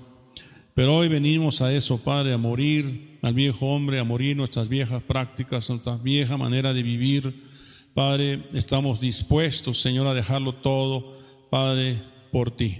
Pero 0.72 0.96
hoy 0.96 1.08
venimos 1.08 1.60
a 1.60 1.74
eso, 1.74 2.02
Padre, 2.02 2.32
a 2.32 2.38
morir 2.38 3.18
al 3.22 3.34
viejo 3.34 3.66
hombre, 3.66 3.98
a 3.98 4.04
morir 4.04 4.36
nuestras 4.36 4.68
viejas 4.68 5.02
prácticas, 5.02 5.68
nuestra 5.68 5.96
vieja 5.96 6.36
manera 6.36 6.72
de 6.72 6.84
vivir. 6.84 7.44
Padre, 7.92 8.48
estamos 8.54 9.00
dispuestos, 9.00 9.80
Señor, 9.80 10.06
a 10.06 10.14
dejarlo 10.14 10.54
todo, 10.54 11.18
Padre, 11.50 12.04
por 12.30 12.52
ti. 12.52 12.78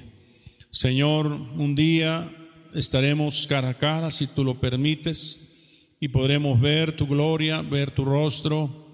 Señor, 0.70 1.26
un 1.26 1.74
día 1.74 2.30
estaremos 2.72 3.48
cara 3.48 3.70
a 3.70 3.74
cara, 3.74 4.12
si 4.12 4.28
tú 4.28 4.44
lo 4.44 4.54
permites, 4.60 5.58
y 5.98 6.08
podremos 6.08 6.60
ver 6.60 6.96
tu 6.96 7.08
gloria, 7.08 7.60
ver 7.60 7.90
tu 7.90 8.04
rostro 8.04 8.86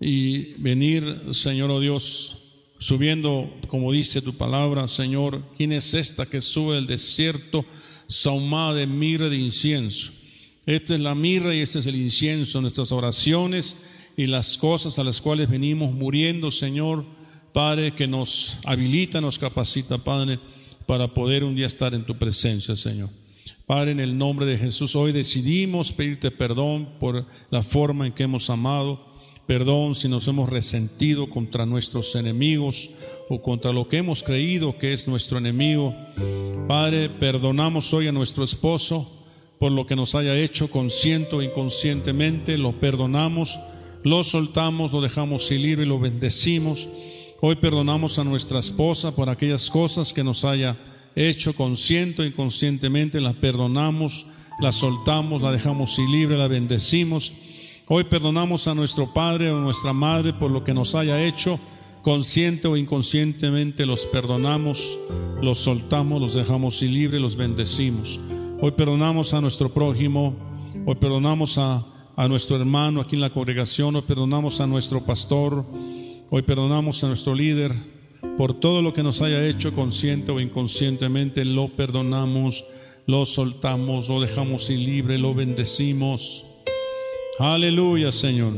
y 0.00 0.54
venir, 0.54 1.22
Señor 1.32 1.70
oh 1.70 1.80
Dios, 1.80 2.47
subiendo, 2.78 3.52
como 3.68 3.92
dice 3.92 4.22
tu 4.22 4.34
palabra, 4.34 4.88
Señor, 4.88 5.42
¿quién 5.56 5.72
es 5.72 5.94
esta 5.94 6.26
que 6.26 6.40
sube 6.40 6.76
del 6.76 6.86
desierto 6.86 7.64
sahumada 8.06 8.74
de 8.74 8.86
mirra 8.86 9.28
de 9.28 9.36
incienso? 9.36 10.12
Esta 10.66 10.94
es 10.94 11.00
la 11.00 11.14
mirra 11.14 11.54
y 11.54 11.60
este 11.60 11.78
es 11.78 11.86
el 11.86 11.96
incienso, 11.96 12.60
nuestras 12.60 12.92
oraciones 12.92 13.84
y 14.16 14.26
las 14.26 14.58
cosas 14.58 14.98
a 14.98 15.04
las 15.04 15.20
cuales 15.20 15.48
venimos 15.48 15.92
muriendo, 15.92 16.50
Señor, 16.50 17.04
Padre, 17.52 17.94
que 17.94 18.06
nos 18.06 18.58
habilita, 18.64 19.20
nos 19.20 19.38
capacita, 19.38 19.98
Padre, 19.98 20.38
para 20.86 21.12
poder 21.12 21.44
un 21.44 21.56
día 21.56 21.66
estar 21.66 21.94
en 21.94 22.04
tu 22.04 22.18
presencia, 22.18 22.76
Señor. 22.76 23.10
Padre, 23.66 23.92
en 23.92 24.00
el 24.00 24.16
nombre 24.16 24.46
de 24.46 24.58
Jesús, 24.58 24.96
hoy 24.96 25.12
decidimos 25.12 25.92
pedirte 25.92 26.30
perdón 26.30 26.88
por 26.98 27.26
la 27.50 27.62
forma 27.62 28.06
en 28.06 28.12
que 28.12 28.22
hemos 28.22 28.48
amado, 28.50 29.07
perdón 29.48 29.94
si 29.94 30.10
nos 30.10 30.28
hemos 30.28 30.50
resentido 30.50 31.30
contra 31.30 31.64
nuestros 31.64 32.14
enemigos 32.16 32.90
o 33.30 33.40
contra 33.40 33.72
lo 33.72 33.88
que 33.88 33.96
hemos 33.96 34.22
creído 34.22 34.76
que 34.76 34.92
es 34.92 35.08
nuestro 35.08 35.38
enemigo. 35.38 35.94
Padre, 36.68 37.08
perdonamos 37.08 37.94
hoy 37.94 38.08
a 38.08 38.12
nuestro 38.12 38.44
esposo 38.44 39.10
por 39.58 39.72
lo 39.72 39.86
que 39.86 39.96
nos 39.96 40.14
haya 40.14 40.38
hecho 40.38 40.70
consciente 40.70 41.34
o 41.34 41.40
inconscientemente, 41.40 42.58
lo 42.58 42.78
perdonamos, 42.78 43.58
lo 44.04 44.22
soltamos, 44.22 44.92
lo 44.92 45.00
dejamos 45.00 45.50
libre 45.50 45.86
y 45.86 45.88
lo 45.88 45.98
bendecimos. 45.98 46.86
Hoy 47.40 47.56
perdonamos 47.56 48.18
a 48.18 48.24
nuestra 48.24 48.58
esposa 48.58 49.16
por 49.16 49.30
aquellas 49.30 49.70
cosas 49.70 50.12
que 50.12 50.24
nos 50.24 50.44
haya 50.44 50.76
hecho 51.16 51.54
consciente 51.54 52.20
o 52.20 52.26
inconscientemente, 52.26 53.18
la 53.18 53.32
perdonamos, 53.32 54.26
la 54.60 54.72
soltamos, 54.72 55.40
la 55.40 55.52
dejamos 55.52 55.98
libre, 55.98 56.36
la 56.36 56.48
bendecimos. 56.48 57.32
Hoy 57.90 58.04
perdonamos 58.04 58.68
a 58.68 58.74
nuestro 58.74 59.06
Padre 59.14 59.50
o 59.50 59.58
nuestra 59.60 59.94
Madre 59.94 60.34
por 60.34 60.50
lo 60.50 60.62
que 60.62 60.74
nos 60.74 60.94
haya 60.94 61.24
hecho, 61.24 61.58
consciente 62.02 62.68
o 62.68 62.76
inconscientemente, 62.76 63.86
los 63.86 64.04
perdonamos, 64.04 64.98
los 65.40 65.56
soltamos, 65.56 66.20
los 66.20 66.34
dejamos 66.34 66.82
libre, 66.82 67.18
los 67.18 67.36
bendecimos. 67.36 68.20
Hoy 68.60 68.72
perdonamos 68.72 69.32
a 69.32 69.40
nuestro 69.40 69.70
prójimo, 69.70 70.36
hoy 70.84 70.96
perdonamos 70.96 71.56
a, 71.56 71.82
a 72.14 72.28
nuestro 72.28 72.56
hermano 72.56 73.00
aquí 73.00 73.16
en 73.16 73.22
la 73.22 73.32
congregación, 73.32 73.96
hoy 73.96 74.02
perdonamos 74.02 74.60
a 74.60 74.66
nuestro 74.66 75.06
pastor, 75.06 75.64
hoy 76.28 76.42
perdonamos 76.42 77.02
a 77.04 77.08
nuestro 77.08 77.34
líder, 77.34 77.74
por 78.36 78.52
todo 78.60 78.82
lo 78.82 78.92
que 78.92 79.02
nos 79.02 79.22
haya 79.22 79.46
hecho 79.46 79.74
consciente 79.74 80.30
o 80.30 80.40
inconscientemente, 80.40 81.42
lo 81.46 81.74
perdonamos, 81.74 82.66
lo 83.06 83.24
soltamos, 83.24 84.10
lo 84.10 84.20
dejamos 84.20 84.68
libre, 84.68 85.16
lo 85.16 85.32
bendecimos. 85.32 86.57
Aleluya, 87.38 88.10
Señor. 88.10 88.52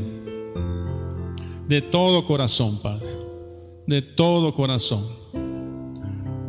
De 1.67 1.81
todo 1.81 2.25
corazón, 2.25 2.79
Padre. 2.81 3.07
De 3.85 4.01
todo 4.01 4.55
corazón. 4.55 5.05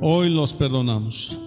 Hoy 0.01 0.31
los 0.31 0.55
perdonamos. 0.55 1.39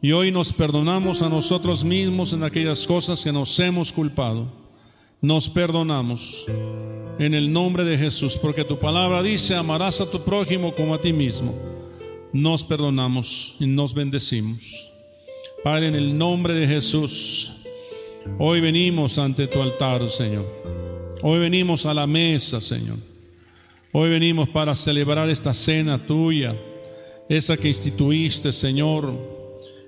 Y 0.00 0.12
hoy 0.12 0.30
nos 0.30 0.52
perdonamos 0.52 1.20
a 1.20 1.28
nosotros 1.28 1.84
mismos 1.84 2.32
en 2.32 2.42
aquellas 2.42 2.86
cosas 2.86 3.22
que 3.22 3.32
nos 3.32 3.58
hemos 3.60 3.92
culpado. 3.92 4.50
Nos 5.20 5.48
perdonamos 5.48 6.46
en 7.18 7.34
el 7.34 7.52
nombre 7.52 7.84
de 7.84 7.98
Jesús, 7.98 8.38
porque 8.38 8.64
tu 8.64 8.78
palabra 8.78 9.22
dice, 9.22 9.54
amarás 9.54 10.00
a 10.00 10.10
tu 10.10 10.22
prójimo 10.24 10.74
como 10.74 10.94
a 10.94 11.00
ti 11.00 11.12
mismo. 11.12 11.54
Nos 12.32 12.64
perdonamos 12.64 13.56
y 13.60 13.66
nos 13.66 13.92
bendecimos. 13.92 14.90
Padre, 15.62 15.88
en 15.88 15.94
el 15.94 16.16
nombre 16.16 16.54
de 16.54 16.66
Jesús, 16.66 17.63
hoy 18.38 18.60
venimos 18.60 19.18
ante 19.18 19.46
tu 19.46 19.60
altar, 19.62 20.08
Señor. 20.08 20.46
Hoy 21.22 21.38
venimos 21.38 21.86
a 21.86 21.94
la 21.94 22.06
mesa, 22.06 22.60
Señor. 22.60 22.98
Hoy 23.92 24.10
venimos 24.10 24.48
para 24.48 24.74
celebrar 24.74 25.30
esta 25.30 25.52
cena 25.52 25.98
tuya, 25.98 26.54
esa 27.28 27.56
que 27.56 27.68
instituiste, 27.68 28.52
Señor. 28.52 29.34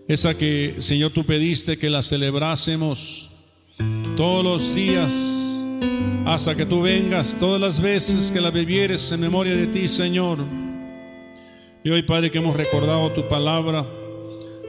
Esa 0.09 0.35
que, 0.39 0.77
Señor, 0.79 1.11
tú 1.11 1.25
pediste 1.25 1.77
que 1.77 1.91
la 1.91 2.01
celebrásemos 2.01 3.33
todos 4.17 4.45
los 4.45 4.75
días 4.75 5.67
hasta 6.25 6.55
que 6.55 6.65
tú 6.65 6.83
vengas 6.83 7.37
todas 7.39 7.61
las 7.61 7.81
veces 7.81 8.31
que 8.31 8.41
la 8.41 8.51
bebieres 8.51 9.11
en 9.13 9.21
memoria 9.21 9.55
de 9.55 9.67
ti, 9.67 9.89
Señor. 9.89 10.39
Y 11.85 11.91
hoy, 11.91 12.03
Padre, 12.03 12.31
que 12.31 12.39
hemos 12.39 12.57
recordado 12.57 13.13
tu 13.13 13.27
palabra, 13.29 13.87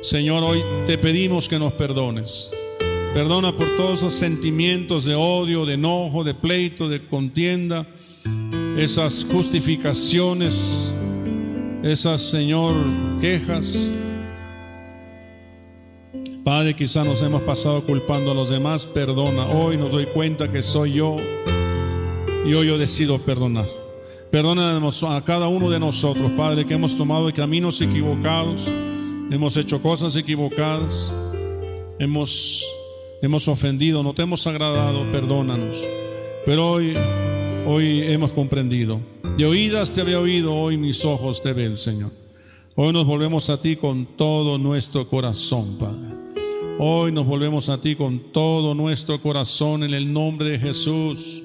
Señor, 0.02 0.44
hoy 0.44 0.64
te 0.86 0.98
pedimos 0.98 1.48
que 1.48 1.58
nos 1.58 1.74
perdones. 1.74 2.52
Perdona 3.18 3.52
por 3.52 3.66
todos 3.78 4.02
esos 4.02 4.14
sentimientos 4.14 5.04
de 5.06 5.16
odio, 5.16 5.66
de 5.66 5.74
enojo, 5.74 6.24
de 6.24 6.36
pleito, 6.36 6.88
de 6.88 7.08
contienda, 7.08 7.88
esas 8.78 9.26
justificaciones, 9.32 10.94
esas, 11.82 12.22
Señor, 12.22 12.76
quejas. 13.20 13.90
Padre, 16.44 16.76
quizá 16.76 17.04
nos 17.04 17.24
hemos 17.24 17.42
pasado 17.42 17.82
culpando 17.82 18.30
a 18.30 18.36
los 18.36 18.52
demás, 18.52 18.86
perdona. 18.86 19.48
Hoy 19.48 19.78
nos 19.78 19.94
doy 19.94 20.06
cuenta 20.06 20.52
que 20.52 20.62
soy 20.62 20.94
yo 20.94 21.18
y 22.46 22.54
hoy 22.54 22.68
yo 22.68 22.78
decido 22.78 23.18
perdonar. 23.18 23.68
Perdónanos 24.30 25.04
a 25.04 25.20
cada 25.26 25.48
uno 25.48 25.72
de 25.72 25.80
nosotros, 25.80 26.34
Padre, 26.34 26.68
que 26.68 26.76
hemos 26.76 26.96
tomado 26.96 27.34
caminos 27.34 27.82
equivocados, 27.82 28.72
hemos 29.32 29.58
hecho 29.58 29.82
cosas 29.82 30.16
equivocadas, 30.16 31.16
hemos, 31.98 32.77
hemos 33.22 33.48
ofendido, 33.48 34.04
no 34.04 34.14
te 34.14 34.24
hemos 34.24 34.46
agradado, 34.48 35.12
perdónanos. 35.12 35.88
Pero 36.46 36.72
hoy, 36.72 36.94
hoy 37.66 38.02
hemos 38.04 38.32
comprendido. 38.32 39.00
De 39.38 39.46
oídas 39.46 39.94
te 39.94 40.02
había 40.02 40.20
oído, 40.20 40.54
hoy 40.54 40.78
mis 40.78 41.04
ojos 41.06 41.42
te 41.42 41.54
ven, 41.54 41.78
Señor. 41.78 42.12
Hoy 42.76 42.94
nos 42.94 43.06
volvemos 43.06 43.50
a 43.50 43.62
ti 43.62 43.76
con 43.76 44.06
todo 44.18 44.58
nuestro 44.58 45.08
corazón, 45.08 45.78
Padre. 45.78 46.18
Hoy 46.80 47.12
nos 47.12 47.26
volvemos 47.26 47.70
a 47.70 47.82
ti 47.82 47.96
con 47.96 48.32
todo 48.32 48.76
nuestro 48.76 49.20
corazón 49.20 49.84
en 49.84 49.96
el 49.96 50.14
nombre 50.14 50.50
de 50.50 50.60
Jesús. 50.60 51.44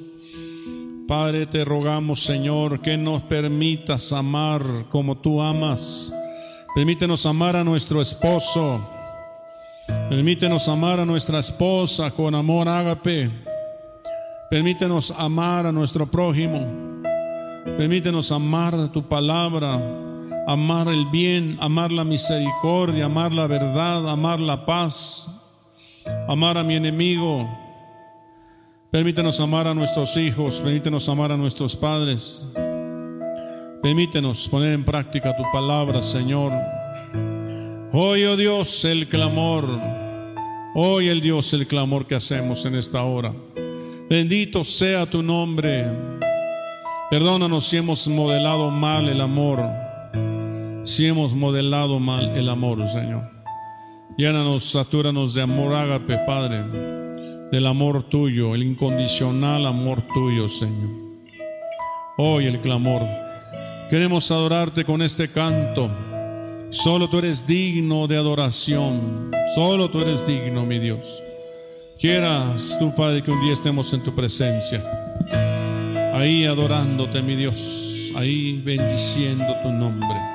Padre, 1.08 1.46
te 1.46 1.64
rogamos, 1.64 2.20
Señor, 2.20 2.80
que 2.80 2.98
nos 2.98 3.22
permitas 3.22 4.12
amar 4.12 4.86
como 4.90 5.18
tú 5.18 5.40
amas. 5.40 6.14
Permítenos 6.74 7.26
amar 7.26 7.56
a 7.56 7.64
nuestro 7.64 8.00
esposo. 8.00 8.86
Permítenos 9.86 10.68
amar 10.68 11.00
a 11.00 11.04
nuestra 11.04 11.38
esposa 11.38 12.10
con 12.10 12.34
amor 12.34 12.68
ágape. 12.68 13.30
Permítenos 14.50 15.10
amar 15.18 15.66
a 15.66 15.72
nuestro 15.72 16.06
prójimo. 16.06 16.92
Permítenos 17.64 18.32
amar 18.32 18.90
tu 18.92 19.08
palabra, 19.08 19.80
amar 20.46 20.88
el 20.88 21.06
bien, 21.06 21.56
amar 21.60 21.92
la 21.92 22.04
misericordia, 22.04 23.06
amar 23.06 23.32
la 23.32 23.46
verdad, 23.46 24.08
amar 24.10 24.40
la 24.40 24.66
paz, 24.66 25.28
amar 26.28 26.58
a 26.58 26.64
mi 26.64 26.74
enemigo. 26.74 27.48
Permítenos 28.90 29.40
amar 29.40 29.66
a 29.66 29.74
nuestros 29.74 30.16
hijos, 30.18 30.60
permítenos 30.60 31.08
amar 31.08 31.32
a 31.32 31.36
nuestros 31.36 31.76
padres. 31.76 32.42
Permítenos 33.82 34.48
poner 34.48 34.74
en 34.74 34.84
práctica 34.84 35.34
tu 35.36 35.44
palabra, 35.50 36.02
Señor. 36.02 36.52
Hoy, 37.92 38.24
oh 38.24 38.36
Dios, 38.36 38.84
el 38.84 39.08
clamor. 39.08 39.68
Hoy, 40.74 41.08
el 41.08 41.20
Dios, 41.20 41.52
el 41.52 41.66
clamor 41.66 42.06
que 42.06 42.14
hacemos 42.14 42.64
en 42.64 42.74
esta 42.74 43.02
hora. 43.02 43.34
Bendito 44.08 44.64
sea 44.64 45.06
tu 45.06 45.22
nombre. 45.22 45.86
Perdónanos 47.10 47.66
si 47.66 47.76
hemos 47.76 48.08
modelado 48.08 48.70
mal 48.70 49.08
el 49.08 49.20
amor 49.20 49.82
si 50.84 51.06
hemos 51.06 51.34
modelado 51.34 52.00
mal 52.00 52.36
el 52.36 52.48
amor, 52.48 52.86
Señor. 52.88 53.30
Llénanos, 54.16 54.64
satúranos 54.64 55.32
de 55.34 55.42
amor 55.42 55.74
ágape, 55.74 56.18
Padre, 56.26 56.64
del 57.52 57.66
amor 57.66 58.08
tuyo, 58.08 58.54
el 58.54 58.64
incondicional 58.64 59.66
amor 59.66 60.02
tuyo, 60.12 60.48
Señor. 60.48 60.90
Hoy 62.18 62.46
el 62.46 62.60
clamor. 62.60 63.02
Queremos 63.90 64.30
adorarte 64.30 64.84
con 64.84 65.02
este 65.02 65.30
canto. 65.30 65.90
Solo 66.72 67.06
tú 67.06 67.18
eres 67.18 67.46
digno 67.46 68.06
de 68.06 68.16
adoración. 68.16 69.30
Solo 69.54 69.90
tú 69.90 70.00
eres 70.00 70.26
digno, 70.26 70.64
mi 70.64 70.78
Dios. 70.78 71.22
Quieras 72.00 72.78
tú, 72.80 72.94
Padre, 72.96 73.22
que 73.22 73.30
un 73.30 73.42
día 73.42 73.52
estemos 73.52 73.92
en 73.92 74.02
tu 74.02 74.14
presencia. 74.14 74.82
Ahí 76.14 76.46
adorándote, 76.46 77.20
mi 77.20 77.36
Dios. 77.36 78.10
Ahí 78.16 78.62
bendiciendo 78.64 79.44
tu 79.62 79.70
nombre. 79.70 80.31